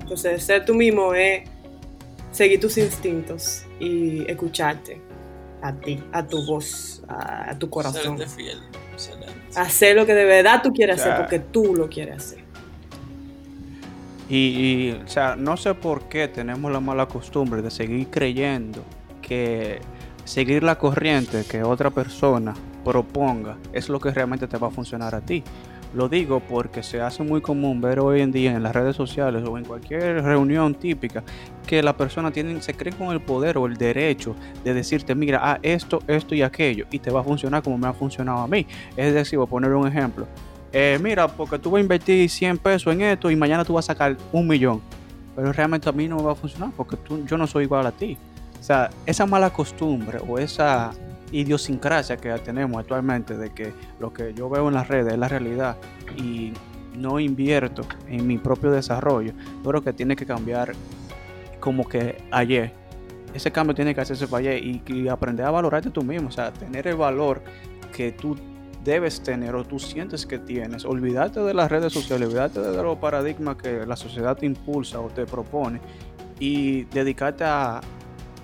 Entonces, 0.00 0.42
ser 0.44 0.64
tú 0.64 0.74
mismo 0.74 1.14
es 1.14 1.48
seguir 2.30 2.60
tus 2.60 2.78
instintos 2.78 3.66
y 3.78 4.28
escucharte 4.30 5.00
a 5.60 5.72
ti, 5.74 6.02
a 6.12 6.26
tu 6.26 6.44
voz, 6.44 7.02
a, 7.08 7.50
a 7.50 7.58
tu 7.58 7.70
corazón 7.70 8.18
Serte 8.18 8.26
fiel. 8.26 8.58
Hacer 9.54 9.96
lo 9.96 10.06
que 10.06 10.14
de 10.14 10.24
verdad 10.24 10.62
tú 10.62 10.72
quieres 10.72 11.00
O 11.00 11.02
sea, 11.02 11.12
hacer 11.14 11.24
porque 11.24 11.38
tú 11.38 11.74
lo 11.74 11.88
quieres 11.88 12.16
hacer. 12.16 12.44
Y, 14.28 14.36
y, 14.36 14.90
o 14.92 15.08
sea, 15.08 15.36
no 15.36 15.56
sé 15.56 15.74
por 15.74 16.08
qué 16.08 16.28
tenemos 16.28 16.72
la 16.72 16.80
mala 16.80 17.06
costumbre 17.06 17.60
de 17.60 17.70
seguir 17.70 18.08
creyendo 18.08 18.82
que 19.20 19.80
seguir 20.24 20.62
la 20.62 20.78
corriente 20.78 21.44
que 21.44 21.62
otra 21.62 21.90
persona 21.90 22.54
proponga 22.84 23.58
es 23.72 23.88
lo 23.88 24.00
que 24.00 24.10
realmente 24.10 24.46
te 24.46 24.56
va 24.56 24.68
a 24.68 24.70
funcionar 24.70 25.14
a 25.14 25.20
ti. 25.20 25.42
Lo 25.94 26.08
digo 26.08 26.40
porque 26.40 26.82
se 26.82 27.02
hace 27.02 27.22
muy 27.22 27.42
común 27.42 27.80
ver 27.82 28.00
hoy 28.00 28.22
en 28.22 28.32
día 28.32 28.52
en 28.52 28.62
las 28.62 28.74
redes 28.74 28.96
sociales 28.96 29.44
o 29.46 29.58
en 29.58 29.64
cualquier 29.64 30.22
reunión 30.24 30.74
típica 30.74 31.22
que 31.66 31.82
la 31.82 31.94
persona 31.96 32.30
tiene, 32.30 32.62
se 32.62 32.74
cree 32.74 32.94
con 32.94 33.12
el 33.12 33.20
poder 33.20 33.58
o 33.58 33.66
el 33.66 33.76
derecho 33.76 34.34
de 34.64 34.72
decirte, 34.72 35.14
mira, 35.14 35.40
ah, 35.42 35.58
esto, 35.62 36.00
esto 36.06 36.34
y 36.34 36.42
aquello, 36.42 36.86
y 36.90 36.98
te 36.98 37.10
va 37.10 37.20
a 37.20 37.24
funcionar 37.24 37.62
como 37.62 37.76
me 37.76 37.88
ha 37.88 37.92
funcionado 37.92 38.38
a 38.38 38.48
mí. 38.48 38.66
Es 38.96 39.12
decir, 39.12 39.38
voy 39.38 39.46
a 39.46 39.50
poner 39.50 39.72
un 39.74 39.86
ejemplo. 39.86 40.26
Eh, 40.72 40.98
mira, 41.02 41.28
porque 41.28 41.58
tú 41.58 41.70
vas 41.70 41.80
a 41.80 41.82
invertir 41.82 42.28
100 42.28 42.56
pesos 42.56 42.92
en 42.92 43.02
esto 43.02 43.30
y 43.30 43.36
mañana 43.36 43.62
tú 43.62 43.74
vas 43.74 43.84
a 43.84 43.92
sacar 43.92 44.16
un 44.32 44.48
millón. 44.48 44.80
Pero 45.36 45.52
realmente 45.52 45.88
a 45.88 45.92
mí 45.92 46.08
no 46.08 46.16
me 46.16 46.22
va 46.22 46.32
a 46.32 46.34
funcionar 46.34 46.70
porque 46.74 46.96
tú, 46.96 47.24
yo 47.26 47.36
no 47.36 47.46
soy 47.46 47.64
igual 47.64 47.86
a 47.86 47.92
ti. 47.92 48.16
O 48.58 48.62
sea, 48.62 48.90
esa 49.04 49.26
mala 49.26 49.50
costumbre 49.50 50.18
o 50.26 50.38
esa 50.38 50.92
idiosincrasia 51.32 52.16
que 52.16 52.30
tenemos 52.38 52.78
actualmente 52.78 53.36
de 53.36 53.50
que 53.50 53.72
lo 53.98 54.12
que 54.12 54.34
yo 54.34 54.48
veo 54.48 54.68
en 54.68 54.74
las 54.74 54.88
redes 54.88 55.14
es 55.14 55.18
la 55.18 55.28
realidad 55.28 55.76
y 56.16 56.52
no 56.96 57.18
invierto 57.18 57.82
en 58.06 58.26
mi 58.26 58.38
propio 58.38 58.70
desarrollo, 58.70 59.32
yo 59.32 59.70
creo 59.70 59.82
que 59.82 59.92
tiene 59.92 60.14
que 60.14 60.26
cambiar 60.26 60.72
como 61.58 61.88
que 61.88 62.22
ayer. 62.30 62.72
Ese 63.32 63.50
cambio 63.50 63.74
tiene 63.74 63.94
que 63.94 64.02
hacerse 64.02 64.26
para 64.26 64.40
ayer 64.40 64.62
y, 64.62 65.08
aprender 65.08 65.46
a 65.46 65.50
valorarte 65.50 65.90
tú 65.90 66.02
mismo, 66.02 66.28
o 66.28 66.32
sea, 66.32 66.52
tener 66.52 66.86
el 66.86 66.96
valor 66.96 67.42
que 67.96 68.12
tú 68.12 68.36
debes 68.84 69.22
tener 69.22 69.54
o 69.54 69.64
tú 69.64 69.78
sientes 69.78 70.26
que 70.26 70.38
tienes. 70.38 70.84
Olvídate 70.84 71.40
de 71.40 71.54
las 71.54 71.70
redes 71.70 71.94
sociales, 71.94 72.28
olvídate 72.28 72.60
de 72.60 72.82
los 72.82 72.98
paradigmas 72.98 73.56
que 73.56 73.86
la 73.86 73.96
sociedad 73.96 74.36
te 74.36 74.44
impulsa 74.44 75.00
o 75.00 75.08
te 75.08 75.24
propone 75.24 75.80
y 76.38 76.82
dedicarte 76.84 77.44
a, 77.44 77.80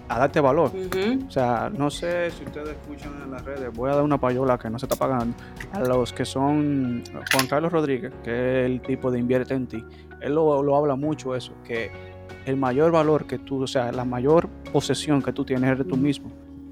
a 0.09 0.19
darte 0.19 0.41
valor. 0.41 0.71
Ujú. 0.75 1.27
O 1.27 1.31
sea, 1.31 1.71
no 1.77 1.91
sé 1.91 2.31
si 2.31 2.45
ustedes 2.45 2.71
escuchan 2.71 3.13
en 3.25 3.31
las 3.31 3.45
redes, 3.45 3.73
voy 3.75 3.91
a 3.91 3.95
dar 3.95 4.05
una 4.05 4.19
payola 4.19 4.59
que 4.59 4.71
no 4.71 4.79
se 4.79 4.87
está 4.87 4.97
pagando 4.97 5.37
a 5.73 5.81
los 5.81 6.13
que 6.13 6.25
son 6.25 7.03
Juan 7.33 7.47
Carlos 7.47 7.73
Rodríguez, 7.73 8.13
que 8.25 8.31
es 8.65 8.67
el 8.71 8.81
tipo 8.81 9.11
de 9.11 9.19
invierte 9.19 9.55
en 9.55 9.67
ti. 9.67 9.85
Él 10.21 10.35
lo, 10.35 10.63
lo 10.63 10.77
habla 10.77 10.97
mucho 10.97 11.35
eso, 11.37 11.53
que 11.65 11.91
el 12.47 12.57
mayor 12.57 12.91
valor 12.91 13.27
que 13.27 13.39
tú, 13.39 13.63
o 13.63 13.67
sea, 13.67 13.93
la 13.93 14.05
mayor 14.05 14.49
posesión 14.73 15.23
que 15.23 15.33
tú 15.33 15.45
tienes 15.45 15.71
eres 15.71 15.87
tú 15.87 15.97
mismo. 15.97 16.31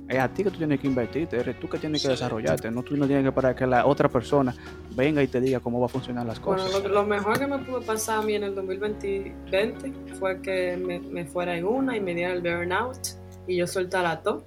Es 0.09 0.19
a 0.21 0.29
ti 0.29 0.45
que 0.45 0.51
tú 0.53 0.59
tienes 0.59 0.79
que 0.79 0.87
invertirte, 0.87 1.37
eres 1.37 1.59
tú 1.59 1.69
que 1.69 1.79
tienes 1.79 2.01
que 2.01 2.09
desarrollarte, 2.09 2.71
no 2.71 2.85
tú 2.85 2.97
no 2.97 3.07
tienes 3.07 3.25
que 3.25 3.29
esperar 3.31 3.57
que 3.57 3.67
la 3.67 3.85
otra 3.87 4.09
persona 4.09 4.55
venga 4.95 5.21
y 5.21 5.27
te 5.27 5.41
diga 5.41 5.59
cómo 5.59 5.81
va 5.81 5.87
a 5.87 5.89
funcionar 5.89 6.25
las 6.25 6.41
Bueno, 6.41 6.63
cosas. 6.63 6.81
lo, 6.85 6.89
lo 6.89 7.05
mejor 7.05 7.37
que 7.41 7.47
me 7.49 7.59
pudo 7.59 7.81
pasar 7.83 8.21
a 8.21 8.23
mí 8.23 8.35
en 8.35 8.45
el 8.45 8.55
2020 8.55 9.93
fue 10.21 10.41
que 10.41 10.77
me, 10.77 11.01
me 11.01 11.25
fuera 11.25 11.57
en 11.57 11.67
una 11.67 11.97
y 11.97 12.01
me 12.01 12.15
diera 12.15 12.33
el 12.35 12.41
burnout 12.41 12.99
y 13.47 13.57
yo 13.57 13.67
soltara 13.67 14.23
todo. 14.23 14.45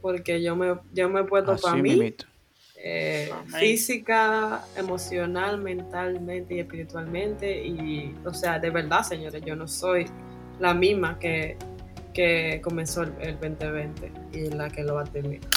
porque 0.00 0.42
yo 0.42 0.54
me, 0.54 0.76
yo 0.92 1.08
me 1.08 1.20
he 1.20 1.24
puesto 1.24 1.52
Así 1.52 1.62
para 1.62 1.76
mí, 1.76 2.14
eh, 2.86 3.32
física, 3.58 4.62
emocional, 4.76 5.58
mentalmente 5.58 6.54
y 6.54 6.60
espiritualmente. 6.60 7.66
Y, 7.66 8.14
o 8.24 8.34
sea, 8.34 8.58
de 8.58 8.68
verdad, 8.68 9.02
señores, 9.02 9.42
yo 9.44 9.56
no 9.56 9.66
soy 9.66 10.06
la 10.60 10.74
misma 10.74 11.18
que, 11.18 11.56
que 12.12 12.60
comenzó 12.62 13.02
el, 13.02 13.12
el 13.22 13.40
2020 13.40 14.12
y 14.34 14.50
la 14.50 14.68
que 14.68 14.82
lo 14.82 14.96
va 14.96 15.02
a 15.02 15.04
terminar. 15.04 15.48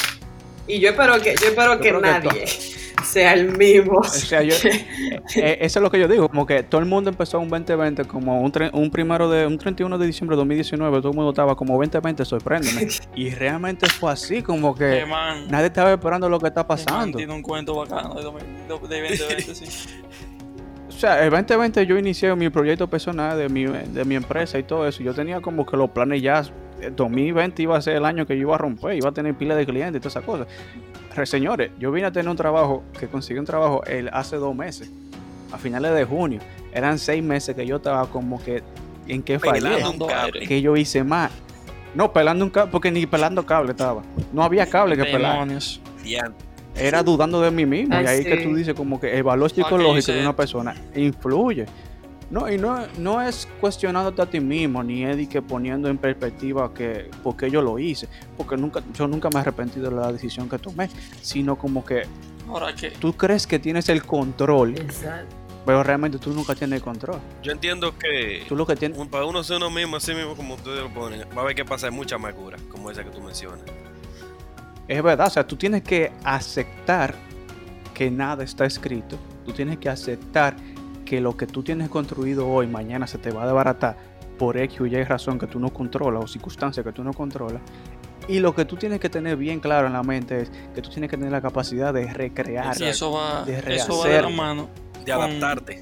Y 0.68 0.80
yo 0.80 0.89
espero 0.89 1.22
que, 1.22 1.36
yo 1.36 1.47
espero 1.47 1.76
Yo 1.76 1.82
que 1.82 1.89
creo 1.89 2.01
que 2.01 2.07
nadie 2.07 2.45
sea 3.03 3.33
el 3.33 3.57
mismo. 3.57 3.99
O 3.99 4.03
sea, 4.03 4.41
yo, 4.43 4.53
eh, 4.63 4.85
eh, 5.35 5.57
eso 5.61 5.79
es 5.79 5.83
lo 5.83 5.89
que 5.91 5.99
yo 5.99 6.07
digo, 6.07 6.27
como 6.29 6.45
que 6.45 6.63
todo 6.63 6.81
el 6.81 6.87
mundo 6.87 7.09
empezó 7.09 7.39
un 7.39 7.49
2020 7.49 8.05
como 8.05 8.41
un, 8.41 8.51
tre- 8.51 8.69
un 8.73 8.89
primero 8.91 9.29
de 9.29 9.45
un 9.47 9.57
31 9.57 9.97
de 9.97 10.05
diciembre 10.07 10.35
de 10.35 10.39
2019, 10.41 10.97
todo 10.99 11.11
el 11.11 11.15
mundo 11.15 11.29
estaba 11.31 11.55
como 11.55 11.73
2020, 11.77 12.25
sorpréndeme. 12.25 12.87
Y 13.15 13.29
realmente 13.31 13.87
fue 13.87 14.11
así, 14.11 14.41
como 14.41 14.75
Que 14.75 15.05
man, 15.05 15.47
nadie 15.49 15.67
estaba 15.67 15.91
esperando 15.93 16.29
lo 16.29 16.39
que 16.39 16.47
está 16.47 16.61
man 16.61 16.67
pasando. 16.67 17.17
tiene 17.17 17.33
un 17.33 17.41
cuento 17.41 17.75
bacano 17.75 18.13
de, 18.15 18.23
2000 18.23 18.43
de- 18.43 18.61
de 18.63 18.67
2020, 18.67 19.55
sí. 19.55 19.65
O 20.87 20.99
sea, 20.99 21.23
el 21.23 21.29
2020 21.29 21.85
yo 21.85 21.95
inicié 21.97 22.35
mi 22.35 22.49
proyecto 22.49 22.89
personal 22.89 23.37
de 23.37 23.49
mi, 23.49 23.65
de 23.65 24.03
mi 24.03 24.15
empresa 24.15 24.57
y 24.57 24.63
todo 24.63 24.87
eso. 24.87 25.03
Yo 25.03 25.13
tenía 25.13 25.41
como 25.41 25.63
que 25.63 25.77
los 25.77 25.91
planes 25.91 26.23
ya. 26.23 26.41
eh, 26.81 26.91
2020 26.95 27.61
iba 27.61 27.77
a 27.77 27.81
ser 27.83 27.97
el 27.97 28.05
año 28.05 28.25
que 28.25 28.35
yo 28.35 28.41
iba 28.41 28.55
a 28.55 28.57
romper, 28.57 28.95
iba 28.97 29.09
a 29.09 29.11
tener 29.11 29.35
pila 29.35 29.53
de 29.55 29.65
clientes 29.67 29.97
y 29.97 29.99
todas 29.99 30.13
esas 30.13 30.23
cosas. 30.23 30.47
Re- 31.18 31.26
señores, 31.26 31.72
yo 31.80 31.91
vine 31.91 32.07
a 32.07 32.11
tener 32.11 32.30
un 32.30 32.38
trabajo 32.38 32.84
que 32.99 33.07
conseguí 33.07 33.39
un 33.39 33.45
trabajo 33.45 33.84
el, 33.86 34.09
hace 34.13 34.36
dos 34.38 34.55
meses, 34.55 34.89
a 35.51 35.57
finales 35.57 35.93
de 35.93 36.05
junio. 36.05 36.39
Eran 36.74 36.99
seis 36.99 37.24
meses 37.24 37.55
que 37.55 37.65
yo 37.65 37.78
estaba 37.78 38.05
como 38.07 38.41
que 38.41 38.61
en 39.07 39.24
que 39.24 39.39
fallé, 39.39 39.82
que 40.47 40.61
yo 40.61 40.78
hice 40.78 41.03
más. 41.03 41.32
No, 41.95 42.13
pelando 42.13 42.45
un 42.45 42.51
cable, 42.51 42.72
porque 42.72 42.91
ni 42.91 43.05
pelando 43.05 43.45
cable 43.45 43.72
estaba. 43.72 44.03
No 44.32 44.43
había 44.43 44.65
cable 44.68 44.95
que 44.95 45.03
pelar. 45.13 45.38
Era 46.76 47.01
dudando 47.01 47.41
de 47.41 47.49
mí 47.49 47.65
mismo. 47.65 47.95
Ay, 47.95 48.03
y 48.05 48.07
ahí 48.07 48.24
que 48.24 48.38
tú 48.43 48.55
dices 48.55 48.76
como 48.76 48.99
que 48.99 49.15
el 49.18 49.24
valor 49.24 49.49
Ah, 49.51 49.55
psicológico 49.55 50.11
de 50.11 50.22
una 50.22 50.36
persona 50.36 50.76
influye. 50.95 51.65
No, 52.30 52.51
y 52.51 52.57
no, 52.57 52.86
no 52.97 53.21
es 53.21 53.47
cuestionándote 53.61 54.21
a 54.21 54.25
ti 54.25 54.39
mismo, 54.41 54.84
ni 54.84 55.05
es 55.05 55.15
de 55.15 55.30
que 55.30 55.41
poniendo 55.41 55.88
en 55.88 55.97
perspectiva 55.97 56.73
que 56.73 57.09
por 57.23 57.38
qué 57.38 57.49
yo 57.49 57.61
lo 57.61 57.80
hice, 57.80 58.09
porque 58.36 58.57
nunca, 58.57 58.82
yo 58.93 59.07
nunca 59.07 59.30
me 59.30 59.38
he 59.38 59.39
arrepentido 59.39 59.89
de 59.89 59.95
la 59.95 60.11
decisión 60.11 60.49
que 60.49 60.57
tomé, 60.59 60.89
sino 61.21 61.55
como 61.57 61.86
que 61.86 62.03
Ahora 62.49 62.73
que 62.75 62.91
tú 62.91 63.13
crees 63.13 63.47
que 63.47 63.59
tienes 63.59 63.88
el 63.89 64.03
control, 64.03 64.78
Exacto. 64.78 65.34
pero 65.65 65.84
realmente 65.84 66.17
tú 66.17 66.32
nunca 66.32 66.53
tienes 66.53 66.78
el 66.80 66.84
control. 66.84 67.19
Yo 67.43 67.51
entiendo 67.53 67.97
que 67.97 68.43
Tú 68.47 68.57
lo 68.57 68.65
que 68.67 68.75
tienes, 68.75 68.97
un- 68.97 69.07
para 69.07 69.23
uno 69.25 69.41
ser 69.43 69.57
uno 69.57 69.69
mismo, 69.69 69.95
así 69.95 70.13
mismo 70.13 70.36
como 70.36 70.55
ustedes 70.55 70.82
lo 70.82 70.89
ponen, 70.89 71.21
va 71.36 71.38
a 71.38 71.43
haber 71.45 71.55
que 71.55 71.63
pasar 71.63 71.91
mucha 71.91 72.15
amargura, 72.15 72.57
como 72.69 72.91
esa 72.91 73.05
que 73.05 73.09
tú 73.09 73.21
mencionas. 73.21 73.61
es 74.88 75.03
verdad, 75.03 75.28
o 75.28 75.30
sea, 75.30 75.45
tú 75.47 75.55
tienes 75.55 75.84
que 75.84 76.11
aceptar 76.23 77.13
que 77.93 78.09
nada 78.11 78.43
está 78.43 78.65
escrito, 78.65 79.17
tú 79.45 79.51
tienes 79.51 79.78
que 79.80 79.89
aceptar 79.89 80.55
que 81.08 81.22
lo 81.22 81.38
que 81.38 81.47
tú 81.47 81.64
tienes 81.64 81.89
construido 81.89 82.47
hoy, 82.47 82.68
mañana 82.68 83.08
se 83.08 83.18
te 83.18 83.32
va 83.32 83.43
a 83.43 83.45
desbaratar 83.45 83.97
por 84.38 84.58
X 84.58 84.82
o 84.82 84.86
Y 84.86 85.03
razón 85.03 85.39
que 85.39 85.47
tú 85.47 85.60
no 85.60 85.72
controlas 85.74 86.24
o 86.24 86.28
circunstancia 86.28 86.84
que 86.84 86.91
tú 86.91 87.03
no 87.03 87.14
controlas. 87.14 87.62
Y 88.28 88.39
lo 88.39 88.53
que 88.53 88.66
tú 88.66 88.76
tienes 88.76 88.99
que 88.99 89.10
tener 89.10 89.38
bien 89.38 89.60
claro 89.62 89.88
en 89.88 89.93
la 89.93 90.03
mente 90.03 90.41
es 90.41 90.51
que 90.76 90.82
tú 90.82 90.89
tienes 90.89 91.10
que 91.10 91.16
tener 91.18 91.32
la 91.32 91.41
capacidad 91.41 91.93
de 91.93 92.12
recrear. 92.14 92.76
y 92.80 92.84
eso 92.84 93.12
va, 93.12 93.43
de 93.45 93.76
eso 93.76 93.97
va 93.99 94.08
de 94.10 94.22
la 94.22 94.30
mano. 94.30 94.70
De 95.05 95.14
Con- 95.14 95.24
adaptarte. 95.24 95.82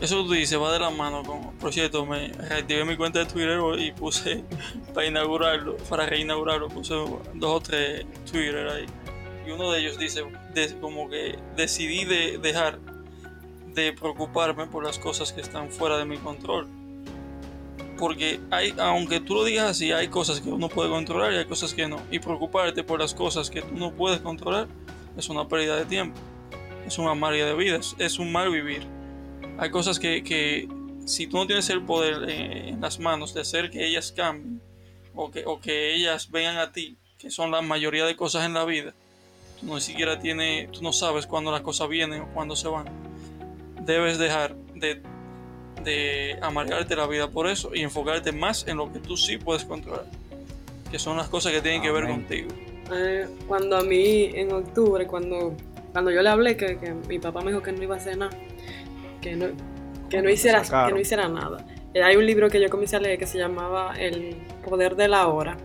Eso 0.00 0.24
tú 0.24 0.32
dices 0.32 0.60
va 0.60 0.72
de 0.72 0.78
la 0.78 0.90
mano 0.90 1.22
con. 1.24 1.56
Por 1.56 1.72
cierto, 1.72 2.06
me 2.06 2.28
reactivé 2.28 2.84
mi 2.84 2.96
cuenta 2.96 3.18
de 3.20 3.26
Twitter 3.26 3.58
hoy 3.58 3.86
y 3.86 3.92
puse 3.92 4.44
para 4.94 5.06
inaugurarlo, 5.06 5.76
para 5.88 6.06
reinaugurarlo, 6.06 6.68
puse 6.68 6.94
dos 6.94 7.16
o 7.42 7.60
tres 7.60 8.06
Twitter 8.30 8.68
ahí. 8.68 8.86
Y 9.46 9.50
uno 9.50 9.72
de 9.72 9.80
ellos 9.80 9.98
dice 9.98 10.22
de- 10.54 10.78
como 10.80 11.08
que 11.08 11.36
decidí 11.56 12.04
de 12.04 12.38
dejar 12.38 12.78
de 13.76 13.92
preocuparme 13.92 14.66
por 14.66 14.84
las 14.84 14.98
cosas 14.98 15.32
que 15.32 15.40
están 15.40 15.70
fuera 15.70 15.96
de 15.98 16.04
mi 16.04 16.16
control. 16.16 16.66
Porque 17.98 18.40
hay, 18.50 18.74
aunque 18.78 19.20
tú 19.20 19.34
lo 19.34 19.44
digas 19.44 19.70
así, 19.70 19.92
hay 19.92 20.08
cosas 20.08 20.40
que 20.40 20.48
uno 20.50 20.68
puede 20.68 20.90
controlar 20.90 21.32
y 21.32 21.36
hay 21.36 21.44
cosas 21.46 21.72
que 21.72 21.86
no. 21.86 22.00
Y 22.10 22.18
preocuparte 22.18 22.82
por 22.82 23.00
las 23.00 23.14
cosas 23.14 23.48
que 23.48 23.62
tú 23.62 23.74
no 23.76 23.92
puedes 23.92 24.20
controlar 24.20 24.66
es 25.16 25.28
una 25.28 25.46
pérdida 25.48 25.76
de 25.76 25.84
tiempo. 25.86 26.18
Es 26.86 26.98
una 26.98 27.12
amarga 27.12 27.46
de 27.46 27.54
vida, 27.54 27.76
es- 27.76 27.94
es 27.98 28.18
un 28.18 28.32
mal 28.32 28.50
vivir 28.50 28.86
hay 29.58 29.70
cosas 29.70 29.98
que, 29.98 30.22
que 30.22 30.68
si 31.06 31.26
tú 31.28 31.38
no 31.38 31.46
tienes 31.46 31.70
el 31.70 31.82
poder 31.82 32.28
eh, 32.28 32.68
en 32.68 32.80
las 32.82 32.98
manos 33.00 33.32
de 33.32 33.40
hacer 33.40 33.70
que 33.70 33.86
ellas 33.86 34.12
cambien 34.12 34.60
o 35.14 35.30
que, 35.30 35.44
o 35.46 35.60
que 35.60 35.94
ellas 35.94 36.30
vengan 36.30 36.58
a 36.58 36.72
ti, 36.72 36.98
que 37.18 37.30
son 37.30 37.50
la 37.50 37.62
mayoría 37.62 38.04
de 38.04 38.16
cosas 38.16 38.44
en 38.44 38.52
la 38.52 38.66
vida, 38.66 38.92
tú 39.58 39.64
no 39.66 39.80
siquiera 39.80 40.18
tienes, 40.18 40.70
tú 40.72 40.82
no 40.82 40.92
sabes 40.92 41.26
cuándo 41.26 41.50
las 41.52 41.62
cosas 41.62 41.88
vienen 41.88 42.20
o 42.20 42.28
cuándo 42.34 42.54
se 42.54 42.68
van. 42.68 42.84
Debes 43.86 44.18
dejar 44.18 44.56
de, 44.74 45.00
de 45.84 46.36
amargarte 46.42 46.96
la 46.96 47.06
vida 47.06 47.30
por 47.30 47.46
eso 47.46 47.74
y 47.74 47.82
enfocarte 47.82 48.32
más 48.32 48.66
en 48.66 48.76
lo 48.78 48.92
que 48.92 48.98
tú 48.98 49.16
sí 49.16 49.38
puedes 49.38 49.64
controlar, 49.64 50.04
que 50.90 50.98
son 50.98 51.16
las 51.16 51.28
cosas 51.28 51.52
que 51.52 51.60
tienen 51.60 51.80
que 51.80 51.90
ver 51.92 52.06
contigo. 52.08 52.48
Eh, 52.92 53.26
cuando 53.46 53.76
a 53.76 53.82
mí 53.82 54.30
en 54.34 54.52
octubre, 54.52 55.06
cuando, 55.06 55.56
cuando 55.92 56.10
yo 56.10 56.20
le 56.22 56.28
hablé 56.28 56.56
que, 56.56 56.78
que 56.78 56.92
mi 57.08 57.18
papá 57.18 57.40
me 57.40 57.52
dijo 57.52 57.62
que 57.62 57.72
no 57.72 57.82
iba 57.82 57.94
a 57.94 57.98
hacer 57.98 58.18
nada, 58.18 58.36
que 59.20 59.36
no, 59.36 59.46
que 60.10 60.18
no, 60.18 60.24
Te 60.24 60.32
hiciera, 60.32 60.62
que 60.62 60.92
no 60.92 61.00
hiciera 61.00 61.28
nada. 61.28 61.64
Eh, 61.94 62.02
hay 62.02 62.16
un 62.16 62.26
libro 62.26 62.50
que 62.50 62.60
yo 62.60 62.68
comencé 62.68 62.96
a 62.96 63.00
leer 63.00 63.18
que 63.18 63.26
se 63.26 63.38
llamaba 63.38 63.94
El 63.98 64.36
poder 64.68 64.96
de 64.96 65.08
la 65.08 65.28
hora. 65.28 65.56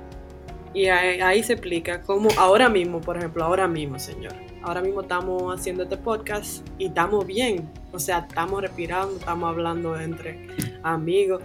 Y 0.74 0.86
ahí, 0.88 1.20
ahí 1.20 1.44
se 1.44 1.54
explica 1.54 2.02
cómo 2.02 2.30
ahora 2.38 2.70
mismo, 2.70 3.02
por 3.02 3.18
ejemplo, 3.18 3.44
ahora 3.44 3.68
mismo, 3.68 4.00
señor. 4.00 4.34
Ahora 4.64 4.82
mismo 4.82 5.02
estamos 5.02 5.54
haciendo 5.54 5.84
este 5.84 5.98
podcast 5.98 6.66
y 6.78 6.86
estamos 6.86 7.26
bien. 7.26 7.68
O 7.92 8.00
sea, 8.00 8.20
estamos 8.20 8.62
respirando, 8.62 9.18
estamos 9.18 9.50
hablando 9.50 10.00
entre 10.00 10.48
amigos. 10.84 11.42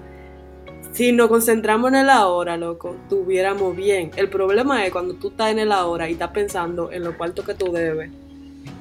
Si 0.93 1.13
nos 1.13 1.29
concentramos 1.29 1.89
en 1.89 1.97
el 1.97 2.11
ahora, 2.11 2.57
loco, 2.57 2.97
estuviéramos 3.03 3.75
bien. 3.75 4.11
El 4.17 4.29
problema 4.29 4.85
es 4.85 4.93
cuando 4.93 5.15
tú 5.15 5.29
estás 5.29 5.51
en 5.51 5.59
el 5.59 5.73
ahora 5.73 6.09
y 6.09 6.13
estás 6.13 6.31
pensando 6.31 6.93
en 6.93 7.05
lo 7.05 7.17
cuarto 7.17 7.45
que 7.45 7.55
tú 7.55 7.73
debes, 7.73 8.11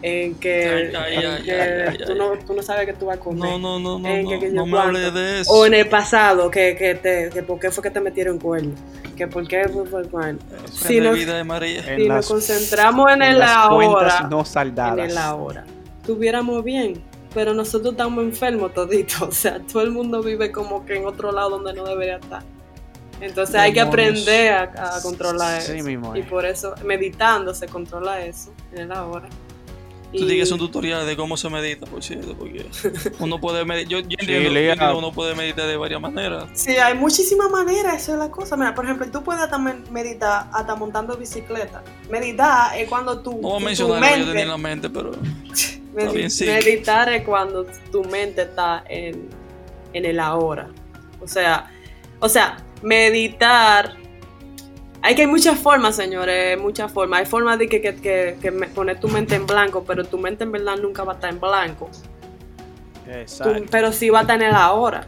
en 0.02 0.36
que, 0.36 0.66
Ay, 0.66 0.94
ay, 0.96 1.16
en 1.26 1.32
ay, 1.32 1.44
que 1.44 1.52
ay, 1.52 1.82
ay, 1.90 1.98
tú, 1.98 2.12
ay. 2.12 2.18
no, 2.18 2.34
tú 2.46 2.54
no 2.54 2.62
sabes 2.64 2.86
que 2.86 2.94
tú 2.94 3.06
vas 3.08 3.18
a 3.18 3.20
comer. 3.20 3.40
No, 3.50 3.58
no, 3.60 3.80
no, 3.80 4.00
no, 4.00 4.08
En 4.08 4.24
no, 4.24 4.30
que- 4.30 4.40
que 4.40 4.50
no 4.50 4.66
yo 4.66 4.72
me 4.72 4.80
hables 4.80 5.14
de 5.14 5.42
eso. 5.42 5.52
O 5.52 5.66
en 5.66 5.74
el 5.74 5.88
pasado, 5.90 6.50
que, 6.52 6.76
que, 6.78 6.96
te, 6.96 7.30
que 7.30 7.44
por 7.44 7.60
qué 7.60 7.72
fue 7.72 7.84
que 7.84 7.90
te 7.92 8.02
metieron 8.02 8.38
cuerno. 8.40 8.74
Que 9.16 9.28
por 9.28 9.48
qué 9.48 9.68
fue, 9.70 9.86
fue 9.86 10.04
cuerno. 10.08 10.40
Frente 10.50 10.72
si 10.74 10.96
de 10.96 11.02
no- 11.02 11.14
vida 11.14 11.36
de 11.38 11.44
María. 11.44 11.80
En 11.88 12.02
Si 12.02 12.08
las- 12.08 12.18
nos 12.18 12.28
concentramos 12.28 13.12
en, 13.12 13.22
en 13.22 13.30
el 13.32 13.40
las 13.40 13.52
ahora, 13.56 14.28
no 14.30 14.40
en 14.40 14.46
saldadas. 14.46 15.10
el 15.12 15.18
ahora, 15.18 15.64
estuviéramos 16.02 16.64
bien. 16.64 17.02
Pero 17.34 17.54
nosotros 17.54 17.92
estamos 17.94 18.24
enfermos 18.24 18.74
toditos. 18.74 19.22
O 19.28 19.32
sea, 19.32 19.60
todo 19.60 19.82
el 19.84 19.92
mundo 19.92 20.22
vive 20.22 20.52
como 20.52 20.86
que 20.86 20.96
en 20.98 21.06
otro 21.06 21.32
lado 21.32 21.52
donde 21.52 21.74
no 21.74 21.84
debería 21.86 22.18
estar. 22.18 22.44
Entonces 23.22 23.56
hay 23.56 23.72
que 23.72 23.80
aprender 23.80 24.52
a, 24.54 24.64
a 24.98 25.02
controlar 25.02 25.62
Sí 25.62 25.78
eso. 25.78 26.16
y 26.18 26.22
por 26.24 26.46
eso, 26.46 26.76
meditando 26.84 27.54
se 27.54 27.66
controla 27.68 28.26
eso 28.26 28.54
en 28.74 28.80
el 28.82 28.92
ahora. 28.92 29.28
Tú 30.12 30.24
Y- 30.24 30.28
tienes 30.28 30.52
un 30.52 30.60
tutorial 30.60 31.06
de 31.06 31.18
cómo 31.18 31.36
se 31.36 31.50
medita, 31.50 31.86
por 31.88 32.02
cierto, 32.04 32.36
porque 32.38 32.66
uno 33.20 33.40
puede 33.40 33.66
meditar. 33.66 33.90
Yo, 33.92 34.00
yo 34.00 34.18
entiendo, 34.20 34.54
que 34.54 34.94
uno 34.98 35.12
puede 35.12 35.36
meditar 35.36 35.68
de 35.68 35.76
varias 35.78 36.00
maneras. 36.00 36.46
Sí, 36.54 36.78
hay 36.78 36.94
muchísimas 36.94 37.50
maneras, 37.52 37.96
esa 38.02 38.14
es 38.14 38.18
la 38.20 38.30
cosa. 38.32 38.56
Mira, 38.56 38.74
por 38.74 38.86
ejemplo, 38.86 39.06
tú 39.12 39.24
puedes 39.24 39.42
hasta 39.42 39.58
men- 39.58 39.84
meditar 39.92 40.48
hasta 40.54 40.76
montando 40.76 41.18
bicicleta. 41.18 41.84
Meditar 42.10 42.78
es 42.78 42.88
cuando 42.88 43.20
tú, 43.20 43.32
No 43.42 43.50
voy 43.50 43.62
a 43.62 43.66
mencionar 43.66 44.00
lo 44.00 44.06
que 44.06 44.10
yo 44.12 44.16
mente- 44.18 44.28
tenía 44.32 44.44
en 44.44 44.50
la 44.50 44.58
mente, 44.58 44.90
pero 44.90 45.12
bien, 46.14 46.32
sí. 46.32 46.46
meditar 46.46 47.10
es 47.12 47.24
cuando 47.26 47.66
tu 47.92 48.04
mente 48.06 48.44
está 48.44 48.84
en, 48.88 49.28
en 49.94 50.06
el 50.06 50.20
ahora. 50.20 50.70
O 51.22 51.28
sea, 51.28 51.70
o 52.20 52.30
sea, 52.30 52.58
meditar. 52.82 53.98
Hay 55.06 55.16
que 55.16 55.22
hay 55.22 55.28
muchas 55.28 55.60
formas, 55.60 55.96
señores, 55.96 56.60
muchas 56.60 56.92
formas. 56.92 57.20
Hay 57.22 57.26
formas 57.28 57.60
de 57.60 57.70
que, 57.70 57.80
que, 57.82 57.96
que- 57.96 58.38
que 58.42 58.52
me- 58.52 58.68
poner 58.68 59.00
tu 59.00 59.08
mente 59.08 59.36
en 59.36 59.46
blanco, 59.46 59.84
pero 59.86 60.04
tu 60.04 60.18
mente 60.18 60.44
en 60.46 60.52
verdad 60.52 60.78
nunca 60.78 61.04
va 61.04 61.14
a 61.14 61.16
estar 61.16 61.30
en 61.30 61.40
blanco. 61.40 61.90
Tú- 63.06 63.12
Exacto. 63.12 63.64
pero 63.70 63.92
sí 63.94 64.10
va 64.10 64.20
a 64.20 64.22
estar 64.24 64.36
en 64.42 64.48
el 64.48 64.56
ahora, 64.56 65.08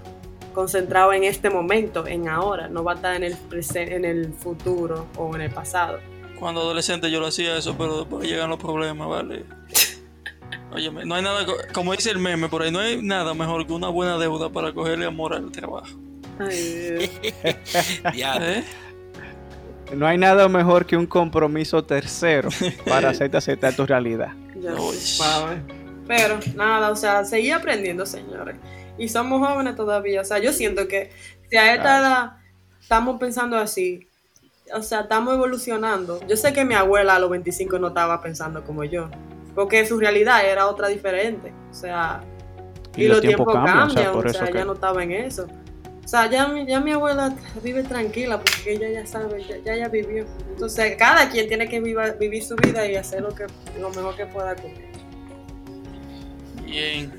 concentrado 0.53 1.13
en 1.13 1.23
este 1.23 1.49
momento, 1.49 2.05
en 2.05 2.27
ahora, 2.29 2.67
no 2.67 2.83
va 2.83 2.91
a 2.91 2.95
estar 2.95 3.15
en 3.15 3.23
el 3.23 3.35
presente, 3.35 3.95
en 3.95 4.05
el 4.05 4.33
futuro 4.33 5.07
o 5.17 5.33
en 5.35 5.41
el 5.41 5.51
pasado. 5.51 5.99
cuando 6.39 6.61
adolescente 6.61 7.09
yo 7.09 7.19
lo 7.19 7.25
hacía 7.25 7.57
eso, 7.57 7.75
pero 7.75 7.97
después 7.97 8.27
llegan 8.29 8.51
los 8.51 8.59
problemas, 8.59 9.07
¿vale? 9.07 9.43
Óyeme, 10.71 11.05
no 11.05 11.15
hay 11.15 11.23
nada, 11.23 11.43
co- 11.47 11.55
como 11.73 11.93
dice 11.93 12.11
el 12.11 12.19
meme 12.19 12.47
por 12.49 12.61
ahí, 12.61 12.69
no 12.69 12.77
hay 12.79 13.01
nada 13.01 13.33
mejor 13.33 13.65
que 13.65 13.73
una 13.73 13.87
buena 13.89 14.19
deuda 14.19 14.49
para 14.51 14.71
cogerle 14.73 15.05
amor 15.07 15.33
al 15.33 15.51
trabajo. 15.51 15.87
Ay, 16.37 17.09
Dios. 17.31 17.53
Diante. 18.13 18.59
¿Eh? 18.59 18.63
No 19.93 20.05
hay 20.05 20.17
nada 20.17 20.47
mejor 20.49 20.85
que 20.85 20.97
un 20.97 21.07
compromiso 21.07 21.83
tercero 21.83 22.49
para 22.85 23.09
hacerte 23.09 23.37
aceptar 23.37 23.75
tu 23.75 23.85
realidad. 23.85 24.33
Ya. 24.55 24.73
Pero 26.07 26.39
nada, 26.55 26.91
o 26.91 26.95
sea, 26.95 27.25
seguir 27.25 27.53
aprendiendo, 27.53 28.05
señores. 28.05 28.55
Y 28.97 29.09
somos 29.09 29.45
jóvenes 29.45 29.75
todavía. 29.75 30.21
O 30.21 30.25
sea, 30.25 30.39
yo 30.39 30.53
siento 30.53 30.87
que 30.87 31.11
si 31.49 31.57
a 31.57 31.75
esta 31.75 31.99
edad 31.99 32.31
estamos 32.81 33.19
pensando 33.19 33.57
así, 33.57 34.07
o 34.73 34.81
sea, 34.81 35.01
estamos 35.01 35.33
evolucionando. 35.33 36.19
Yo 36.27 36.37
sé 36.37 36.53
que 36.53 36.65
mi 36.65 36.73
abuela 36.73 37.15
a 37.15 37.19
los 37.19 37.29
25 37.29 37.79
no 37.79 37.89
estaba 37.89 38.21
pensando 38.21 38.63
como 38.63 38.83
yo, 38.83 39.09
porque 39.55 39.85
su 39.85 39.99
realidad 39.99 40.45
era 40.45 40.67
otra 40.67 40.87
diferente. 40.87 41.53
O 41.69 41.73
sea, 41.73 42.21
y, 42.95 43.07
los, 43.07 43.21
tiempos, 43.21 43.53
cambian, 43.53 44.15
o 44.15 44.29
sea, 44.29 44.51
ya 44.51 44.65
no 44.65 44.73
estaba 44.73 45.03
en 45.03 45.11
eso. 45.11 45.47
O 46.07 46.09
sea, 46.09 46.31
ya, 46.31 46.49
ya 46.65 46.79
mi 46.79 46.91
abuela 46.93 47.35
vive 47.61 47.83
tranquila 47.83 48.39
porque 48.39 48.75
ella 48.75 48.89
ya 48.89 49.05
sabe, 49.05 49.43
ya, 49.43 49.75
ya, 49.75 49.89
vivió. 49.89 50.25
Entonces, 50.51 50.95
cada 50.97 51.29
quien 51.29 51.49
tiene 51.49 51.67
que 51.67 51.81
vivir 51.81 52.41
su 52.41 52.55
vida 52.55 52.89
y 52.89 52.95
hacer 52.95 53.23
lo, 53.23 53.35
que, 53.35 53.45
lo 53.77 53.89
mejor 53.89 54.15
que 54.15 54.25
pueda 54.25 54.55
comer. 54.55 54.87
Bien. 56.63 57.11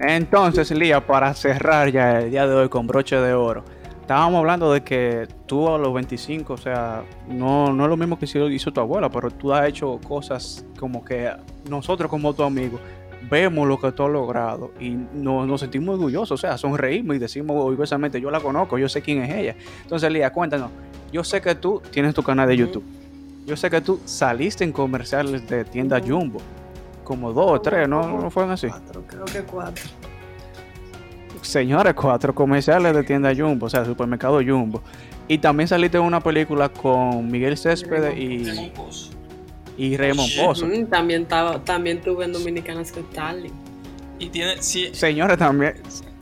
Entonces, 0.00 0.70
Lía, 0.70 1.06
para 1.06 1.34
cerrar 1.34 1.92
ya 1.92 2.20
el 2.20 2.30
día 2.30 2.46
de 2.46 2.54
hoy 2.54 2.70
con 2.70 2.86
broche 2.86 3.16
de 3.16 3.34
oro, 3.34 3.66
estábamos 4.00 4.38
hablando 4.38 4.72
de 4.72 4.82
que 4.82 5.28
tú 5.44 5.68
a 5.68 5.76
los 5.76 5.92
25, 5.92 6.54
o 6.54 6.56
sea, 6.56 7.04
no, 7.28 7.70
no 7.74 7.84
es 7.84 7.90
lo 7.90 7.98
mismo 7.98 8.18
que 8.18 8.24
hizo 8.24 8.72
tu 8.72 8.80
abuela, 8.80 9.10
pero 9.10 9.30
tú 9.30 9.52
has 9.52 9.68
hecho 9.68 10.00
cosas 10.08 10.64
como 10.80 11.04
que 11.04 11.30
nosotros 11.68 12.08
como 12.08 12.32
tu 12.32 12.44
amigo 12.44 12.80
vemos 13.30 13.66
lo 13.66 13.78
que 13.78 13.92
tú 13.92 14.04
has 14.04 14.10
logrado 14.10 14.72
y 14.80 14.90
nos, 14.90 15.60
sentimos 15.60 15.94
orgullosos, 15.94 16.32
o 16.32 16.36
sea, 16.36 16.58
sonreímos 16.58 17.16
y 17.16 17.18
decimos 17.18 17.56
orgullosamente, 17.56 18.20
yo 18.20 18.30
la 18.30 18.40
conozco, 18.40 18.78
yo 18.78 18.88
sé 18.88 19.02
quién 19.02 19.22
es 19.22 19.34
ella. 19.34 19.56
Entonces, 19.82 20.10
Lía, 20.10 20.32
cuéntanos, 20.32 20.70
yo 21.12 21.24
sé 21.24 21.40
que 21.40 21.54
tú 21.54 21.82
tienes 21.90 22.14
tu 22.14 22.22
canal 22.22 22.48
de 22.48 22.56
YouTube, 22.56 22.84
yo 23.46 23.56
sé 23.56 23.70
que 23.70 23.80
tú 23.80 24.00
saliste 24.04 24.64
en 24.64 24.72
comerciales 24.72 25.48
de 25.48 25.64
tienda 25.64 26.00
Jumbo, 26.00 26.40
como 27.04 27.32
dos 27.32 27.50
o 27.50 27.60
tres, 27.60 27.88
¿no? 27.88 28.20
¿No 28.20 28.30
fueron 28.30 28.52
así? 28.52 28.68
Cuatro, 28.68 29.04
creo 29.06 29.24
que 29.24 29.42
cuatro. 29.42 29.84
Señores, 31.42 31.94
cuatro 31.94 32.34
comerciales 32.34 32.94
de 32.94 33.02
tienda 33.02 33.34
Jumbo, 33.34 33.66
o 33.66 33.70
sea, 33.70 33.84
supermercado 33.84 34.40
Jumbo. 34.44 34.82
Y 35.28 35.38
también 35.38 35.66
saliste 35.68 35.98
en 35.98 36.04
una 36.04 36.20
película 36.20 36.68
con 36.68 37.30
Miguel 37.30 37.56
Céspedes 37.56 38.16
y 38.16 38.72
y 39.76 39.96
Raymond 39.96 40.30
Pozo. 40.36 40.66
también, 40.90 41.22
estaba, 41.22 41.64
también 41.64 42.00
tuve 42.00 42.24
en 42.24 42.32
Dominicanas 42.32 42.92
Talent. 43.14 43.54
Y 44.18 44.28
tiene. 44.28 44.62
Sí, 44.62 44.90
Señores, 44.92 45.38
también. 45.38 45.74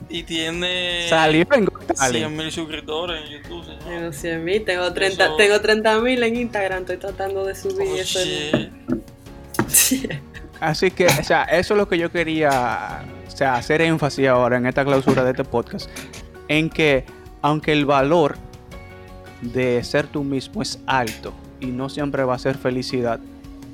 Y 0.09 0.22
tiene. 0.22 1.07
Salió 1.09 1.46
en 1.53 1.64
Got 1.66 1.96
100 1.96 2.36
mil 2.36 2.51
suscriptores 2.51 3.24
en 3.24 3.38
YouTube. 3.38 3.64
Tengo 3.84 4.12
100 4.12 4.44
mil, 4.44 4.64
tengo 4.64 4.92
30 4.92 5.36
tengo 5.36 5.61
30 5.61 6.01
mil 6.01 6.22
en 6.22 6.36
Instagram. 6.36 6.80
Estoy 6.80 6.96
tratando 6.96 7.44
de 7.44 7.55
subir 7.55 7.88
oh, 7.88 7.96
eso. 7.96 8.20
Así 10.61 10.90
que, 10.90 11.07
o 11.07 11.24
sea, 11.24 11.44
eso 11.44 11.74
es 11.74 11.78
lo 11.78 11.88
que 11.88 11.96
yo 11.96 12.11
quería 12.11 13.05
o 13.26 13.36
sea, 13.36 13.55
hacer 13.55 13.80
énfasis 13.80 14.28
ahora 14.28 14.59
en 14.59 14.66
esta 14.66 14.84
clausura 14.84 15.24
de 15.24 15.30
este 15.30 15.44
podcast. 15.44 15.88
En 16.48 16.68
que, 16.68 17.05
aunque 17.42 17.72
el 17.72 17.86
valor 17.86 18.36
de 19.40 19.82
ser 19.84 20.07
tú 20.07 20.24
mismo 20.24 20.61
es 20.61 20.80
alto 20.86 21.32
y 21.61 21.66
no 21.66 21.88
siempre 21.88 22.24
va 22.24 22.34
a 22.34 22.38
ser 22.38 22.59
felicidad, 22.59 23.20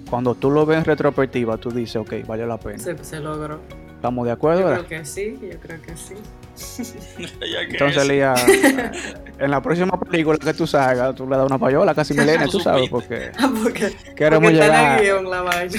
cuando 0.08 0.34
tú 0.34 0.50
lo 0.50 0.64
ves 0.66 0.78
en 0.78 0.84
retrospectiva, 0.84 1.56
tú 1.56 1.70
dices, 1.70 1.96
ok, 1.96 2.26
vale 2.26 2.46
la 2.46 2.58
pena. 2.58 2.78
Se, 2.78 2.96
se 3.02 3.20
logró. 3.20 3.60
¿Estamos 3.96 4.26
de 4.26 4.32
acuerdo? 4.32 4.60
Yo 4.76 4.86
creo 4.86 5.00
que 5.00 5.04
sí, 5.04 5.38
yo 5.42 5.58
creo 5.58 5.80
que 5.82 5.96
sí. 5.96 6.14
Entonces, 7.70 8.06
Lía, 8.06 8.34
en 9.38 9.50
la 9.50 9.60
próxima 9.60 9.98
película 9.98 10.38
que 10.38 10.54
tú 10.54 10.66
salgas, 10.66 11.14
tú 11.14 11.28
le 11.28 11.36
das 11.36 11.46
una 11.46 11.58
payola 11.58 11.94
casi 11.94 12.14
milenia, 12.14 12.46
tú 12.46 12.60
sabes, 12.60 12.88
porque, 12.88 13.30
ah, 13.38 13.50
porque 13.62 13.94
queremos 14.14 14.50
porque 14.50 14.62
llegar. 14.62 15.00
Guión, 15.02 15.30
la 15.30 15.42
vaina. 15.42 15.74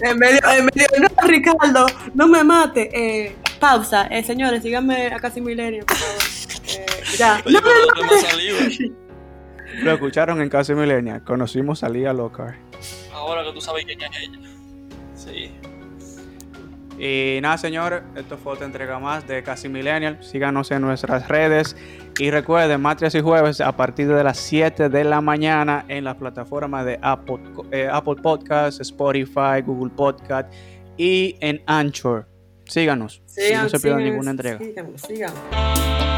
en 0.00 0.18
medio, 0.18 0.40
en 0.50 0.64
medio, 0.64 0.86
no, 1.00 1.28
Ricardo, 1.28 1.86
no 2.14 2.28
me 2.28 2.44
mate. 2.44 2.90
Eh, 2.92 3.36
pausa, 3.58 4.06
eh, 4.06 4.24
señores, 4.24 4.62
síganme 4.62 5.06
a 5.08 5.18
casi 5.20 5.40
milenia, 5.40 5.84
por 5.86 5.96
favor. 5.96 6.22
Eh, 6.68 6.86
ya. 7.16 7.42
Oye, 7.44 7.54
no 7.54 7.60
me 7.62 8.02
mate. 8.02 8.92
Lo 9.82 9.92
escucharon 9.92 10.42
en 10.42 10.48
Casi 10.48 10.74
Milenia. 10.74 11.20
Conocimos 11.20 11.84
a 11.84 11.88
Lía 11.88 12.12
Lockhart. 12.12 12.69
Ahora 13.20 13.44
que 13.44 13.52
tú 13.52 13.60
sabes 13.60 13.84
quién 13.84 14.00
es 14.00 14.10
ella. 14.18 14.38
Sí. 15.14 15.52
Y 16.98 17.38
nada, 17.40 17.58
señores, 17.58 18.02
esto 18.14 18.36
fue 18.36 18.54
otra 18.54 18.66
entrega 18.66 18.98
más 18.98 19.26
de 19.26 19.42
Casi 19.42 19.68
Millennial. 19.68 20.18
Síganos 20.22 20.70
en 20.70 20.80
nuestras 20.82 21.28
redes. 21.28 21.76
Y 22.18 22.30
recuerden, 22.30 22.80
martes 22.80 23.14
y 23.14 23.20
jueves 23.20 23.60
a 23.60 23.72
partir 23.76 24.08
de 24.08 24.24
las 24.24 24.38
7 24.38 24.88
de 24.88 25.04
la 25.04 25.20
mañana 25.20 25.84
en 25.88 26.04
las 26.04 26.16
plataformas 26.16 26.84
de 26.84 26.98
Apple, 27.00 27.40
eh, 27.70 27.88
Apple 27.90 28.16
Podcasts, 28.22 28.80
Spotify, 28.80 29.62
Google 29.64 29.92
Podcast 29.94 30.52
y 30.96 31.36
en 31.40 31.62
Anchor. 31.66 32.26
Síganos. 32.64 33.22
Síganos, 33.26 33.72
no 33.72 33.78
se 33.78 33.80
pierdan 33.80 34.04
ninguna 34.04 34.30
entrega. 34.30 34.58
Síganos, 34.58 35.00
síganos. 35.00 36.09